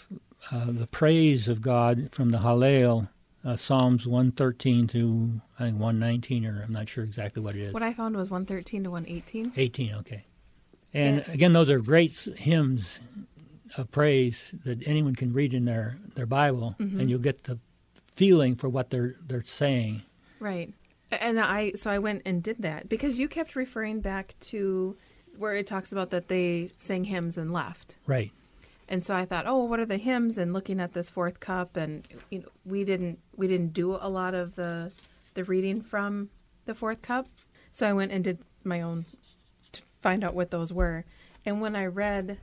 uh, 0.50 0.66
the 0.68 0.87
praise 0.87 1.48
of 1.48 1.61
God 1.61 2.09
from 2.12 2.30
the 2.30 2.38
Hallel, 2.38 3.11
uh, 3.44 3.57
Psalms 3.57 4.07
113 4.07 4.87
to 4.88 5.40
I 5.59 5.64
think 5.64 5.79
119, 5.81 6.44
or 6.46 6.62
I'm 6.62 6.72
not 6.72 6.88
sure 6.88 7.05
exactly 7.05 7.42
what 7.42 7.55
it 7.57 7.62
is. 7.62 7.72
What 7.74 7.83
I 7.83 7.92
found 7.92 8.16
was 8.16 8.31
one 8.31 8.46
thirteen 8.46 8.85
to 8.85 8.90
one 8.90 9.07
eighteen. 9.09 9.53
18, 9.57 9.94
okay. 9.96 10.24
And 10.92 11.18
Yes. 11.18 11.29
again, 11.29 11.53
those 11.53 11.70
are 11.70 11.79
great 11.81 12.12
hymns 12.37 12.98
of 13.76 13.90
praise 13.92 14.53
that 14.64 14.87
anyone 14.87 15.14
can 15.14 15.33
read 15.33 15.55
in 15.55 15.64
their, 15.64 15.96
their 16.16 16.26
Bible, 16.26 16.74
Mhm. 16.81 16.98
and 17.00 17.09
you'll 17.11 17.20
get 17.20 17.44
the 17.44 17.59
feeling 18.16 18.57
for 18.57 18.68
what 18.68 18.90
they're 18.90 19.14
they're 19.26 19.44
saying. 19.44 20.03
Right. 20.40 20.74
And 21.12 21.40
I 21.40 21.72
so 21.72 21.90
I 21.90 21.98
went 21.98 22.22
and 22.26 22.42
did 22.42 22.59
that 22.62 22.88
because 22.88 23.18
you 23.18 23.29
kept 23.29 23.55
referring 23.57 24.00
back 24.00 24.35
to 24.40 24.96
where 25.38 25.55
it 25.55 25.66
talks 25.66 25.92
about 25.92 26.11
that 26.11 26.29
they 26.29 26.72
sang 26.76 27.05
hymns 27.05 27.38
and 27.38 27.53
left. 27.53 27.96
Right. 28.07 28.33
And 28.88 29.05
so 29.05 29.14
I 29.14 29.24
thought, 29.24 29.46
oh, 29.46 29.62
what 29.64 29.79
are 29.79 29.87
the 29.87 29.96
hymns? 29.98 30.37
And 30.37 30.53
looking 30.53 30.81
at 30.81 30.92
this 30.94 31.09
fourth 31.09 31.38
cup, 31.38 31.76
and 31.76 32.07
you 32.31 32.40
know, 32.40 32.48
we 32.66 32.83
didn't 32.83 33.20
we 33.40 33.48
didn't 33.48 33.72
do 33.72 33.96
a 34.00 34.09
lot 34.09 34.35
of 34.35 34.55
the 34.55 34.92
the 35.35 35.44
reading 35.44 35.81
from 35.81 36.29
the 36.66 36.74
fourth 36.74 37.03
cup. 37.03 37.26
So 37.72 37.88
I 37.88 37.92
went 37.92 38.12
and 38.12 38.22
did 38.22 38.38
my 38.64 38.83
own 38.83 39.07
to 39.72 39.83
find 40.03 40.22
out 40.22 40.35
what 40.35 40.50
those 40.50 40.72
were. 40.72 41.05
And 41.46 41.61
when 41.61 41.74
I 41.74 41.87
read 41.87 42.38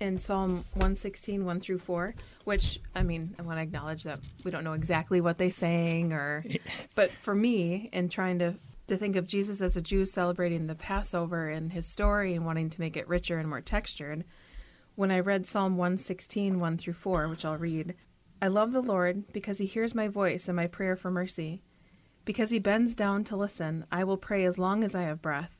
in 0.00 0.18
Psalm 0.18 0.64
116, 0.74 1.44
1 1.44 1.60
through 1.60 1.78
4, 1.78 2.14
which, 2.44 2.80
I 2.94 3.02
mean, 3.02 3.34
I 3.38 3.42
want 3.42 3.58
to 3.58 3.62
acknowledge 3.62 4.02
that 4.02 4.20
we 4.44 4.50
don't 4.50 4.64
know 4.64 4.74
exactly 4.74 5.20
what 5.20 5.38
they 5.38 5.48
sang, 5.48 6.12
or, 6.12 6.44
but 6.94 7.10
for 7.22 7.34
me, 7.34 7.88
in 7.92 8.08
trying 8.08 8.38
to, 8.40 8.54
to 8.88 8.96
think 8.96 9.16
of 9.16 9.26
Jesus 9.26 9.62
as 9.62 9.76
a 9.76 9.80
Jew 9.80 10.04
celebrating 10.04 10.66
the 10.66 10.74
Passover 10.74 11.48
and 11.48 11.72
his 11.72 11.86
story 11.86 12.34
and 12.34 12.44
wanting 12.44 12.68
to 12.68 12.80
make 12.80 12.96
it 12.96 13.08
richer 13.08 13.38
and 13.38 13.48
more 13.48 13.62
textured, 13.62 14.24
when 14.96 15.10
I 15.10 15.20
read 15.20 15.46
Psalm 15.46 15.76
116, 15.76 16.60
1 16.60 16.78
through 16.78 16.92
4, 16.92 17.28
which 17.28 17.44
I'll 17.44 17.56
read, 17.56 17.94
I 18.40 18.48
love 18.48 18.72
the 18.72 18.82
Lord 18.82 19.32
because 19.32 19.58
he 19.58 19.66
hears 19.66 19.94
my 19.94 20.08
voice 20.08 20.48
and 20.48 20.56
my 20.56 20.66
prayer 20.66 20.96
for 20.96 21.10
mercy. 21.10 21.62
Because 22.24 22.50
he 22.50 22.58
bends 22.58 22.94
down 22.94 23.24
to 23.24 23.36
listen, 23.36 23.86
I 23.92 24.04
will 24.04 24.16
pray 24.16 24.44
as 24.44 24.58
long 24.58 24.82
as 24.84 24.94
I 24.94 25.02
have 25.02 25.22
breath. 25.22 25.50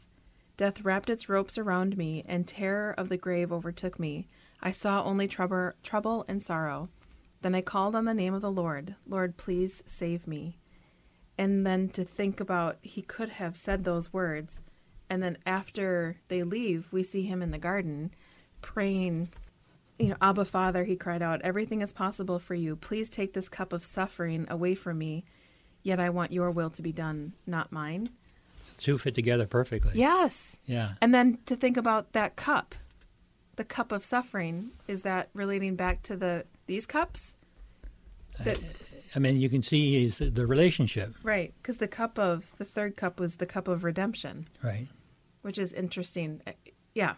Death 0.57 0.85
wrapped 0.85 1.11
its 1.11 1.29
ropes 1.29 1.59
around 1.59 1.97
me, 1.97 2.25
and 2.29 2.47
terror 2.47 2.95
of 2.97 3.09
the 3.09 3.17
grave 3.17 3.53
overtook 3.53 3.99
me. 3.99 4.29
I 4.63 4.71
saw 4.71 5.03
only 5.03 5.27
trouble, 5.27 5.73
trouble 5.83 6.25
and 6.29 6.43
sorrow. 6.43 6.89
Then 7.43 7.55
I 7.55 7.61
called 7.61 7.95
on 7.95 8.05
the 8.05 8.15
name 8.15 8.33
of 8.33 8.41
the 8.41 8.53
Lord. 8.53 8.95
Lord, 9.07 9.37
please 9.37 9.83
save 9.87 10.27
me. 10.27 10.57
And 11.37 11.67
then 11.67 11.89
to 11.91 12.05
think 12.05 12.41
about, 12.41 12.79
he 12.81 13.03
could 13.03 13.31
have 13.31 13.57
said 13.57 13.85
those 13.85 14.13
words. 14.13 14.61
And 15.11 15.23
then 15.23 15.39
after 15.45 16.17
they 16.29 16.43
leave, 16.43 16.89
we 16.91 17.03
see 17.03 17.25
him 17.25 17.43
in 17.43 17.51
the 17.51 17.59
garden 17.59 18.13
praying, 18.63 19.29
you 19.99 20.09
know, 20.09 20.17
Abba 20.21 20.45
Father, 20.45 20.85
he 20.85 20.97
cried 20.97 21.23
out, 21.23 21.43
everything 21.43 21.81
is 21.81 21.93
possible 21.93 22.39
for 22.39 22.55
you. 22.55 22.77
Please 22.77 23.09
take 23.09 23.33
this 23.33 23.49
cup 23.49 23.73
of 23.73 23.85
suffering 23.85 24.47
away 24.51 24.75
from 24.75 24.99
me. 24.99 25.25
Yet 25.83 26.01
I 26.01 26.11
want 26.11 26.33
your 26.33 26.51
will 26.51 26.71
to 26.71 26.83
be 26.83 26.93
done, 26.93 27.35
not 27.47 27.71
mine. 27.71 28.09
Two 28.79 28.99
fit 28.99 29.15
together 29.15 29.47
perfectly. 29.47 29.93
Yes. 29.95 30.59
Yeah. 30.65 30.95
And 31.01 31.15
then 31.15 31.39
to 31.47 31.57
think 31.57 31.77
about 31.77 32.13
that 32.13 32.37
cup, 32.37 32.75
the 33.57 33.65
cup 33.65 33.93
of 33.93 34.05
suffering, 34.05 34.71
is 34.89 35.03
that 35.03 35.29
relating 35.35 35.77
back 35.77 36.03
to 36.05 36.17
the 36.17 36.45
these 36.67 36.87
cups? 36.87 37.37
That, 38.43 38.59
I 39.15 39.21
mean, 39.21 39.41
you 39.41 39.49
can 39.49 39.63
see 39.63 40.05
is 40.05 40.19
the 40.19 40.47
relationship, 40.47 41.15
right, 41.23 41.55
because 41.63 41.77
the 41.77 41.87
cup 41.87 42.19
of 42.19 42.45
the 42.59 42.65
third 42.65 42.97
cup 42.97 43.21
was 43.21 43.37
the 43.37 43.47
cup 43.47 43.69
of 43.69 43.85
redemption, 43.85 44.49
right? 44.61 44.89
which 45.43 45.57
is 45.57 45.73
interesting. 45.73 46.41
Yeah, 46.95 47.15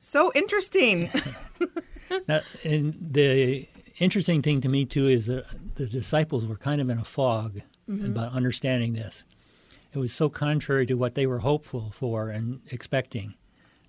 so 0.00 0.32
interesting. 0.34 1.10
Now, 2.26 2.40
and 2.64 2.96
the 3.00 3.66
interesting 3.98 4.42
thing 4.42 4.60
to 4.60 4.68
me 4.68 4.84
too 4.84 5.08
is 5.08 5.26
that 5.26 5.44
the 5.74 5.86
disciples 5.86 6.46
were 6.46 6.56
kind 6.56 6.80
of 6.80 6.88
in 6.90 6.98
a 6.98 7.04
fog 7.04 7.60
mm-hmm. 7.88 8.06
about 8.06 8.32
understanding 8.32 8.94
this. 8.94 9.24
It 9.92 9.98
was 9.98 10.12
so 10.12 10.28
contrary 10.28 10.86
to 10.86 10.94
what 10.94 11.14
they 11.14 11.26
were 11.26 11.38
hopeful 11.38 11.90
for 11.90 12.30
and 12.30 12.60
expecting 12.70 13.34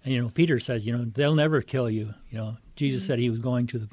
And, 0.03 0.13
you 0.13 0.21
know, 0.21 0.29
Peter 0.29 0.59
says, 0.59 0.85
you 0.85 0.95
know, 0.95 1.05
they'll 1.05 1.35
never 1.35 1.61
kill 1.61 1.89
you. 1.89 2.13
You 2.29 2.37
know, 2.37 2.57
Jesus 2.75 3.01
mm-hmm. 3.01 3.07
said 3.07 3.19
he 3.19 3.29
was 3.29 3.39
going 3.39 3.67
to 3.67 3.87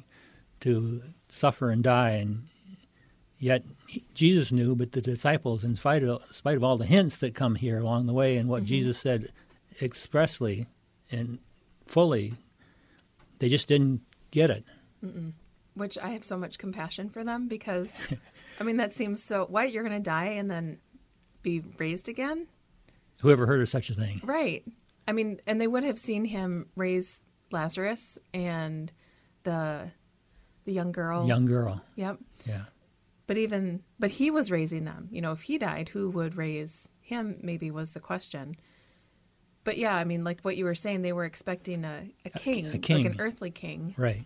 to 0.59 1.03
suffer 1.29 1.69
and 1.69 1.83
die, 1.83 2.11
and 2.11 2.47
yet 3.37 3.63
he, 3.87 4.03
Jesus 4.15 4.51
knew, 4.51 4.75
but 4.75 4.93
the 4.93 5.01
disciples, 5.01 5.63
in 5.63 5.75
spite 5.75 6.03
of, 6.03 6.23
in 6.27 6.33
spite 6.33 6.57
of 6.57 6.63
all 6.63 6.77
the 6.77 6.85
hints 6.85 7.17
that 7.17 7.35
come 7.35 7.53
here 7.53 7.77
along 7.79 8.07
the 8.07 8.13
way, 8.13 8.37
and 8.37 8.49
what 8.49 8.63
mm-hmm. 8.63 8.69
Jesus 8.69 8.97
said 8.97 9.31
expressly 9.81 10.65
and 11.11 11.37
fully, 11.85 12.33
they 13.37 13.49
just 13.49 13.67
didn't 13.67 14.01
get 14.31 14.49
it. 14.49 14.65
Which 15.73 15.97
I 15.97 16.09
have 16.09 16.23
so 16.23 16.37
much 16.37 16.57
compassion 16.57 17.09
for 17.09 17.23
them 17.23 17.47
because, 17.47 17.95
I 18.59 18.63
mean, 18.63 18.77
that 18.77 18.93
seems 18.93 19.23
so. 19.23 19.45
What 19.45 19.71
you're 19.71 19.83
going 19.83 19.95
to 19.95 20.03
die 20.03 20.29
and 20.29 20.49
then 20.49 20.79
be 21.43 21.63
raised 21.77 22.09
again? 22.09 22.47
Whoever 23.19 23.45
heard 23.45 23.61
of 23.61 23.69
such 23.69 23.89
a 23.89 23.93
thing? 23.93 24.21
Right. 24.23 24.63
I 25.07 25.11
mean, 25.11 25.39
and 25.47 25.61
they 25.61 25.67
would 25.67 25.83
have 25.83 25.97
seen 25.97 26.25
him 26.25 26.67
raise 26.75 27.21
Lazarus 27.51 28.17
and 28.33 28.91
the 29.43 29.91
the 30.65 30.73
young 30.73 30.91
girl. 30.91 31.25
Young 31.27 31.45
girl. 31.45 31.81
Yep. 31.95 32.17
Yeah. 32.45 32.63
But 33.25 33.37
even 33.37 33.83
but 33.99 34.11
he 34.11 34.31
was 34.31 34.51
raising 34.51 34.85
them. 34.85 35.07
You 35.11 35.21
know, 35.21 35.31
if 35.31 35.43
he 35.43 35.57
died, 35.57 35.89
who 35.89 36.09
would 36.09 36.35
raise 36.35 36.89
him? 36.99 37.37
Maybe 37.41 37.71
was 37.71 37.93
the 37.93 37.99
question. 37.99 38.55
But 39.67 39.77
yeah, 39.77 39.93
I 39.93 40.05
mean, 40.05 40.23
like 40.23 40.39
what 40.43 40.55
you 40.55 40.63
were 40.63 40.75
saying, 40.75 41.01
they 41.01 41.11
were 41.11 41.25
expecting 41.25 41.83
a, 41.83 42.03
a 42.23 42.29
king, 42.29 42.67
a 42.67 42.77
king. 42.77 43.03
like 43.03 43.15
an 43.15 43.19
earthly 43.19 43.51
king, 43.51 43.93
Right. 43.97 44.25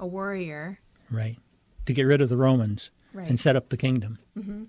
a 0.00 0.06
warrior. 0.08 0.80
Right. 1.08 1.38
To 1.86 1.92
get 1.92 2.02
rid 2.02 2.20
of 2.20 2.28
the 2.28 2.36
Romans 2.36 2.90
Right. 3.12 3.28
and 3.28 3.38
set 3.38 3.54
up 3.54 3.68
the 3.68 3.76
kingdom. 3.76 4.18
Mm-hmm. 4.36 4.64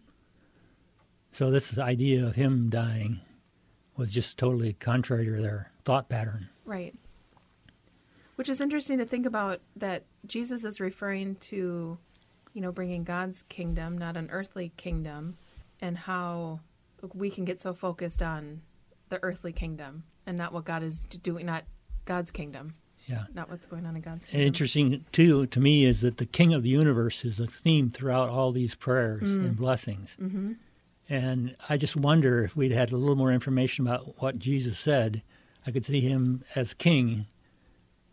So 1.31 1.49
this 1.49 1.79
idea 1.79 2.27
of 2.27 2.35
him 2.35 2.69
dying 2.69 3.21
was 3.97 4.13
just 4.13 4.37
totally 4.37 4.73
contrary 4.73 5.25
to 5.25 5.41
their 5.41 5.71
thought 5.83 6.09
pattern. 6.09 6.47
Right. 6.63 6.93
Which 8.35 8.49
is 8.49 8.61
interesting 8.61 8.99
to 8.99 9.05
think 9.07 9.25
about 9.25 9.61
that 9.75 10.03
Jesus 10.27 10.63
is 10.63 10.79
referring 10.79 11.37
to, 11.37 11.97
you 12.53 12.61
know, 12.61 12.71
bringing 12.71 13.03
God's 13.03 13.41
kingdom, 13.49 13.97
not 13.97 14.15
an 14.15 14.29
earthly 14.31 14.73
kingdom, 14.77 15.37
and 15.81 15.97
how 15.97 16.59
we 17.15 17.31
can 17.31 17.45
get 17.45 17.59
so 17.59 17.73
focused 17.73 18.21
on 18.21 18.61
the 19.13 19.23
earthly 19.23 19.51
kingdom 19.51 20.03
and 20.25 20.37
not 20.37 20.51
what 20.53 20.65
God 20.65 20.83
is 20.83 20.99
doing, 20.99 21.45
not 21.45 21.63
God's 22.05 22.31
kingdom, 22.31 22.73
Yeah. 23.05 23.25
not 23.33 23.49
what's 23.49 23.67
going 23.67 23.85
on 23.85 23.95
in 23.95 24.01
God's 24.01 24.25
kingdom. 24.25 24.47
interesting 24.47 25.05
too 25.11 25.45
to 25.47 25.59
me 25.59 25.85
is 25.85 26.01
that 26.01 26.17
the 26.17 26.25
King 26.25 26.53
of 26.53 26.63
the 26.63 26.69
universe 26.69 27.23
is 27.23 27.39
a 27.39 27.47
theme 27.47 27.89
throughout 27.89 28.29
all 28.29 28.51
these 28.51 28.75
prayers 28.75 29.31
and 29.31 29.55
blessings. 29.55 30.17
Mm-hmm. 30.21 30.53
And 31.09 31.55
I 31.69 31.77
just 31.77 31.95
wonder 31.95 32.43
if 32.43 32.55
we'd 32.55 32.71
had 32.71 32.91
a 32.91 32.97
little 32.97 33.15
more 33.15 33.31
information 33.31 33.85
about 33.85 34.21
what 34.21 34.39
Jesus 34.39 34.79
said, 34.79 35.21
I 35.67 35.71
could 35.71 35.85
see 35.85 36.01
him 36.01 36.43
as 36.55 36.73
king 36.73 37.25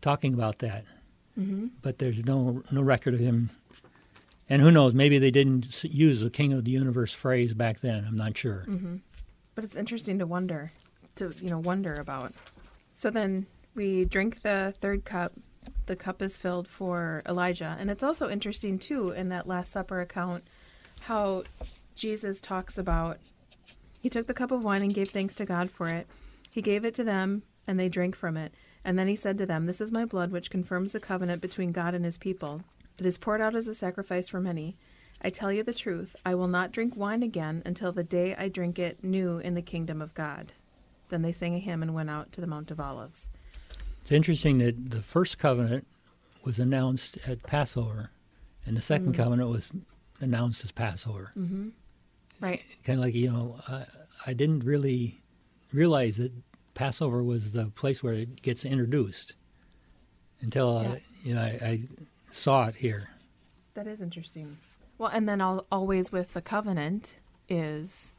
talking 0.02 0.34
about 0.34 0.58
that. 0.58 0.84
Mm-hmm. 1.38 1.68
But 1.82 1.98
there's 1.98 2.24
no 2.24 2.62
no 2.70 2.82
record 2.82 3.14
of 3.14 3.20
him. 3.20 3.50
And 4.48 4.60
who 4.60 4.72
knows? 4.72 4.92
Maybe 4.94 5.18
they 5.18 5.30
didn't 5.30 5.84
use 5.84 6.20
the 6.20 6.30
King 6.30 6.52
of 6.52 6.64
the 6.64 6.72
Universe 6.72 7.14
phrase 7.14 7.54
back 7.54 7.80
then. 7.80 8.04
I'm 8.04 8.16
not 8.16 8.36
sure. 8.36 8.66
But 9.54 9.62
it's 9.64 9.76
interesting 9.76 10.18
to 10.18 10.26
wonder, 10.26 10.72
to 11.20 11.32
you 11.40 11.50
know, 11.50 11.58
wonder 11.58 11.94
about. 11.94 12.34
So 12.94 13.10
then 13.10 13.46
we 13.74 14.04
drink 14.04 14.42
the 14.42 14.74
third 14.80 15.04
cup. 15.04 15.32
The 15.86 15.96
cup 15.96 16.22
is 16.22 16.36
filled 16.36 16.68
for 16.68 17.22
Elijah, 17.26 17.76
and 17.78 17.90
it's 17.90 18.02
also 18.02 18.28
interesting 18.28 18.78
too 18.78 19.10
in 19.10 19.28
that 19.28 19.46
Last 19.46 19.72
Supper 19.72 20.00
account 20.00 20.44
how 21.00 21.44
Jesus 21.94 22.40
talks 22.40 22.78
about. 22.78 23.18
He 24.00 24.08
took 24.08 24.26
the 24.26 24.34
cup 24.34 24.50
of 24.50 24.64
wine 24.64 24.82
and 24.82 24.94
gave 24.94 25.10
thanks 25.10 25.34
to 25.34 25.44
God 25.44 25.70
for 25.70 25.88
it. 25.88 26.06
He 26.50 26.62
gave 26.62 26.84
it 26.84 26.94
to 26.94 27.04
them, 27.04 27.42
and 27.66 27.78
they 27.78 27.88
drank 27.88 28.16
from 28.16 28.36
it. 28.36 28.52
And 28.84 28.98
then 28.98 29.08
he 29.08 29.16
said 29.16 29.36
to 29.38 29.46
them, 29.46 29.66
This 29.66 29.80
is 29.80 29.92
my 29.92 30.04
blood, 30.04 30.30
which 30.30 30.50
confirms 30.50 30.92
the 30.92 31.00
covenant 31.00 31.42
between 31.42 31.72
God 31.72 31.94
and 31.94 32.04
his 32.04 32.16
people. 32.16 32.62
It 32.98 33.06
is 33.06 33.18
poured 33.18 33.40
out 33.40 33.54
as 33.54 33.68
a 33.68 33.74
sacrifice 33.74 34.28
for 34.28 34.40
many. 34.40 34.76
I 35.22 35.30
tell 35.30 35.52
you 35.52 35.62
the 35.62 35.74
truth, 35.74 36.16
I 36.24 36.34
will 36.34 36.48
not 36.48 36.72
drink 36.72 36.96
wine 36.96 37.22
again 37.22 37.62
until 37.66 37.92
the 37.92 38.04
day 38.04 38.34
I 38.34 38.48
drink 38.48 38.78
it 38.78 39.04
new 39.04 39.38
in 39.38 39.54
the 39.54 39.62
kingdom 39.62 40.00
of 40.00 40.14
God. 40.14 40.52
Then 41.10 41.22
they 41.22 41.32
sang 41.32 41.54
a 41.54 41.58
hymn 41.58 41.82
and 41.82 41.92
went 41.94 42.08
out 42.10 42.32
to 42.32 42.40
the 42.40 42.46
Mount 42.46 42.70
of 42.70 42.80
Olives. 42.80 43.28
It's 44.02 44.12
interesting 44.12 44.58
that 44.58 44.90
the 44.90 45.02
first 45.02 45.38
covenant 45.38 45.86
was 46.44 46.58
announced 46.58 47.18
at 47.26 47.42
Passover, 47.42 48.10
and 48.64 48.76
the 48.76 48.82
second 48.82 49.14
covenant 49.14 49.50
was 49.50 49.68
announced 50.20 50.64
as 50.64 50.72
Passover. 50.72 51.32
Right. 52.40 52.62
Kind 52.84 52.98
of 52.98 53.04
like 53.04 53.14
you 53.14 53.30
know, 53.30 53.56
I, 53.68 53.84
I 54.26 54.32
didn't 54.32 54.64
really 54.64 55.20
realize 55.72 56.16
that 56.16 56.32
Passover 56.74 57.22
was 57.22 57.52
the 57.52 57.66
place 57.66 58.02
where 58.02 58.14
it 58.14 58.40
gets 58.40 58.64
introduced 58.64 59.34
until 60.40 60.78
uh, 60.78 60.82
Yeah. 60.82 60.94
you 61.24 61.34
know 61.34 61.42
I, 61.42 61.46
I 61.66 61.82
saw 62.32 62.66
it 62.66 62.76
here. 62.76 63.10
That 63.74 63.86
is 63.86 64.00
interesting. 64.00 64.56
Well, 64.96 65.10
and 65.12 65.28
then 65.28 65.40
al- 65.40 65.66
always 65.70 66.10
with 66.12 66.32
the 66.32 66.40
covenant 66.42 67.16
is 67.48 68.14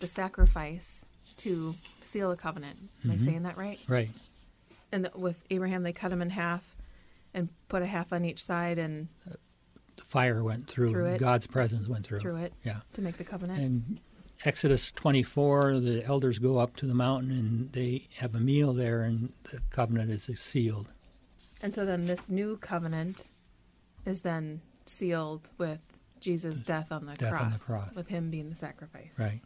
the 0.00 0.08
sacrifice 0.08 1.04
to 1.38 1.74
seal 2.02 2.30
a 2.30 2.36
covenant. 2.36 2.78
Am 3.04 3.10
I 3.10 3.14
mm-hmm. 3.14 3.24
saying 3.24 3.42
that 3.42 3.56
right? 3.56 3.78
Right. 3.88 4.10
And 4.92 5.04
the, 5.04 5.12
with 5.18 5.36
Abraham, 5.50 5.82
they 5.82 5.92
cut 5.92 6.12
him 6.12 6.22
in 6.22 6.30
half 6.30 6.62
and 7.34 7.48
put 7.68 7.82
a 7.82 7.86
half 7.86 8.12
on 8.12 8.24
each 8.24 8.42
side 8.42 8.78
and 8.78 9.08
The 9.26 10.04
fire 10.08 10.42
went 10.42 10.68
through. 10.68 10.88
Through 10.88 11.06
it. 11.06 11.18
God's 11.18 11.46
presence 11.46 11.88
went 11.88 12.06
through. 12.06 12.20
through 12.20 12.36
it 12.36 12.52
Yeah. 12.64 12.80
to 12.94 13.02
make 13.02 13.18
the 13.18 13.24
covenant. 13.24 13.60
And 13.60 14.00
Exodus 14.44 14.92
24, 14.92 15.80
the 15.80 16.04
elders 16.04 16.38
go 16.38 16.58
up 16.58 16.76
to 16.76 16.86
the 16.86 16.94
mountain 16.94 17.30
and 17.30 17.72
they 17.72 18.08
have 18.18 18.34
a 18.34 18.40
meal 18.40 18.72
there, 18.74 19.02
and 19.02 19.32
the 19.50 19.60
covenant 19.70 20.10
is 20.10 20.28
sealed. 20.38 20.88
And 21.62 21.74
so 21.74 21.86
then 21.86 22.06
this 22.06 22.28
new 22.28 22.58
covenant 22.58 23.28
is 24.04 24.20
then 24.20 24.60
sealed 24.84 25.50
with 25.58 25.80
Jesus' 26.20 26.60
death 26.60 26.92
on 26.92 27.06
the, 27.06 27.14
Death 27.14 27.32
cross, 27.32 27.42
on 27.42 27.52
the 27.52 27.58
cross. 27.58 27.94
with 27.94 28.08
him 28.08 28.30
being 28.30 28.50
the 28.50 28.56
sacrifice. 28.56 29.12
Right. 29.18 29.40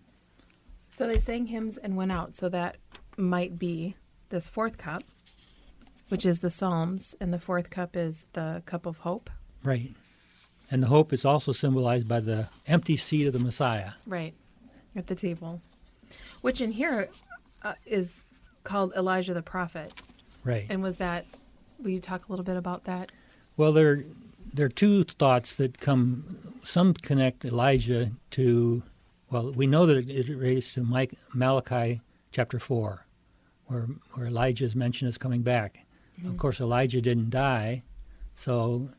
So 0.97 1.07
they 1.07 1.19
sang 1.19 1.47
hymns 1.47 1.79
and 1.79 1.97
went 1.97 2.13
out. 2.13 2.37
So 2.37 2.49
that 2.49 2.77
might 3.17 3.59
be 3.59 3.97
this 4.29 4.49
fourth 4.49 4.79
cup, 4.79 5.03
which 6.09 6.27
is 6.27 6.41
the 6.41 6.51
Psalms, 6.51 7.15
and 7.21 7.33
the 7.33 7.39
fourth 7.39 7.71
cup 7.71 7.97
is 7.97 8.27
the 8.33 8.63
cup 8.67 8.87
of 8.87 8.99
hope. 8.99 9.31
Right. 9.63 9.95
And 10.71 10.83
the 10.83 10.89
hope 10.89 11.13
is 11.13 11.25
also 11.25 11.53
symbolized 11.53 12.07
by 12.07 12.21
the 12.21 12.49
empty 12.67 12.97
seat 12.97 13.27
of 13.27 13.33
the 13.33 13.39
Messiah. 13.39 13.93
Right. 14.07 14.35
At 14.95 15.07
the 15.07 15.15
table. 15.15 15.61
Which 16.43 16.61
in 16.61 16.73
here 16.73 17.09
uh, 17.63 17.75
is 17.87 18.13
called 18.65 18.93
Elijah 18.97 19.35
the 19.35 19.43
prophet. 19.43 19.93
Right. 20.45 20.67
And 20.71 20.83
was 20.83 20.97
that, 20.99 21.27
will 21.81 21.91
you 21.91 22.01
talk 22.01 22.29
a 22.29 22.33
little 22.33 22.45
bit 22.45 22.57
about 22.57 22.85
that? 22.85 23.11
Well, 23.57 23.73
there, 23.73 24.05
there 24.53 24.67
are 24.67 24.71
two 24.71 25.05
thoughts 25.05 25.55
that 25.55 25.81
come. 25.81 26.39
Some 26.65 26.95
connect 26.95 27.45
Elijah 27.45 28.13
to, 28.33 28.83
well, 29.31 29.53
we 29.53 29.67
know 29.67 29.87
that 29.87 30.09
it, 30.09 30.29
relates 30.29 30.75
to 30.75 30.83
Mike, 30.83 31.15
Malachi 31.33 32.01
chapter 32.33 32.59
4, 32.59 33.07
where, 33.67 33.89
where 34.13 34.27
Elijah 34.27 34.65
is 34.65 34.75
mentioned 34.75 35.09
as 35.09 35.19
coming 35.19 35.43
back. 35.43 35.87
Of 36.27 36.37
course, 36.37 36.61
Elijah 36.61 37.01
didn't 37.01 37.31
die, 37.31 37.83
so 38.35 38.91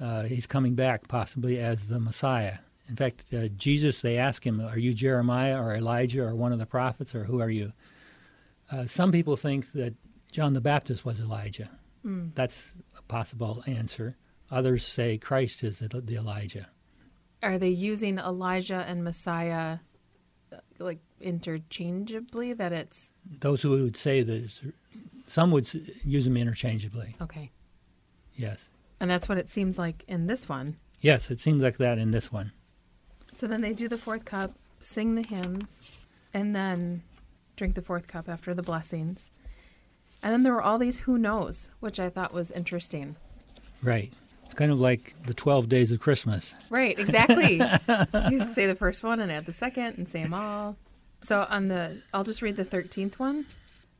uh, 0.00 0.24
he's 0.24 0.46
coming 0.46 0.74
back 0.74 1.08
possibly 1.08 1.58
as 1.58 1.86
the 1.86 1.98
Messiah. 1.98 2.58
In 2.88 2.96
fact, 2.96 3.24
uh, 3.32 3.48
Jesus, 3.56 4.00
they 4.00 4.18
ask 4.18 4.46
him, 4.46 4.60
Are 4.60 4.78
you 4.78 4.92
Jeremiah 4.92 5.58
or 5.58 5.74
Elijah 5.74 6.24
or 6.24 6.34
one 6.34 6.52
of 6.52 6.58
the 6.58 6.66
prophets, 6.66 7.14
or 7.14 7.24
who 7.24 7.40
are 7.40 7.50
you? 7.50 7.72
Uh, 8.70 8.86
some 8.86 9.12
people 9.12 9.36
think 9.36 9.72
that 9.72 9.94
John 10.30 10.52
the 10.52 10.60
Baptist 10.60 11.04
was 11.04 11.20
Elijah. 11.20 11.70
That's 12.34 12.74
a 12.96 13.02
possible 13.02 13.62
answer. 13.66 14.16
Others 14.50 14.86
say 14.86 15.18
Christ 15.18 15.62
is 15.62 15.78
the 15.78 15.88
the 15.88 16.16
Elijah. 16.16 16.68
Are 17.42 17.58
they 17.58 17.68
using 17.68 18.18
Elijah 18.18 18.84
and 18.86 19.04
Messiah 19.04 19.78
like 20.78 20.98
interchangeably? 21.20 22.52
That 22.52 22.72
it's 22.72 23.12
Those 23.40 23.62
who 23.62 23.70
would 23.70 23.96
say 23.96 24.22
that, 24.22 24.50
some 25.28 25.50
would 25.50 25.68
use 26.04 26.24
them 26.24 26.36
interchangeably. 26.36 27.14
okay. 27.20 27.50
Yes. 28.34 28.68
And 29.00 29.10
that's 29.10 29.28
what 29.28 29.38
it 29.38 29.50
seems 29.50 29.78
like 29.78 30.04
in 30.08 30.26
this 30.26 30.48
one. 30.48 30.76
Yes, 31.00 31.30
it 31.30 31.40
seems 31.40 31.62
like 31.62 31.76
that 31.78 31.98
in 31.98 32.10
this 32.10 32.32
one. 32.32 32.52
So 33.34 33.46
then 33.46 33.60
they 33.60 33.72
do 33.72 33.88
the 33.88 33.98
fourth 33.98 34.24
cup, 34.24 34.52
sing 34.80 35.14
the 35.14 35.22
hymns, 35.22 35.90
and 36.34 36.54
then 36.54 37.02
drink 37.56 37.74
the 37.74 37.82
fourth 37.82 38.08
cup 38.08 38.28
after 38.28 38.54
the 38.54 38.62
blessings. 38.62 39.32
And 40.22 40.32
then 40.32 40.42
there 40.42 40.52
were 40.52 40.62
all 40.62 40.78
these 40.78 41.00
who 41.00 41.18
knows, 41.18 41.70
which 41.78 42.00
I 42.00 42.10
thought 42.10 42.32
was 42.34 42.50
interesting. 42.50 43.14
Right. 43.82 44.12
It's 44.48 44.54
kind 44.54 44.72
of 44.72 44.80
like 44.80 45.14
the 45.26 45.34
12 45.34 45.68
days 45.68 45.92
of 45.92 46.00
Christmas. 46.00 46.54
Right, 46.70 46.98
exactly. 46.98 47.56
you 48.30 48.46
say 48.54 48.66
the 48.66 48.74
first 48.74 49.02
one 49.02 49.20
and 49.20 49.30
add 49.30 49.44
the 49.44 49.52
second 49.52 49.98
and 49.98 50.08
say 50.08 50.22
them 50.22 50.32
all. 50.32 50.78
So 51.20 51.46
on 51.50 51.68
the, 51.68 52.00
I'll 52.14 52.24
just 52.24 52.40
read 52.40 52.56
the 52.56 52.64
13th 52.64 53.18
one. 53.18 53.44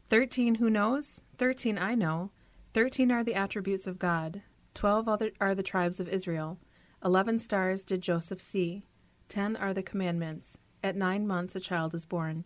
13 0.09 0.55
who 0.55 0.71
knows? 0.71 1.21
13 1.37 1.77
I 1.77 1.95
know. 1.95 2.31
13 2.73 3.13
are 3.13 3.23
the 3.23 3.35
attributes 3.35 3.87
of 3.87 3.99
God. 3.99 4.41
12 4.73 5.07
other 5.07 5.33
are 5.39 5.55
the 5.55 5.63
tribes 5.63 6.01
of 6.01 6.09
Israel. 6.09 6.59
11 7.05 7.41
stars 7.41 7.85
did 7.85 8.01
Joseph 8.01 8.41
see. 8.41 8.85
10 9.29 9.55
are 9.55 9.75
the 9.75 9.83
commandments. 9.83 10.57
At 10.83 10.97
nine 10.97 11.27
months 11.27 11.57
a 11.57 11.61
child 11.61 11.95
is 11.95 12.07
born. 12.07 12.45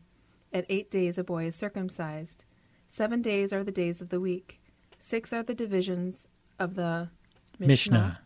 At 0.52 0.66
eight 0.68 0.90
days 0.90 1.18
a 1.18 1.24
boy 1.24 1.46
is 1.46 1.54
circumcised. 1.54 2.44
Seven 2.88 3.22
days 3.22 3.52
are 3.52 3.62
the 3.62 3.70
days 3.70 4.02
of 4.02 4.08
the 4.08 4.18
week. 4.18 4.60
Six 4.98 5.32
are 5.32 5.44
the 5.44 5.54
divisions 5.54 6.26
of 6.58 6.74
the 6.74 7.10
Mishnah. 7.58 8.20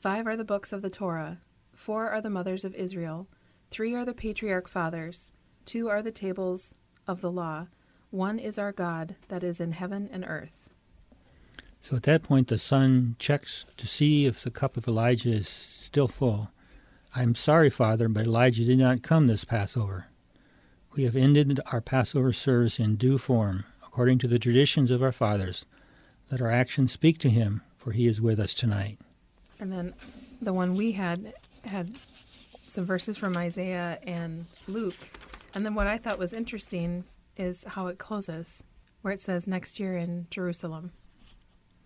Five 0.00 0.26
are 0.26 0.36
the 0.36 0.44
books 0.44 0.72
of 0.72 0.82
the 0.82 0.90
Torah. 0.90 1.38
Four 1.74 2.10
are 2.10 2.20
the 2.20 2.30
mothers 2.30 2.64
of 2.64 2.74
Israel. 2.74 3.28
Three 3.70 3.94
are 3.94 4.04
the 4.04 4.14
patriarch 4.14 4.68
fathers. 4.68 5.30
Two 5.64 5.88
are 5.88 6.02
the 6.02 6.12
tables 6.12 6.74
of 7.06 7.20
the 7.20 7.30
law. 7.30 7.66
One 8.10 8.38
is 8.38 8.58
our 8.58 8.72
God 8.72 9.16
that 9.28 9.42
is 9.42 9.60
in 9.60 9.72
heaven 9.72 10.08
and 10.12 10.24
earth. 10.26 10.70
So 11.82 11.96
at 11.96 12.04
that 12.04 12.22
point, 12.22 12.48
the 12.48 12.58
son 12.58 13.16
checks 13.18 13.66
to 13.76 13.86
see 13.86 14.26
if 14.26 14.42
the 14.42 14.50
cup 14.50 14.76
of 14.76 14.88
Elijah 14.88 15.30
is 15.30 15.48
still 15.48 16.08
full. 16.08 16.50
I'm 17.14 17.34
sorry, 17.34 17.70
Father, 17.70 18.08
but 18.08 18.26
Elijah 18.26 18.64
did 18.64 18.78
not 18.78 19.02
come 19.02 19.26
this 19.26 19.44
Passover. 19.44 20.06
We 20.96 21.04
have 21.04 21.16
ended 21.16 21.60
our 21.66 21.80
Passover 21.80 22.32
service 22.32 22.78
in 22.80 22.96
due 22.96 23.18
form, 23.18 23.64
according 23.84 24.18
to 24.18 24.28
the 24.28 24.38
traditions 24.38 24.90
of 24.90 25.02
our 25.02 25.12
fathers. 25.12 25.64
Let 26.30 26.40
our 26.40 26.50
actions 26.50 26.92
speak 26.92 27.18
to 27.18 27.30
him, 27.30 27.62
for 27.86 27.92
he 27.92 28.08
is 28.08 28.20
with 28.20 28.40
us 28.40 28.52
tonight. 28.52 28.98
And 29.60 29.70
then 29.72 29.94
the 30.42 30.52
one 30.52 30.74
we 30.74 30.90
had 30.90 31.32
had 31.62 31.94
some 32.68 32.84
verses 32.84 33.16
from 33.16 33.36
Isaiah 33.36 34.00
and 34.02 34.46
Luke. 34.66 34.96
And 35.54 35.64
then 35.64 35.76
what 35.76 35.86
I 35.86 35.96
thought 35.96 36.18
was 36.18 36.32
interesting 36.32 37.04
is 37.36 37.62
how 37.62 37.86
it 37.86 37.96
closes, 37.98 38.64
where 39.02 39.14
it 39.14 39.20
says 39.20 39.46
next 39.46 39.78
year 39.78 39.96
in 39.96 40.26
Jerusalem. 40.30 40.90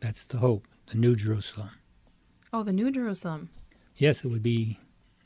That's 0.00 0.24
the 0.24 0.38
hope, 0.38 0.66
the 0.86 0.96
New 0.96 1.14
Jerusalem. 1.16 1.68
Oh, 2.50 2.62
the 2.62 2.72
New 2.72 2.90
Jerusalem. 2.90 3.50
Yes, 3.98 4.24
it 4.24 4.28
would 4.28 4.42
be. 4.42 4.78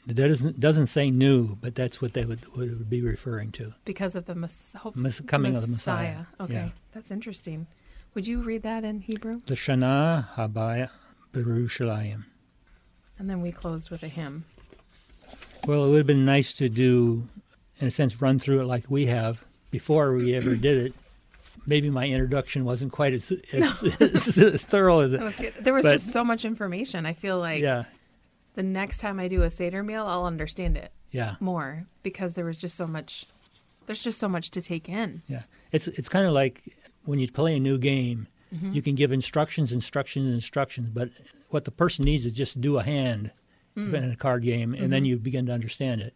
It 0.08 0.14
doesn't 0.14 0.58
doesn't 0.58 0.88
say 0.88 1.08
new, 1.08 1.54
but 1.54 1.76
that's 1.76 2.02
what 2.02 2.14
they 2.14 2.24
would 2.24 2.52
would 2.56 2.90
be 2.90 3.00
referring 3.00 3.52
to. 3.52 3.74
Because 3.84 4.16
of 4.16 4.26
the 4.26 4.34
mess- 4.34 4.74
hope, 4.76 4.96
coming 5.28 5.54
of 5.54 5.62
the 5.62 5.68
Messiah. 5.68 6.24
Okay, 6.40 6.52
Yeah. 6.54 6.68
that's 6.92 7.12
interesting. 7.12 7.68
Would 8.14 8.26
you 8.26 8.42
read 8.42 8.62
that 8.62 8.84
in 8.84 9.00
Hebrew? 9.00 9.40
L'shana 9.48 10.28
haba 10.36 10.88
Berushalayim. 11.32 12.24
And 13.18 13.28
then 13.30 13.40
we 13.40 13.52
closed 13.52 13.90
with 13.90 14.02
a 14.02 14.08
hymn. 14.08 14.44
Well, 15.66 15.84
it 15.84 15.88
would 15.90 15.98
have 15.98 16.06
been 16.06 16.24
nice 16.24 16.52
to 16.54 16.68
do, 16.68 17.26
in 17.80 17.88
a 17.88 17.90
sense, 17.90 18.20
run 18.20 18.38
through 18.38 18.60
it 18.60 18.64
like 18.64 18.84
we 18.90 19.06
have 19.06 19.44
before 19.70 20.14
we 20.14 20.34
ever 20.34 20.54
did 20.56 20.86
it. 20.86 20.94
Maybe 21.66 21.88
my 21.90 22.06
introduction 22.06 22.64
wasn't 22.64 22.92
quite 22.92 23.14
as, 23.14 23.32
as, 23.52 24.36
as 24.38 24.62
thorough 24.62 25.00
as 25.00 25.12
it. 25.14 25.20
was. 25.20 25.34
There 25.60 25.72
was 25.72 25.82
But- 25.84 25.92
just 25.94 26.12
so 26.12 26.22
much 26.22 26.44
information. 26.44 27.06
I 27.06 27.14
feel 27.14 27.38
like 27.38 27.62
Yeah, 27.62 27.84
the 28.54 28.62
next 28.62 28.98
time 28.98 29.18
I 29.18 29.28
do 29.28 29.42
a 29.42 29.50
Seder 29.50 29.82
meal, 29.82 30.04
I'll 30.06 30.26
understand 30.26 30.76
it 30.76 30.92
yeah, 31.10 31.36
more 31.40 31.86
because 32.02 32.34
there 32.34 32.44
was 32.44 32.58
just 32.58 32.76
so 32.76 32.86
much. 32.86 33.24
There's 33.86 34.02
just 34.02 34.18
so 34.18 34.28
much 34.28 34.50
to 34.52 34.60
take 34.62 34.88
in. 34.88 35.22
yeah. 35.26 35.42
It's 35.72 35.88
it's 35.88 36.08
kind 36.08 36.26
of 36.26 36.32
like 36.34 36.62
when 37.04 37.18
you 37.18 37.30
play 37.30 37.56
a 37.56 37.60
new 37.60 37.78
game. 37.78 38.28
Mm-hmm. 38.54 38.72
You 38.72 38.82
can 38.82 38.94
give 38.94 39.10
instructions, 39.10 39.72
instructions, 39.72 40.32
instructions, 40.32 40.88
but 40.88 41.10
what 41.50 41.64
the 41.64 41.72
person 41.72 42.04
needs 42.04 42.24
is 42.24 42.32
just 42.32 42.60
do 42.60 42.78
a 42.78 42.82
hand 42.82 43.32
mm. 43.76 43.92
in 43.92 44.12
a 44.12 44.16
card 44.16 44.44
game, 44.44 44.74
and 44.74 44.92
then 44.92 45.02
mm-hmm. 45.02 45.06
you 45.06 45.16
begin 45.16 45.46
to 45.46 45.52
understand 45.52 46.00
it. 46.00 46.14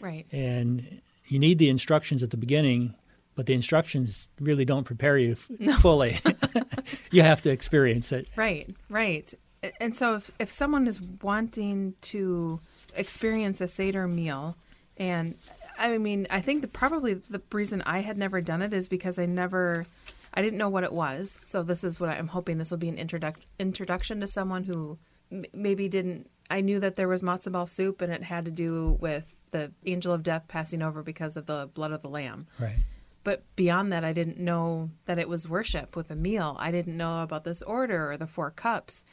Right. 0.00 0.26
and 0.32 1.00
you 1.28 1.38
need 1.38 1.58
the 1.58 1.70
instructions 1.70 2.22
at 2.22 2.30
the 2.30 2.36
beginning, 2.36 2.94
but 3.34 3.46
the 3.46 3.54
instructions 3.54 4.28
really 4.38 4.64
don't 4.64 4.84
prepare 4.84 5.16
you 5.16 5.32
f- 5.32 5.80
fully. 5.80 6.20
you 7.10 7.22
have 7.22 7.42
to 7.42 7.50
experience 7.50 8.12
it. 8.12 8.28
Right, 8.36 8.74
right. 8.90 9.32
And 9.80 9.96
so 9.96 10.16
if, 10.16 10.30
if 10.38 10.50
someone 10.50 10.86
is 10.86 11.00
wanting 11.00 11.94
to 12.02 12.60
experience 12.94 13.60
a 13.62 13.68
Seder 13.68 14.06
meal, 14.06 14.56
and 14.96 15.36
I 15.78 15.96
mean, 15.98 16.26
I 16.30 16.40
think 16.40 16.60
the, 16.60 16.68
probably 16.68 17.14
the 17.14 17.40
reason 17.50 17.82
I 17.82 18.00
had 18.00 18.18
never 18.18 18.40
done 18.40 18.62
it 18.62 18.74
is 18.74 18.86
because 18.86 19.18
I 19.18 19.26
never, 19.26 19.86
I 20.34 20.42
didn't 20.42 20.58
know 20.58 20.68
what 20.68 20.84
it 20.84 20.92
was. 20.92 21.40
So 21.44 21.62
this 21.62 21.84
is 21.84 21.98
what 22.00 22.10
I'm 22.10 22.28
hoping 22.28 22.58
this 22.58 22.70
will 22.70 22.78
be 22.78 22.88
an 22.88 22.96
introduc- 22.96 23.46
introduction 23.58 24.20
to 24.20 24.26
someone 24.26 24.64
who 24.64 24.98
m- 25.30 25.44
maybe 25.52 25.88
didn't, 25.88 26.28
I 26.50 26.60
knew 26.60 26.80
that 26.80 26.96
there 26.96 27.08
was 27.08 27.22
matzo 27.22 27.52
ball 27.52 27.66
soup 27.66 28.02
and 28.02 28.12
it 28.12 28.24
had 28.24 28.44
to 28.44 28.50
do 28.50 28.98
with 29.00 29.36
the 29.52 29.72
angel 29.86 30.12
of 30.12 30.24
death 30.24 30.46
passing 30.48 30.82
over 30.82 31.02
because 31.02 31.36
of 31.36 31.46
the 31.46 31.70
blood 31.72 31.92
of 31.92 32.02
the 32.02 32.08
lamb. 32.08 32.48
Right. 32.58 32.78
But 33.22 33.44
beyond 33.56 33.92
that, 33.92 34.04
I 34.04 34.12
didn't 34.12 34.38
know 34.38 34.90
that 35.06 35.18
it 35.18 35.28
was 35.28 35.48
worship 35.48 35.96
with 35.96 36.10
a 36.10 36.16
meal. 36.16 36.56
I 36.58 36.70
didn't 36.70 36.96
know 36.96 37.22
about 37.22 37.44
this 37.44 37.62
order 37.62 38.10
or 38.10 38.16
the 38.16 38.26
four 38.26 38.50
cups. 38.50 39.04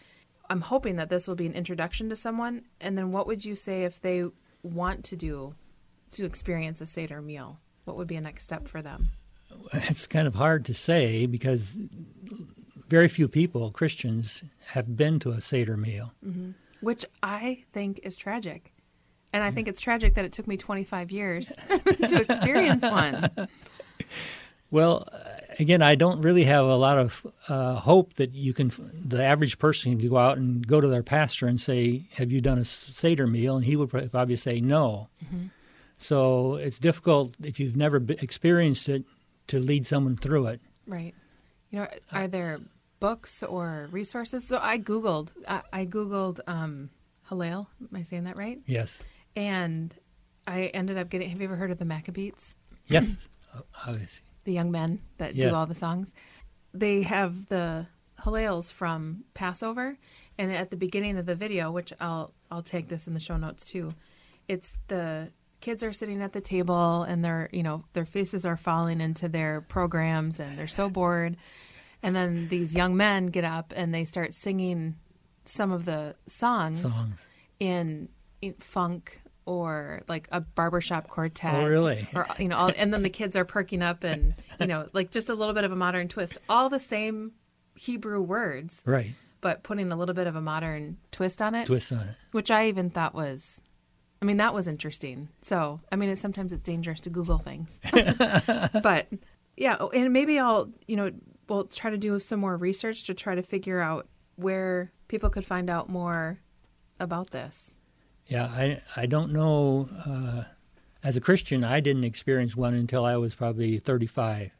I'm 0.50 0.62
hoping 0.62 0.98
that 0.98 1.10
this 1.10 1.28
will 1.28 1.36
be 1.36 1.46
an 1.46 1.54
introduction 1.54 2.10
to 2.10 2.16
someone. 2.16 2.64
And 2.82 2.98
then 2.98 3.12
what 3.12 3.28
would 3.28 3.46
you 3.46 3.56
say 3.56 3.84
if 3.84 4.02
they 4.02 4.26
want 4.64 5.06
to 5.06 5.16
do 5.16 5.56
to 6.12 6.26
experience 6.26 6.82
a 6.82 6.86
Seder 6.86 7.22
meal? 7.22 7.60
What 7.86 7.96
would 7.96 8.08
be 8.08 8.18
a 8.18 8.22
next 8.22 8.44
step 8.44 8.68
for 8.68 8.82
them? 8.82 9.12
It's 9.74 10.08
kind 10.08 10.28
of 10.28 10.36
hard 10.36 10.66
to 10.66 10.74
say 10.74 11.26
because 11.26 11.78
very 12.90 13.08
few 13.08 13.28
people, 13.28 13.70
Christians, 13.70 14.44
have 14.68 14.98
been 14.98 15.20
to 15.20 15.32
a 15.32 15.40
Seder 15.40 15.78
meal. 15.78 16.14
Which 16.82 17.06
I 17.24 17.64
think 17.72 18.00
is 18.04 18.18
tragic. 18.18 18.74
And 19.34 19.44
I 19.44 19.52
think 19.52 19.70
it's 19.70 19.80
tragic 19.80 20.16
that 20.16 20.26
it 20.26 20.34
took 20.34 20.46
me 20.46 20.58
25 20.58 21.10
years 21.10 21.54
to 21.70 22.22
experience 22.22 22.82
one. 22.84 23.30
Well, 24.72 25.08
again, 25.60 25.82
I 25.82 25.96
don't 25.96 26.22
really 26.22 26.44
have 26.46 26.66
a 26.66 26.76
lot 26.76 26.98
of 26.98 27.26
uh, 27.48 27.76
hope 27.76 28.16
that 28.16 28.34
you 28.34 28.54
can, 28.54 28.72
the 29.06 29.24
average 29.24 29.58
person 29.58 29.98
can 29.98 30.10
go 30.10 30.18
out 30.18 30.38
and 30.38 30.66
go 30.66 30.82
to 30.82 30.88
their 30.88 31.04
pastor 31.04 31.48
and 31.48 31.60
say, 31.62 32.08
Have 32.16 32.32
you 32.32 32.42
done 32.42 32.58
a 32.58 32.66
Seder 32.66 33.28
meal? 33.28 33.56
And 33.56 33.66
he 33.66 33.76
would 33.76 33.90
probably 33.90 34.36
say 34.36 34.60
no. 34.60 35.08
So 35.98 36.56
it's 36.56 36.80
difficult 36.80 37.36
if 37.44 37.60
you've 37.60 37.76
never 37.76 38.04
experienced 38.08 38.90
it 38.90 39.06
to 39.48 39.60
lead 39.60 39.86
someone 39.88 40.18
through 40.18 40.48
it. 40.48 40.62
Right. 40.88 41.14
You 41.70 41.80
know, 41.80 41.88
are 42.12 42.28
there 42.28 42.60
books 43.00 43.44
or 43.44 43.88
resources? 43.92 44.48
So 44.48 44.60
I 44.62 44.78
googled. 44.78 45.32
I, 45.48 45.62
I 45.74 45.86
googled 45.86 46.40
um, 46.48 46.90
Hillel. 47.30 47.68
Am 47.82 47.90
I 47.96 48.04
saying 48.04 48.26
that 48.26 48.38
right? 48.38 48.60
Yes. 48.66 49.00
And 49.36 49.94
I 50.48 50.66
ended 50.74 50.98
up 50.98 51.10
getting. 51.10 51.30
Have 51.30 51.40
you 51.40 51.46
ever 51.48 51.56
heard 51.56 51.72
of 51.72 51.80
the 51.80 51.86
Maccabeats? 51.86 52.56
Yes. 52.88 53.16
Uh, 53.54 53.60
Obviously. 53.86 54.22
The 54.46 54.54
young 54.54 54.72
men 54.72 55.02
that 55.18 55.36
Yeah. 55.36 55.50
do 55.50 55.56
all 55.56 55.66
the 55.66 55.76
songs. 55.76 56.14
They 56.74 57.02
have 57.02 57.50
the 57.50 57.86
Hillels 58.22 58.72
from 58.72 59.26
Passover, 59.34 59.98
and 60.38 60.54
at 60.54 60.70
the 60.72 60.78
beginning 60.78 61.18
of 61.18 61.26
the 61.26 61.36
video, 61.36 61.70
which 61.70 61.92
I'll 62.00 62.34
I'll 62.50 62.62
take 62.64 62.88
this 62.88 63.08
in 63.08 63.14
the 63.14 63.20
show 63.20 63.36
notes 63.36 63.66
too. 63.66 63.94
It's 64.48 64.72
the 64.88 65.34
kids 65.62 65.84
are 65.84 65.94
sitting 65.94 66.22
at 66.22 66.34
the 66.34 66.42
table 66.42 67.04
and 67.04 67.24
their 67.24 67.48
you 67.54 67.64
know 67.64 67.84
their 67.94 68.06
faces 68.06 68.46
are 68.46 68.58
falling 68.58 69.00
into 69.00 69.30
their 69.30 69.62
programs 69.62 70.40
and 70.40 70.58
they're 70.58 70.68
so 70.68 70.90
bored 70.90 71.38
and 72.04 72.16
then 72.16 72.48
these 72.50 72.76
young 72.76 72.98
men 72.98 73.28
get 73.28 73.44
up 73.46 73.72
and 73.76 73.94
they 73.94 74.04
start 74.06 74.34
singing 74.34 74.96
some 75.46 75.72
of 75.72 75.86
the 75.86 76.16
songs, 76.28 76.82
Songs. 76.82 77.28
in, 77.60 78.10
in 78.42 78.54
funk 78.60 79.22
or 79.46 80.02
like 80.08 80.28
a 80.32 80.40
barbershop 80.42 81.08
quartet 81.08 81.64
Oh, 81.64 81.68
really? 81.68 82.08
or 82.16 82.28
you 82.40 82.48
know 82.48 82.58
all, 82.58 82.72
and 82.76 82.94
then 82.94 83.02
the 83.04 83.10
kids 83.10 83.36
are 83.36 83.46
perking 83.46 83.82
up 83.84 84.04
and 84.04 84.34
you 84.60 84.68
know 84.68 84.88
like 84.94 85.12
just 85.12 85.30
a 85.30 85.34
little 85.36 85.54
bit 85.54 85.64
of 85.64 85.72
a 85.72 85.76
modern 85.76 86.08
twist 86.08 86.38
all 86.50 86.70
the 86.70 86.80
same 86.80 87.32
hebrew 87.76 88.22
words 88.22 88.82
Right. 88.86 89.12
but 89.42 89.64
putting 89.64 89.92
a 89.92 89.96
little 89.96 90.14
bit 90.16 90.28
of 90.28 90.36
a 90.36 90.42
modern 90.42 90.98
twist 91.12 91.42
on 91.42 91.56
it 91.56 91.66
Twist 91.66 91.92
on 91.92 92.00
it. 92.02 92.16
which 92.32 92.52
I 92.52 92.68
even 92.68 92.90
thought 92.92 93.14
was, 93.16 93.62
I 94.22 94.26
mean, 94.26 94.38
that 94.38 94.54
was 94.54 94.68
interesting. 94.68 95.30
So, 95.42 95.80
I 95.92 95.96
mean, 95.96 96.10
it's, 96.10 96.22
sometimes 96.22 96.54
it's 96.54 96.62
dangerous 96.62 97.00
to 97.02 97.10
Google 97.10 97.40
things, 97.40 97.80
but 98.84 99.08
yeah, 99.58 99.78
oh, 99.80 99.90
and 99.90 100.14
maybe 100.14 100.38
I'll, 100.38 100.70
you 100.88 100.96
know, 100.96 101.12
we'll 101.50 101.66
try 101.66 101.90
to 101.90 101.98
do 101.98 102.20
some 102.20 102.40
more 102.40 102.56
research 102.56 103.04
to 103.06 103.14
try 103.14 103.36
to 103.36 103.42
figure 103.42 103.82
out 103.82 104.08
where 104.36 104.92
people 105.08 105.30
could 105.30 105.46
find 105.46 105.70
out 105.70 105.90
more 105.90 106.40
about 107.00 107.32
this. 107.32 107.78
Yeah, 108.28 108.46
I 108.46 108.82
I 108.96 109.08
don't 109.08 109.34
know. 109.34 109.90
Uh, 110.06 110.44
as 111.04 111.16
a 111.16 111.22
Christian, 111.22 111.64
I 111.64 111.80
didn't 111.80 112.04
experience 112.04 112.56
one 112.56 112.76
until 112.76 113.04
I 113.04 113.18
was 113.18 113.34
probably 113.34 113.80
35, 113.80 114.52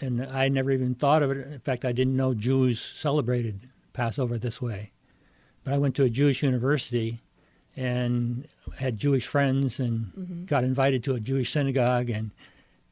and 0.00 0.24
I 0.24 0.48
never 0.48 0.70
even 0.70 0.94
thought 0.94 1.22
of 1.22 1.32
it. 1.32 1.46
In 1.48 1.60
fact, 1.60 1.84
I 1.84 1.92
didn't 1.92 2.16
know 2.16 2.32
Jews 2.32 2.80
celebrated 2.80 3.68
Passover 3.92 4.38
this 4.38 4.62
way. 4.62 4.92
But 5.64 5.74
I 5.74 5.78
went 5.78 5.96
to 5.96 6.04
a 6.04 6.08
Jewish 6.08 6.42
university 6.44 7.20
and 7.76 8.48
had 8.78 8.96
Jewish 8.98 9.26
friends 9.26 9.78
and 9.80 10.46
got 10.46 10.64
invited 10.64 11.04
to 11.04 11.14
a 11.14 11.20
Jewish 11.20 11.52
synagogue 11.52 12.10
and 12.10 12.30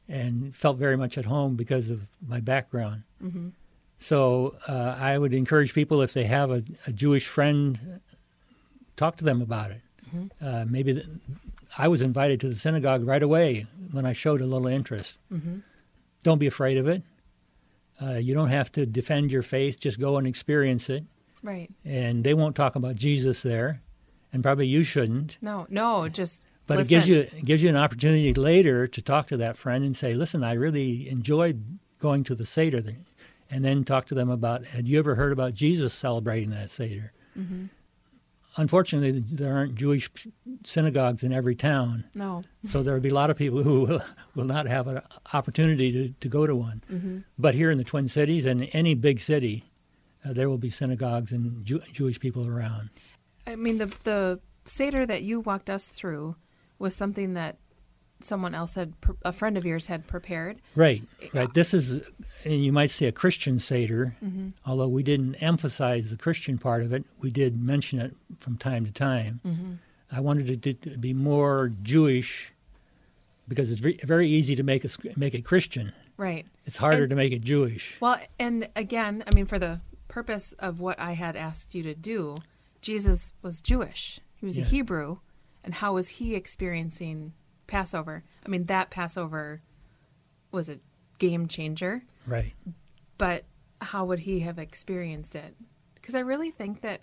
and 0.08 0.54
felt 0.54 0.76
very 0.78 0.96
much 0.96 1.18
at 1.18 1.24
home 1.24 1.56
because 1.56 1.90
of 1.90 2.06
my 2.26 2.38
background. 2.40 3.02
So 3.98 4.54
uh, 4.68 4.96
I 5.00 5.18
would 5.18 5.34
encourage 5.34 5.74
people 5.74 6.00
if 6.02 6.12
they 6.12 6.24
have 6.24 6.50
a, 6.50 6.62
a 6.86 6.92
Jewish 6.92 7.26
friend, 7.26 8.00
talk 8.96 9.16
to 9.16 9.24
them 9.24 9.42
about 9.42 9.70
it. 9.72 9.80
Uh, 10.40 10.64
maybe 10.68 10.92
the, 10.92 11.04
I 11.76 11.88
was 11.88 12.02
invited 12.02 12.40
to 12.40 12.48
the 12.48 12.54
synagogue 12.54 13.04
right 13.06 13.22
away 13.22 13.66
when 13.90 14.06
I 14.06 14.12
showed 14.12 14.40
a 14.40 14.46
little 14.46 14.68
interest. 14.68 15.18
Don't 16.22 16.38
be 16.38 16.46
afraid 16.46 16.76
of 16.76 16.86
it. 16.86 17.02
Uh, 18.00 18.14
you 18.14 18.34
don't 18.34 18.50
have 18.50 18.70
to 18.72 18.86
defend 18.86 19.32
your 19.32 19.42
faith. 19.42 19.80
Just 19.80 19.98
go 19.98 20.18
and 20.18 20.26
experience 20.26 20.88
it. 20.90 21.04
Right. 21.42 21.70
And 21.84 22.22
they 22.22 22.34
won't 22.34 22.54
talk 22.54 22.76
about 22.76 22.94
Jesus 22.96 23.42
there, 23.42 23.80
and 24.37 24.43
probably 24.45 24.66
you 24.68 24.84
shouldn't. 24.84 25.39
No, 25.41 25.66
no, 25.68 26.09
just. 26.09 26.43
But 26.68 26.80
it 26.80 26.89
gives 26.89 27.09
you 27.09 27.20
it 27.20 27.45
gives 27.45 27.62
you 27.62 27.68
an 27.68 27.76
opportunity 27.76 28.34
later 28.34 28.87
to 28.87 29.01
talk 29.03 29.28
to 29.28 29.37
that 29.39 29.57
friend 29.57 29.84
and 29.84 29.97
say, 29.97 30.14
"Listen, 30.14 30.45
I 30.45 30.53
really 30.53 31.09
enjoyed 31.09 31.78
going 31.99 32.22
to 32.24 32.34
the 32.34 32.45
Seder, 32.45 32.82
and 33.51 33.64
then 33.64 33.84
talk 33.84 34.07
to 34.07 34.14
them 34.14 34.28
about, 34.28 34.66
had 34.66 34.87
you 34.87 34.99
ever 34.99 35.14
heard 35.14 35.32
about 35.32 35.55
Jesus 35.55 35.95
celebrating 35.95 36.51
that 36.51 36.70
Seder? 36.70 37.12
Mm-hmm. 37.39 37.66
Unfortunately, 38.59 39.22
there 39.30 39.55
aren't 39.55 39.74
Jewish 39.74 40.11
synagogues 40.64 41.22
in 41.22 41.32
every 41.32 41.55
town, 41.55 42.05
No. 42.14 42.43
so 42.64 42.82
there 42.82 42.95
will 42.95 43.01
be 43.03 43.11
a 43.11 43.14
lot 43.14 43.28
of 43.28 43.37
people 43.37 43.62
who 43.62 43.82
will, 43.82 44.03
will 44.34 44.45
not 44.45 44.66
have 44.66 44.89
an 44.89 45.03
opportunity 45.34 45.93
to, 45.93 46.09
to 46.20 46.28
go 46.28 46.47
to 46.47 46.57
one. 46.57 46.82
Mm-hmm. 46.91 47.18
But 47.39 47.55
here 47.55 47.70
in 47.70 47.76
the 47.76 47.84
Twin 47.84 48.09
Cities 48.09 48.47
and 48.47 48.68
any 48.72 48.95
big 48.95 49.20
city, 49.20 49.64
uh, 50.24 50.32
there 50.32 50.49
will 50.49 50.57
be 50.59 50.70
synagogues 50.70 51.32
and 51.32 51.64
Jew- 51.66 51.82
Jewish 51.93 52.18
people 52.18 52.47
around. 52.47 52.89
I 53.47 53.57
mean, 53.57 53.78
the 53.78 53.86
the 54.05 54.40
seder 54.64 55.07
that 55.07 55.22
you 55.22 55.40
walked 55.40 55.70
us 55.70 55.86
through 55.86 56.36
was 56.78 56.94
something 56.94 57.34
that 57.34 57.57
someone 58.22 58.55
else 58.55 58.74
had, 58.74 58.94
a 59.24 59.32
friend 59.32 59.57
of 59.59 59.64
yours 59.66 59.86
had 59.86 60.07
prepared. 60.07 60.61
Right, 60.74 61.03
right. 61.34 61.53
This 61.53 61.74
is, 61.74 62.03
and 62.44 62.64
you 62.64 62.72
might 62.72 62.90
say, 62.90 63.07
a 63.07 63.12
Christian 63.12 63.59
Seder, 63.59 64.16
Mm-hmm. 64.24 64.49
although 64.64 64.88
we 64.88 65.03
didn't 65.03 65.34
emphasize 65.36 66.09
the 66.11 66.16
Christian 66.16 66.57
part 66.59 66.82
of 66.82 66.92
it. 66.94 67.05
We 67.20 67.30
did 67.30 67.62
mention 67.62 67.99
it 68.01 68.16
from 68.38 68.57
time 68.57 68.86
to 68.86 68.90
time. 68.92 69.40
Mm-hmm. 69.47 69.72
I 70.11 70.20
wanted 70.20 70.66
it 70.66 70.82
to, 70.82 70.97
be 70.97 71.12
more 71.12 71.70
Jewish 71.82 72.53
because 73.49 73.70
it's 73.70 73.80
very, 73.80 74.01
very 74.03 74.28
easy 74.28 74.57
to 74.57 74.62
make 74.62 74.84
a, 74.84 74.88
make 75.16 75.34
it 75.34 75.44
Christian. 75.44 75.92
Right. 76.16 76.47
It's 76.64 76.78
harder 76.78 77.03
And- 77.03 77.11
to 77.11 77.16
make 77.16 77.32
it 77.32 77.42
Jewish. 77.42 77.97
Well, 78.01 78.18
and 78.38 78.68
again, 78.74 79.24
I 79.30 79.34
mean, 79.36 79.47
for 79.47 79.59
the 79.59 79.80
purpose 80.09 80.53
of 80.59 80.80
what 80.80 80.99
I 80.99 81.12
had 81.12 81.36
asked 81.36 81.74
you 81.74 81.82
to 81.82 81.94
do, 81.94 82.38
Jesus 82.87 83.32
was 83.43 83.61
Jewish. 83.61 84.20
He 84.37 84.47
was 84.47 84.57
Yeah. 84.57 84.64
a 84.64 84.68
Hebrew, 84.68 85.18
and 85.64 85.74
how 85.74 85.95
was 85.95 86.07
he 86.07 86.37
experiencing 86.37 87.32
Passover? 87.66 88.22
I 88.45 88.49
mean, 88.49 88.66
that 88.66 88.91
Passover 88.91 89.61
was 90.53 90.68
a 90.68 90.78
game 91.18 91.49
changer, 91.49 92.05
Right. 92.28 92.53
but 93.18 93.45
how 93.80 94.05
would 94.05 94.20
he 94.20 94.41
have 94.41 94.57
experienced 94.61 95.34
it? 95.34 95.57
Because 95.97 96.14
I 96.14 96.20
really 96.20 96.53
think 96.53 96.82
that 96.82 97.01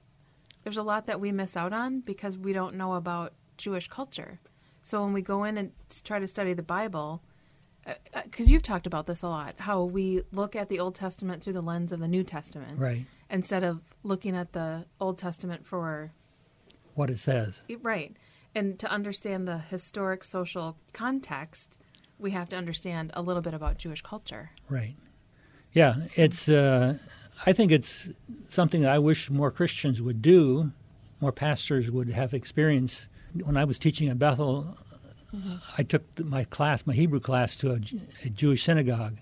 there's 0.63 0.77
a 0.77 0.83
lot 0.83 1.05
that 1.07 1.19
we 1.19 1.33
miss 1.33 1.57
out 1.57 1.73
on 1.73 1.99
because 1.99 2.37
we 2.37 2.53
don't 2.53 2.75
know 2.75 2.93
about 2.93 3.33
Jewish 3.57 3.89
culture. 3.89 4.39
So 4.81 5.03
when 5.03 5.11
we 5.11 5.21
go 5.21 5.43
in 5.43 5.57
and 5.57 5.73
try 6.05 6.17
to 6.19 6.27
study 6.29 6.53
the 6.53 6.63
Bible, 6.63 7.21
uh, 7.85 7.95
uh, 8.13 8.21
because 8.23 8.49
you've 8.49 8.63
talked 8.63 8.87
about 8.87 9.05
this 9.05 9.21
a 9.21 9.27
lot, 9.27 9.55
how 9.59 9.83
we 9.83 10.21
look 10.31 10.55
at 10.55 10.69
the 10.69 10.79
Old 10.79 10.95
Testament 10.95 11.43
through 11.43 11.51
the 11.53 11.61
lens 11.61 11.91
of 11.91 11.99
the 11.99 12.07
New 12.07 12.23
Testament 12.23 12.79
Right. 12.79 13.05
Instead 13.33 13.63
of 13.63 13.81
looking 14.03 14.35
at 14.35 14.53
the 14.53 14.85
Old 15.01 15.17
Testament 15.17 15.65
for 15.65 16.11
What 16.93 17.09
it 17.09 17.19
says. 17.19 17.59
right. 17.81 18.15
And 18.55 18.77
to 18.79 18.89
understand 18.89 19.47
the 19.47 19.57
historic 19.57 20.23
social 20.23 20.77
context, 20.93 21.79
we 22.19 22.31
have 22.31 22.49
to 22.49 22.55
understand 22.55 23.09
a 23.15 23.21
little 23.23 23.41
bit 23.41 23.55
about 23.55 23.79
Jewish 23.79 24.01
culture. 24.03 24.51
Right. 24.69 24.95
Yeah, 25.73 25.95
it's. 26.15 26.47
Uh, 26.47 26.99
I 27.47 27.51
think 27.51 27.71
it's 27.71 28.09
something 28.47 28.83
that 28.83 28.91
I 28.91 28.99
wish 28.99 29.31
more 29.31 29.49
Christians 29.49 30.03
would 30.03 30.21
do, 30.21 30.71
more 31.19 31.31
pastors 31.31 31.89
would 31.89 32.09
have 32.11 32.31
experience. 32.35 33.07
When 33.43 33.57
I 33.57 33.63
was 33.63 33.79
teaching 33.79 34.07
at 34.07 34.19
Bethel, 34.19 34.77
I 35.75 35.81
took 35.81 36.03
my 36.19 36.43
class, 36.43 36.85
my 36.85 36.93
Hebrew 36.93 37.19
class, 37.19 37.55
to 37.57 37.71
a 37.71 38.29
Jewish 38.29 38.63
synagogue, 38.63 39.17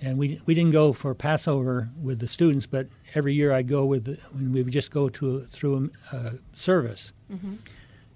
and 0.00 0.18
we 0.18 0.40
we 0.46 0.54
didn't 0.54 0.72
go 0.72 0.92
for 0.92 1.14
Passover 1.14 1.88
with 2.00 2.18
the 2.18 2.28
students, 2.28 2.66
but 2.66 2.88
every 3.14 3.34
year 3.34 3.52
I 3.52 3.62
go 3.62 3.84
with 3.84 4.04
the, 4.04 4.18
when 4.32 4.52
we 4.52 4.62
would 4.62 4.72
just 4.72 4.90
go 4.90 5.08
to 5.08 5.40
through 5.46 5.90
a 6.12 6.16
uh, 6.16 6.30
service, 6.54 7.12
mm-hmm. 7.32 7.54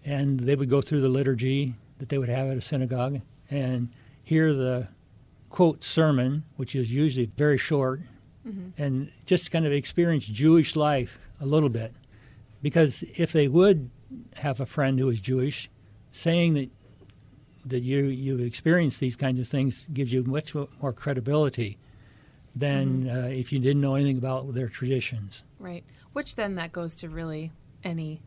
and 0.04 0.40
they 0.40 0.54
would 0.54 0.70
go 0.70 0.80
through 0.80 1.00
the 1.00 1.08
liturgy 1.08 1.74
that 1.98 2.08
they 2.08 2.18
would 2.18 2.28
have 2.28 2.48
at 2.48 2.56
a 2.56 2.62
synagogue. 2.62 3.20
And 3.50 3.88
hear 4.22 4.54
the 4.54 4.88
quote 5.48 5.82
sermon, 5.82 6.44
which 6.56 6.76
is 6.76 6.92
usually 6.92 7.30
very 7.36 7.58
short, 7.58 8.00
mm-hmm. 8.46 8.80
and 8.80 9.10
just 9.26 9.50
kind 9.50 9.66
of 9.66 9.72
experience 9.72 10.24
Jewish 10.24 10.76
life 10.76 11.18
a 11.40 11.46
little 11.46 11.68
bit. 11.68 11.92
Because 12.62 13.02
if 13.14 13.32
they 13.32 13.48
would 13.48 13.90
have 14.36 14.60
a 14.60 14.66
friend 14.66 14.98
who 14.98 15.08
is 15.08 15.20
Jewish, 15.20 15.70
saying 16.12 16.54
that 16.54 16.70
that 17.66 17.80
you 17.80 18.04
you've 18.06 18.40
experienced 18.40 19.00
these 19.00 19.16
kinds 19.16 19.38
of 19.40 19.46
things 19.48 19.86
gives 19.92 20.12
you 20.12 20.22
much 20.24 20.54
more 20.54 20.92
credibility 20.92 21.78
than 22.56 23.08
uh, 23.08 23.28
if 23.30 23.52
you 23.52 23.58
didn't 23.58 23.80
know 23.80 23.94
anything 23.94 24.18
about 24.18 24.54
their 24.54 24.68
traditions. 24.68 25.42
Right. 25.58 25.84
Which 26.12 26.34
then 26.34 26.56
that 26.56 26.72
goes 26.72 26.94
to 26.96 27.08
really 27.08 27.52
any 27.84 28.22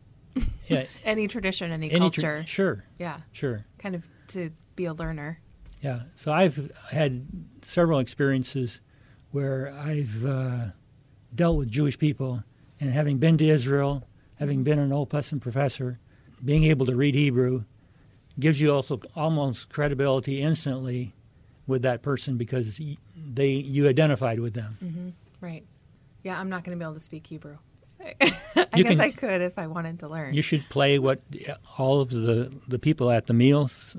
Yeah, 0.68 0.84
any 1.04 1.28
tradition, 1.28 1.70
any, 1.72 1.90
any 1.90 2.10
tra- 2.10 2.22
culture. 2.22 2.44
sure, 2.46 2.84
yeah. 2.98 3.20
sure. 3.32 3.64
Kind 3.78 3.94
of 3.94 4.06
to 4.28 4.50
be 4.76 4.86
a 4.86 4.92
learner. 4.94 5.40
Yeah, 5.82 6.04
so 6.16 6.32
I've 6.32 6.72
had 6.90 7.26
several 7.62 7.98
experiences 7.98 8.80
where 9.32 9.74
I've 9.78 10.24
uh, 10.24 10.66
dealt 11.34 11.58
with 11.58 11.68
Jewish 11.68 11.98
people, 11.98 12.42
and 12.80 12.90
having 12.90 13.18
been 13.18 13.36
to 13.38 13.46
Israel, 13.46 14.08
having 14.36 14.62
been 14.64 14.78
an 14.78 14.92
Old 14.92 15.10
Testament 15.10 15.42
professor, 15.42 15.98
being 16.42 16.64
able 16.64 16.86
to 16.86 16.96
read 16.96 17.14
Hebrew 17.14 17.64
gives 18.38 18.60
you 18.60 18.72
also 18.72 19.00
almost 19.14 19.68
credibility 19.70 20.42
instantly 20.42 21.14
with 21.66 21.82
that 21.82 22.02
person 22.02 22.36
because 22.36 22.80
they 23.16 23.48
you 23.50 23.88
identified 23.88 24.40
with 24.40 24.54
them. 24.54 24.76
Mm-hmm. 24.84 25.08
Right. 25.40 25.64
Yeah, 26.22 26.38
I'm 26.40 26.48
not 26.48 26.64
going 26.64 26.76
to 26.78 26.82
be 26.82 26.84
able 26.86 26.94
to 26.94 27.00
speak 27.00 27.26
Hebrew. 27.26 27.58
I 28.00 28.14
You 28.76 28.84
guess 28.84 28.92
can- 28.92 29.00
I 29.00 29.10
could 29.10 29.40
if 29.40 29.58
I 29.58 29.66
wanted 29.66 30.00
to 30.00 30.08
learn. 30.08 30.34
You 30.34 30.42
should 30.42 30.68
play 30.68 30.98
what 30.98 31.20
all 31.78 32.00
of 32.00 32.10
the 32.10 32.52
the 32.68 32.78
people 32.78 33.10
at 33.10 33.26
the 33.26 33.34
meal 33.34 33.64
s- 33.64 33.96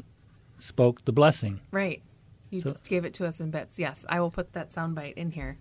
spoke 0.59 1.05
the 1.05 1.13
blessing. 1.13 1.61
right. 1.71 2.01
You 2.51 2.61
So- 2.61 2.77
gave 2.87 3.03
it 3.05 3.13
to 3.15 3.25
us 3.25 3.39
in 3.41 3.51
bits. 3.51 3.79
Yes, 3.79 4.05
I 4.07 4.19
will 4.19 4.31
put 4.31 4.53
that 4.53 4.71
soundbite 4.71 5.13
in 5.15 5.31
here. 5.31 5.57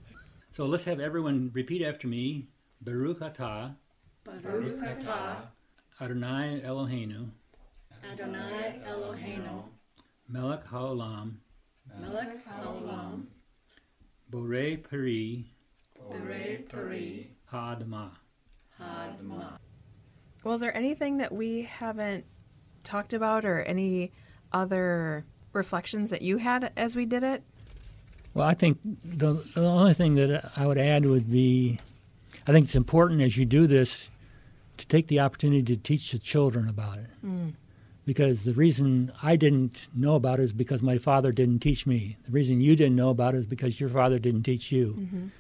So 0.53 0.67
let's 0.67 0.85
have 0.85 1.01
everyone 1.01 1.51
repeat 1.55 1.83
after 1.83 2.07
me. 2.07 2.49
Baruch 2.83 3.21
atah 3.21 3.75
Baruch 4.25 4.79
atah 4.79 5.47
Adonai 6.01 6.61
Eloheinu 6.65 7.31
Adonai 8.13 8.81
Eloheinu 8.87 9.65
melech 10.29 10.65
haolam 10.67 11.35
melech 12.01 12.45
haolam 12.47 13.27
borei 14.31 14.83
peri 14.83 15.47
berei 16.11 16.69
peri 16.69 17.31
ha'adamah. 17.47 18.11
hadma. 18.81 19.59
Well, 20.43 20.55
is 20.55 20.61
there 20.61 20.77
anything 20.77 21.19
that 21.19 21.33
we 21.33 21.63
haven't 21.63 22.25
talked 22.83 23.13
about 23.13 23.45
or 23.45 23.63
any 23.63 24.13
other 24.53 25.25
reflections 25.53 26.11
that 26.11 26.23
you 26.23 26.37
had 26.37 26.73
as 26.77 26.95
we 26.95 27.07
did 27.07 27.23
it? 27.23 27.43
Well, 28.35 28.47
I 28.47 28.55
think 28.55 28.79
the, 29.05 29.35
the 29.55 29.65
only 29.65 29.95
thing 29.95 30.17
that 30.17 30.53
I 30.57 30.67
would 30.67 30.79
add 30.79 31.07
would 31.07 31.31
be 31.31 31.79
I 32.47 32.53
think 32.53 32.65
it's 32.65 32.75
important 32.75 33.23
as 33.23 33.37
you 33.37 33.47
do 33.47 33.67
this 33.67 34.09
to 34.77 34.87
take 34.87 35.07
the 35.07 35.21
opportunity 35.21 35.63
to 35.63 35.77
teach 35.77 36.13
the 36.13 36.19
children 36.19 36.69
about 36.69 36.99
it. 36.99 37.11
Hmm. 37.21 37.51
Because 38.07 38.45
the 38.45 38.53
reason 38.53 39.13
I 39.23 39.37
didn't 39.37 39.81
know 39.95 40.15
about 40.15 40.39
it 40.39 40.45
is 40.45 40.53
because 40.53 40.83
my 40.83 40.99
father 40.99 41.33
didn't 41.33 41.61
teach 41.61 41.87
me. 41.87 42.17
The 42.27 42.33
reason 42.33 42.61
you 42.61 42.77
didn't 42.77 42.97
know 42.97 43.09
about 43.11 43.35
it 43.35 43.39
is 43.39 43.47
because 43.47 43.81
your 43.81 43.89
father 43.89 44.19
didn't 44.19 44.43
teach 44.43 44.71
you. 44.71 45.31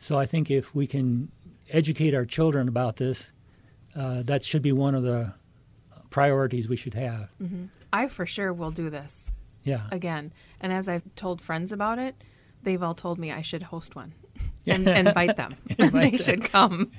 So 0.00 0.18
I 0.18 0.26
think 0.26 0.50
if 0.50 0.74
we 0.74 0.86
can 0.86 1.30
educate 1.70 2.14
our 2.14 2.24
children 2.24 2.66
about 2.68 2.96
this, 2.96 3.30
uh, 3.94 4.22
that 4.24 4.42
should 4.44 4.62
be 4.62 4.72
one 4.72 4.94
of 4.96 5.02
the 5.04 5.32
priorities 6.10 6.68
we 6.68 6.76
should 6.76 6.94
have. 6.94 7.28
I 7.92 8.08
for 8.08 8.26
sure 8.26 8.52
will 8.52 8.70
do 8.72 8.90
this 8.90 9.32
Yeah. 9.64 9.82
again. 9.92 10.32
And 10.60 10.72
as 10.72 10.88
I've 10.88 11.02
told 11.14 11.40
friends 11.40 11.70
about 11.72 11.98
it, 11.98 12.16
they've 12.62 12.82
all 12.82 12.94
told 12.94 13.18
me 13.18 13.30
I 13.30 13.42
should 13.42 13.62
host 13.64 13.94
one 13.94 14.12
and 14.66 14.88
invite 14.88 15.36
them. 15.36 15.54
they 15.78 16.16
should 16.16 16.44
come. 16.44 16.90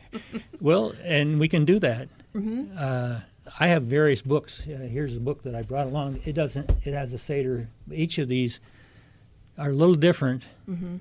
Well, 0.61 0.93
and 1.03 1.39
we 1.39 1.47
can 1.49 1.65
do 1.65 1.79
that. 1.79 2.07
Uh, 2.77 3.19
I 3.59 3.67
have 3.67 3.83
various 3.83 4.21
books. 4.21 4.61
Uh, 4.61 4.77
here's 4.77 5.15
a 5.15 5.19
book 5.19 5.43
that 5.43 5.55
I 5.55 5.61
brought 5.61 5.87
along. 5.87 6.21
It 6.25 6.33
doesn't. 6.33 6.69
It 6.83 6.93
has 6.93 7.11
a 7.13 7.17
seder. 7.17 7.69
Each 7.91 8.17
of 8.17 8.27
these 8.27 8.59
are 9.57 9.69
a 9.69 9.73
little 9.73 9.95
different, 9.95 10.43
mm-hmm. 10.69 10.97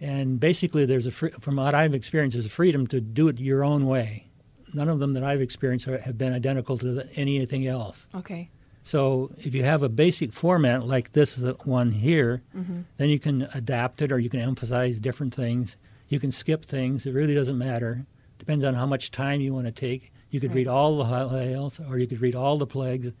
and 0.00 0.40
basically, 0.40 0.86
there's 0.86 1.06
a 1.06 1.10
fr- 1.10 1.28
from 1.40 1.56
what 1.56 1.74
I've 1.74 1.94
experienced, 1.94 2.34
there's 2.34 2.46
a 2.46 2.50
freedom 2.50 2.86
to 2.88 3.00
do 3.00 3.28
it 3.28 3.38
your 3.38 3.64
own 3.64 3.86
way. 3.86 4.26
None 4.72 4.88
of 4.88 4.98
them 4.98 5.12
that 5.14 5.24
I've 5.24 5.40
experienced 5.40 5.88
are, 5.88 5.98
have 5.98 6.16
been 6.16 6.32
identical 6.32 6.78
to 6.78 6.92
the, 6.92 7.12
anything 7.14 7.66
else. 7.66 8.06
Okay. 8.14 8.50
So 8.82 9.30
if 9.38 9.54
you 9.54 9.62
have 9.62 9.82
a 9.82 9.88
basic 9.88 10.32
format 10.32 10.86
like 10.86 11.12
this 11.12 11.40
uh, 11.42 11.54
one 11.64 11.92
here, 11.92 12.42
mm-hmm. 12.56 12.80
then 12.96 13.10
you 13.10 13.18
can 13.18 13.42
adapt 13.54 14.02
it 14.02 14.10
or 14.10 14.18
you 14.18 14.30
can 14.30 14.40
emphasize 14.40 14.98
different 14.98 15.34
things. 15.34 15.76
You 16.08 16.18
can 16.18 16.32
skip 16.32 16.64
things. 16.64 17.06
It 17.06 17.12
really 17.12 17.34
doesn't 17.34 17.58
matter. 17.58 18.06
Depends 18.38 18.64
on 18.64 18.74
how 18.74 18.86
much 18.86 19.10
time 19.10 19.40
you 19.40 19.52
want 19.52 19.66
to 19.66 19.72
take. 19.72 20.12
You 20.30 20.40
could 20.40 20.50
Right. 20.50 20.56
read 20.58 20.68
all 20.68 20.98
the 20.98 21.04
Hallels 21.04 21.80
or 21.90 21.98
you 21.98 22.06
could 22.06 22.20
read 22.20 22.34
all 22.34 22.56
the 22.58 22.66
plagues. 22.66 23.12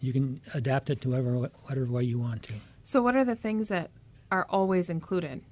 You 0.00 0.12
can 0.12 0.40
adapt 0.54 0.90
it 0.90 1.00
to 1.02 1.10
whatever, 1.10 1.32
whatever 1.66 1.86
way 1.86 2.04
you 2.04 2.18
want 2.18 2.42
to. 2.44 2.54
So, 2.82 3.02
what 3.02 3.16
are 3.16 3.24
the 3.24 3.36
things 3.36 3.68
that 3.68 3.90
are 4.30 4.46
always 4.50 4.90
included? 4.90 5.42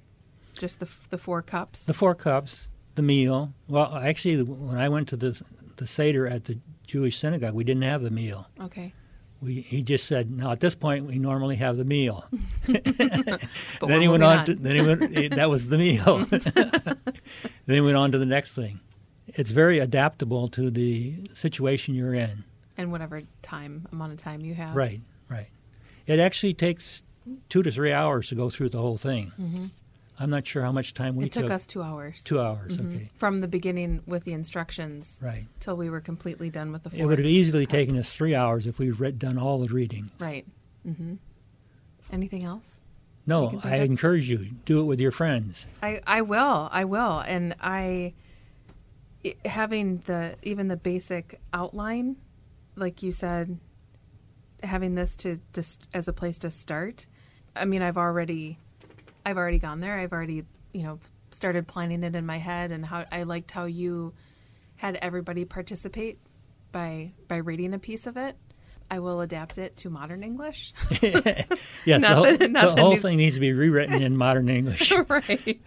Just 0.58 0.80
the 0.80 0.88
the 1.10 1.18
four 1.18 1.40
cups. 1.42 1.84
The 1.84 1.94
four 1.94 2.14
cups, 2.14 2.68
the 2.94 3.02
meal. 3.02 3.54
Well, 3.68 3.94
actually, 3.96 4.42
when 4.42 4.76
I 4.78 4.88
went 4.90 5.08
to 5.08 5.16
the, 5.16 5.40
the 5.76 5.86
Seder 5.86 6.26
at 6.26 6.44
the 6.44 6.58
Jewish 6.86 7.16
synagogue, 7.18 7.54
we 7.54 7.64
didn't 7.64 7.82
have 7.84 8.02
the 8.02 8.10
meal. 8.10 8.48
okay. 8.60 8.92
We, 9.40 9.60
he 9.62 9.82
just 9.82 10.06
said, 10.06 10.30
"Now 10.30 10.52
at 10.52 10.60
this 10.60 10.74
point, 10.76 11.06
we 11.06 11.18
normally 11.18 11.56
have 11.56 11.76
the 11.76 11.84
meal." 11.84 12.24
Then 12.66 14.00
he 14.00 14.08
went 14.08 14.22
on. 14.22 14.44
To, 14.46 14.54
then 14.54 14.76
he 14.76 14.82
went. 14.82 15.34
that 15.34 15.50
was 15.50 15.68
the 15.68 15.78
meal. 15.78 16.18
then 16.30 16.96
he 17.66 17.80
went 17.80 17.96
on 17.96 18.12
to 18.12 18.18
the 18.18 18.26
next 18.26 18.52
thing. 18.52 18.78
It's 19.34 19.50
very 19.50 19.78
adaptable 19.78 20.48
to 20.48 20.70
the 20.70 21.14
situation 21.34 21.94
you're 21.94 22.14
in. 22.14 22.44
and 22.78 22.90
whatever 22.90 23.22
time 23.42 23.86
amount 23.92 24.12
of 24.12 24.18
time 24.18 24.40
you 24.40 24.54
have. 24.54 24.74
Right, 24.74 25.00
right. 25.28 25.48
It 26.06 26.18
actually 26.18 26.54
takes 26.54 27.02
two 27.48 27.62
to 27.62 27.70
three 27.70 27.92
hours 27.92 28.28
to 28.28 28.34
go 28.34 28.50
through 28.50 28.70
the 28.70 28.78
whole 28.80 28.98
thing. 28.98 29.32
hmm 29.36 29.66
I'm 30.18 30.30
not 30.30 30.46
sure 30.46 30.62
how 30.62 30.70
much 30.70 30.94
time 30.94 31.16
we 31.16 31.24
It 31.24 31.32
took 31.32 31.50
us 31.50 31.66
two 31.66 31.82
hours. 31.82 32.22
Two 32.22 32.38
hours. 32.40 32.76
Mhm. 32.76 32.94
Okay. 32.96 33.08
From 33.16 33.40
the 33.40 33.48
beginning 33.48 34.02
with 34.06 34.22
the 34.24 34.32
instructions 34.34 35.18
Right. 35.22 35.46
till 35.58 35.76
we 35.76 35.90
were 35.90 36.00
completely 36.00 36.48
done 36.48 36.70
with 36.70 36.84
the 36.84 36.94
It 36.96 37.06
would 37.06 37.18
have 37.18 37.26
easily 37.26 37.66
taken 37.66 37.96
us 37.96 38.12
three 38.12 38.34
hours 38.34 38.66
if 38.66 38.78
we'd 38.78 39.00
read, 39.00 39.18
done 39.18 39.36
all 39.38 39.58
the 39.58 39.68
reading. 39.72 40.10
Right. 40.20 40.46
hmm 40.84 41.14
Anything 42.12 42.44
else? 42.44 42.80
No, 43.26 43.44
You 43.44 43.50
can 43.50 43.60
think 43.62 43.74
I 43.74 43.76
of- 43.78 43.90
encourage 43.90 44.28
you 44.30 44.50
do 44.64 44.80
it 44.80 44.84
with 44.84 45.00
your 45.00 45.10
friends. 45.12 45.66
I, 45.82 46.00
I 46.06 46.20
will. 46.20 46.68
I 46.70 46.84
will. 46.84 47.20
And 47.20 47.54
I, 47.60 48.12
having 49.44 49.98
the, 50.06 50.36
even 50.42 50.68
the 50.68 50.76
basic 50.76 51.40
outline, 51.52 52.16
like 52.76 53.02
you 53.02 53.12
said, 53.12 53.58
having 54.62 54.94
this 54.94 55.16
to 55.16 55.40
just 55.52 55.88
as 55.92 56.08
a 56.08 56.12
place 56.12 56.38
to 56.38 56.50
start. 56.50 57.06
I 57.54 57.64
mean, 57.64 57.82
I've 57.82 57.98
already, 57.98 58.58
I've 59.26 59.36
already 59.36 59.58
gone 59.58 59.80
there. 59.80 59.98
I've 59.98 60.12
already, 60.12 60.44
you 60.72 60.82
know, 60.82 60.98
started 61.30 61.66
planning 61.66 62.02
it 62.04 62.14
in 62.14 62.26
my 62.26 62.38
head 62.38 62.72
and 62.72 62.84
how 62.84 63.04
I 63.10 63.22
liked 63.24 63.50
how 63.50 63.64
you 63.64 64.12
had 64.76 64.96
everybody 64.96 65.44
participate 65.44 66.18
by, 66.72 67.12
by 67.28 67.36
reading 67.36 67.74
a 67.74 67.78
piece 67.78 68.06
of 68.06 68.16
it. 68.16 68.36
I 68.90 68.98
will 68.98 69.20
adapt 69.22 69.56
it 69.56 69.76
to 69.78 69.90
modern 69.90 70.22
English. 70.22 70.74
Yes, 71.84 72.00
Not 72.00 72.08
the 72.08 72.14
whole, 72.14 72.24
that- 72.36 72.52
the 72.52 72.80
whole 72.82 72.92
new- 72.92 72.98
thing 73.00 73.16
needs 73.16 73.34
to 73.36 73.40
be 73.40 73.52
rewritten 73.52 74.02
in 74.02 74.16
modern 74.16 74.48
English. 74.48 74.92
right. 75.08 75.60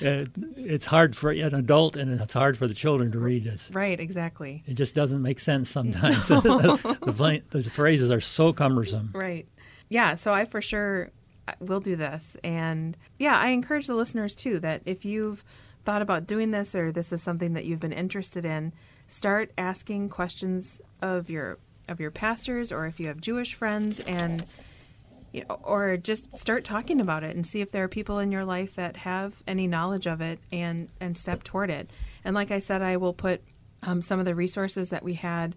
Uh, 0.00 0.24
it's 0.56 0.86
hard 0.86 1.16
for 1.16 1.30
an 1.30 1.54
adult 1.54 1.96
and 1.96 2.20
it's 2.20 2.34
hard 2.34 2.56
for 2.56 2.66
the 2.66 2.74
children 2.74 3.12
to 3.12 3.18
read 3.18 3.44
this. 3.44 3.68
Right. 3.70 3.98
Exactly. 3.98 4.62
It 4.66 4.74
just 4.74 4.94
doesn't 4.94 5.22
make 5.22 5.40
sense 5.40 5.70
sometimes. 5.70 6.28
the, 6.28 6.40
the, 6.40 7.12
pla- 7.12 7.38
the 7.50 7.62
phrases 7.70 8.10
are 8.10 8.20
so 8.20 8.52
cumbersome. 8.52 9.10
Right. 9.14 9.46
Yeah. 9.88 10.14
So 10.14 10.32
I 10.32 10.44
for 10.44 10.62
sure 10.62 11.10
will 11.60 11.80
do 11.80 11.96
this. 11.96 12.36
And 12.44 12.96
yeah, 13.18 13.38
I 13.38 13.48
encourage 13.48 13.86
the 13.86 13.94
listeners 13.94 14.34
too 14.34 14.60
that 14.60 14.82
if 14.84 15.04
you've 15.04 15.44
thought 15.84 16.02
about 16.02 16.26
doing 16.26 16.50
this 16.50 16.74
or 16.74 16.92
this 16.92 17.12
is 17.12 17.22
something 17.22 17.54
that 17.54 17.64
you've 17.64 17.80
been 17.80 17.92
interested 17.92 18.44
in, 18.44 18.72
start 19.06 19.52
asking 19.56 20.10
questions 20.10 20.80
of 21.00 21.30
your 21.30 21.58
of 21.88 21.98
your 22.00 22.10
pastors 22.10 22.70
or 22.70 22.86
if 22.86 23.00
you 23.00 23.06
have 23.06 23.20
Jewish 23.20 23.54
friends 23.54 23.98
and 24.00 24.44
or 25.48 25.96
just 25.96 26.36
start 26.36 26.64
talking 26.64 27.00
about 27.00 27.24
it 27.24 27.34
and 27.34 27.46
see 27.46 27.60
if 27.60 27.70
there 27.70 27.84
are 27.84 27.88
people 27.88 28.18
in 28.18 28.32
your 28.32 28.44
life 28.44 28.74
that 28.76 28.96
have 28.98 29.34
any 29.46 29.66
knowledge 29.66 30.06
of 30.06 30.20
it 30.20 30.38
and 30.52 30.88
and 31.00 31.16
step 31.16 31.44
toward 31.44 31.70
it. 31.70 31.90
And 32.24 32.34
like 32.34 32.50
I 32.50 32.58
said, 32.58 32.82
I 32.82 32.96
will 32.96 33.12
put 33.12 33.42
um, 33.82 34.02
some 34.02 34.18
of 34.18 34.24
the 34.24 34.34
resources 34.34 34.90
that 34.90 35.02
we 35.02 35.14
had, 35.14 35.54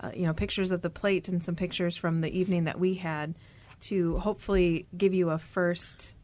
uh, 0.00 0.10
you 0.14 0.26
know, 0.26 0.32
pictures 0.32 0.70
of 0.70 0.82
the 0.82 0.90
plate 0.90 1.28
and 1.28 1.42
some 1.44 1.56
pictures 1.56 1.96
from 1.96 2.20
the 2.20 2.36
evening 2.36 2.64
that 2.64 2.78
we 2.78 2.94
had, 2.94 3.34
to 3.80 4.18
hopefully 4.18 4.86
give 4.96 5.14
you 5.14 5.30
a 5.30 5.38
first 5.38 6.14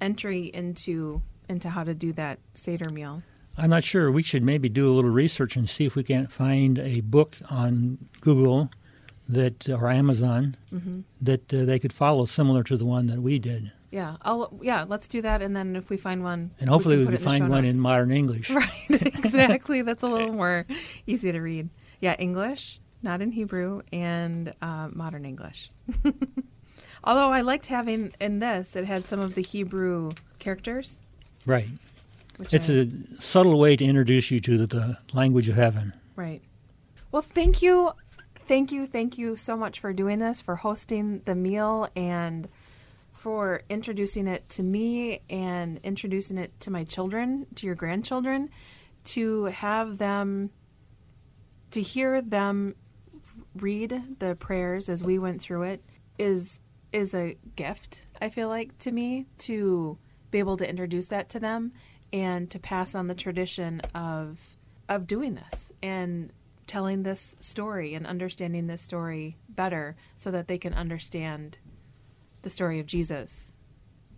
entry 0.00 0.50
into 0.52 1.22
into 1.48 1.68
how 1.68 1.84
to 1.84 1.94
do 1.94 2.12
that 2.12 2.38
seder 2.54 2.90
meal. 2.90 3.22
I'm 3.56 3.70
not 3.70 3.84
sure. 3.84 4.10
We 4.10 4.22
should 4.22 4.42
maybe 4.42 4.68
do 4.68 4.90
a 4.90 4.94
little 4.94 5.10
research 5.10 5.56
and 5.56 5.68
see 5.68 5.84
if 5.84 5.94
we 5.94 6.02
can't 6.02 6.32
find 6.32 6.78
a 6.78 7.00
book 7.00 7.36
on 7.50 7.98
Google 8.20 8.70
that 9.28 9.68
or 9.68 9.90
Amazon 9.90 10.56
hmm 10.70 11.00
that 11.20 11.52
uh, 11.54 11.64
they 11.64 11.78
could 11.78 11.92
follow, 11.92 12.24
similar 12.24 12.62
to 12.64 12.76
the 12.76 12.84
one 12.86 13.06
that 13.06 13.20
we 13.20 13.38
did. 13.38 13.70
Yeah, 13.90 14.16
I'll 14.22 14.58
yeah. 14.62 14.84
Let's 14.88 15.06
do 15.06 15.20
that, 15.22 15.42
and 15.42 15.54
then 15.54 15.76
if 15.76 15.90
we 15.90 15.96
find 15.96 16.22
one, 16.24 16.50
And 16.58 16.68
hopefully 16.70 16.96
we 16.96 17.04
can 17.04 17.14
in 17.14 17.20
the 17.20 17.24
find 17.28 17.48
one 17.48 17.64
notes. 17.64 17.76
in 17.76 17.82
modern 17.82 18.10
English. 18.10 18.50
Right, 18.62 18.72
exactly. 18.88 19.82
That's 19.82 20.02
a 20.02 20.06
little 20.06 20.32
more 20.32 20.66
easy 21.06 21.30
to 21.30 21.40
read. 21.40 21.68
Yeah, 22.00 22.16
English, 22.18 22.80
not 23.02 23.20
in 23.20 23.32
Hebrew, 23.32 23.82
and 23.92 24.52
uh, 24.62 24.88
modern 24.92 25.24
English. 25.24 25.70
Although 27.04 27.30
I 27.30 27.40
liked 27.42 27.66
having 27.66 28.12
in 28.20 28.38
this, 28.38 28.76
it 28.76 28.84
had 28.86 29.06
some 29.06 29.20
of 29.20 29.34
the 29.34 29.42
Hebrew 29.42 30.12
characters. 30.38 30.96
Right. 31.46 31.68
It's 32.50 32.70
I- 32.70 32.72
a 32.72 32.86
subtle 33.20 33.58
way 33.58 33.76
to 33.76 33.84
introduce 33.84 34.30
you 34.30 34.40
to 34.40 34.58
the, 34.58 34.66
the 34.66 34.98
language 35.12 35.48
of 35.48 35.56
heaven. 35.56 35.92
Right. 36.16 36.40
Well, 37.10 37.22
thank 37.22 37.60
you. 37.62 37.92
Thank 38.52 38.70
you. 38.70 38.86
Thank 38.86 39.16
you 39.16 39.34
so 39.34 39.56
much 39.56 39.80
for 39.80 39.94
doing 39.94 40.18
this, 40.18 40.42
for 40.42 40.56
hosting 40.56 41.22
the 41.24 41.34
meal, 41.34 41.88
and 41.96 42.46
for 43.14 43.62
introducing 43.70 44.26
it 44.26 44.46
to 44.50 44.62
me 44.62 45.22
and 45.30 45.80
introducing 45.82 46.36
it 46.36 46.60
to 46.60 46.70
my 46.70 46.84
children, 46.84 47.46
to 47.54 47.64
your 47.64 47.74
grandchildren, 47.74 48.50
to 49.04 49.44
have 49.44 49.96
them, 49.96 50.50
to 51.70 51.80
hear 51.80 52.20
them 52.20 52.74
read 53.54 54.18
the 54.18 54.34
prayers 54.34 54.90
as 54.90 55.02
we 55.02 55.18
went 55.18 55.40
through 55.40 55.62
it 55.62 55.82
is 56.18 56.60
is 56.92 57.14
a 57.14 57.36
gift 57.56 58.06
i 58.20 58.28
feel 58.30 58.48
like 58.48 58.78
to 58.78 58.90
me 58.90 59.26
to 59.36 59.98
be 60.30 60.38
able 60.38 60.56
to 60.56 60.68
introduce 60.68 61.06
that 61.08 61.28
to 61.28 61.38
them 61.38 61.70
and 62.14 62.50
to 62.50 62.58
pass 62.58 62.94
on 62.94 63.08
the 63.08 63.14
tradition 63.14 63.80
of 63.94 64.56
of 64.88 65.06
doing 65.06 65.34
this 65.34 65.70
and 65.82 66.32
telling 66.66 67.02
this 67.02 67.36
story 67.40 67.94
and 67.94 68.06
understanding 68.06 68.66
this 68.66 68.82
story 68.82 69.36
better 69.48 69.96
so 70.16 70.30
that 70.30 70.48
they 70.48 70.58
can 70.58 70.74
understand 70.74 71.58
the 72.42 72.50
story 72.50 72.80
of 72.80 72.86
Jesus 72.86 73.52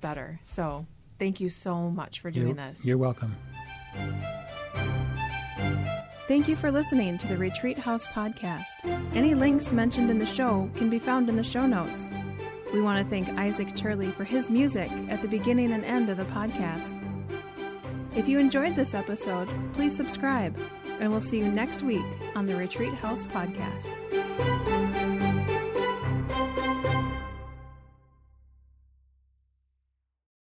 better. 0.00 0.40
So, 0.44 0.86
thank 1.18 1.40
you 1.40 1.48
so 1.48 1.90
much 1.90 2.20
for 2.20 2.30
doing 2.30 2.48
You're, 2.48 2.54
this. 2.56 2.84
you're 2.84 2.98
welcome. 2.98 3.36
Thank 6.26 6.48
you 6.48 6.56
for 6.56 6.70
listening 6.72 7.18
to 7.18 7.26
the 7.28 7.36
Retreat 7.36 7.78
House 7.78 8.06
podcast. 8.06 8.84
Any 9.14 9.34
links 9.34 9.72
mentioned 9.72 10.10
in 10.10 10.18
the 10.18 10.24
show 10.26 10.70
can 10.74 10.88
be 10.88 10.98
found 10.98 11.28
in 11.28 11.36
the 11.36 11.44
show 11.44 11.66
notes. 11.66 12.08
We 12.72 12.80
want 12.80 13.04
to 13.04 13.10
thank 13.10 13.28
Isaac 13.38 13.76
Turley 13.76 14.10
for 14.12 14.24
his 14.24 14.48
music 14.48 14.90
at 15.10 15.20
the 15.20 15.28
beginning 15.28 15.72
and 15.72 15.84
end 15.84 16.08
of 16.08 16.16
the 16.16 16.24
podcast. 16.24 17.00
If 18.16 18.26
you 18.26 18.38
enjoyed 18.38 18.74
this 18.74 18.94
episode, 18.94 19.48
please 19.74 19.94
subscribe, 19.94 20.58
and 21.00 21.10
we'll 21.10 21.20
see 21.20 21.38
you 21.38 21.50
next 21.50 21.82
week 21.82 22.04
on 22.34 22.46
the 22.46 22.54
Retreat 22.54 22.94
House 22.94 23.26
podcast. 23.26 24.53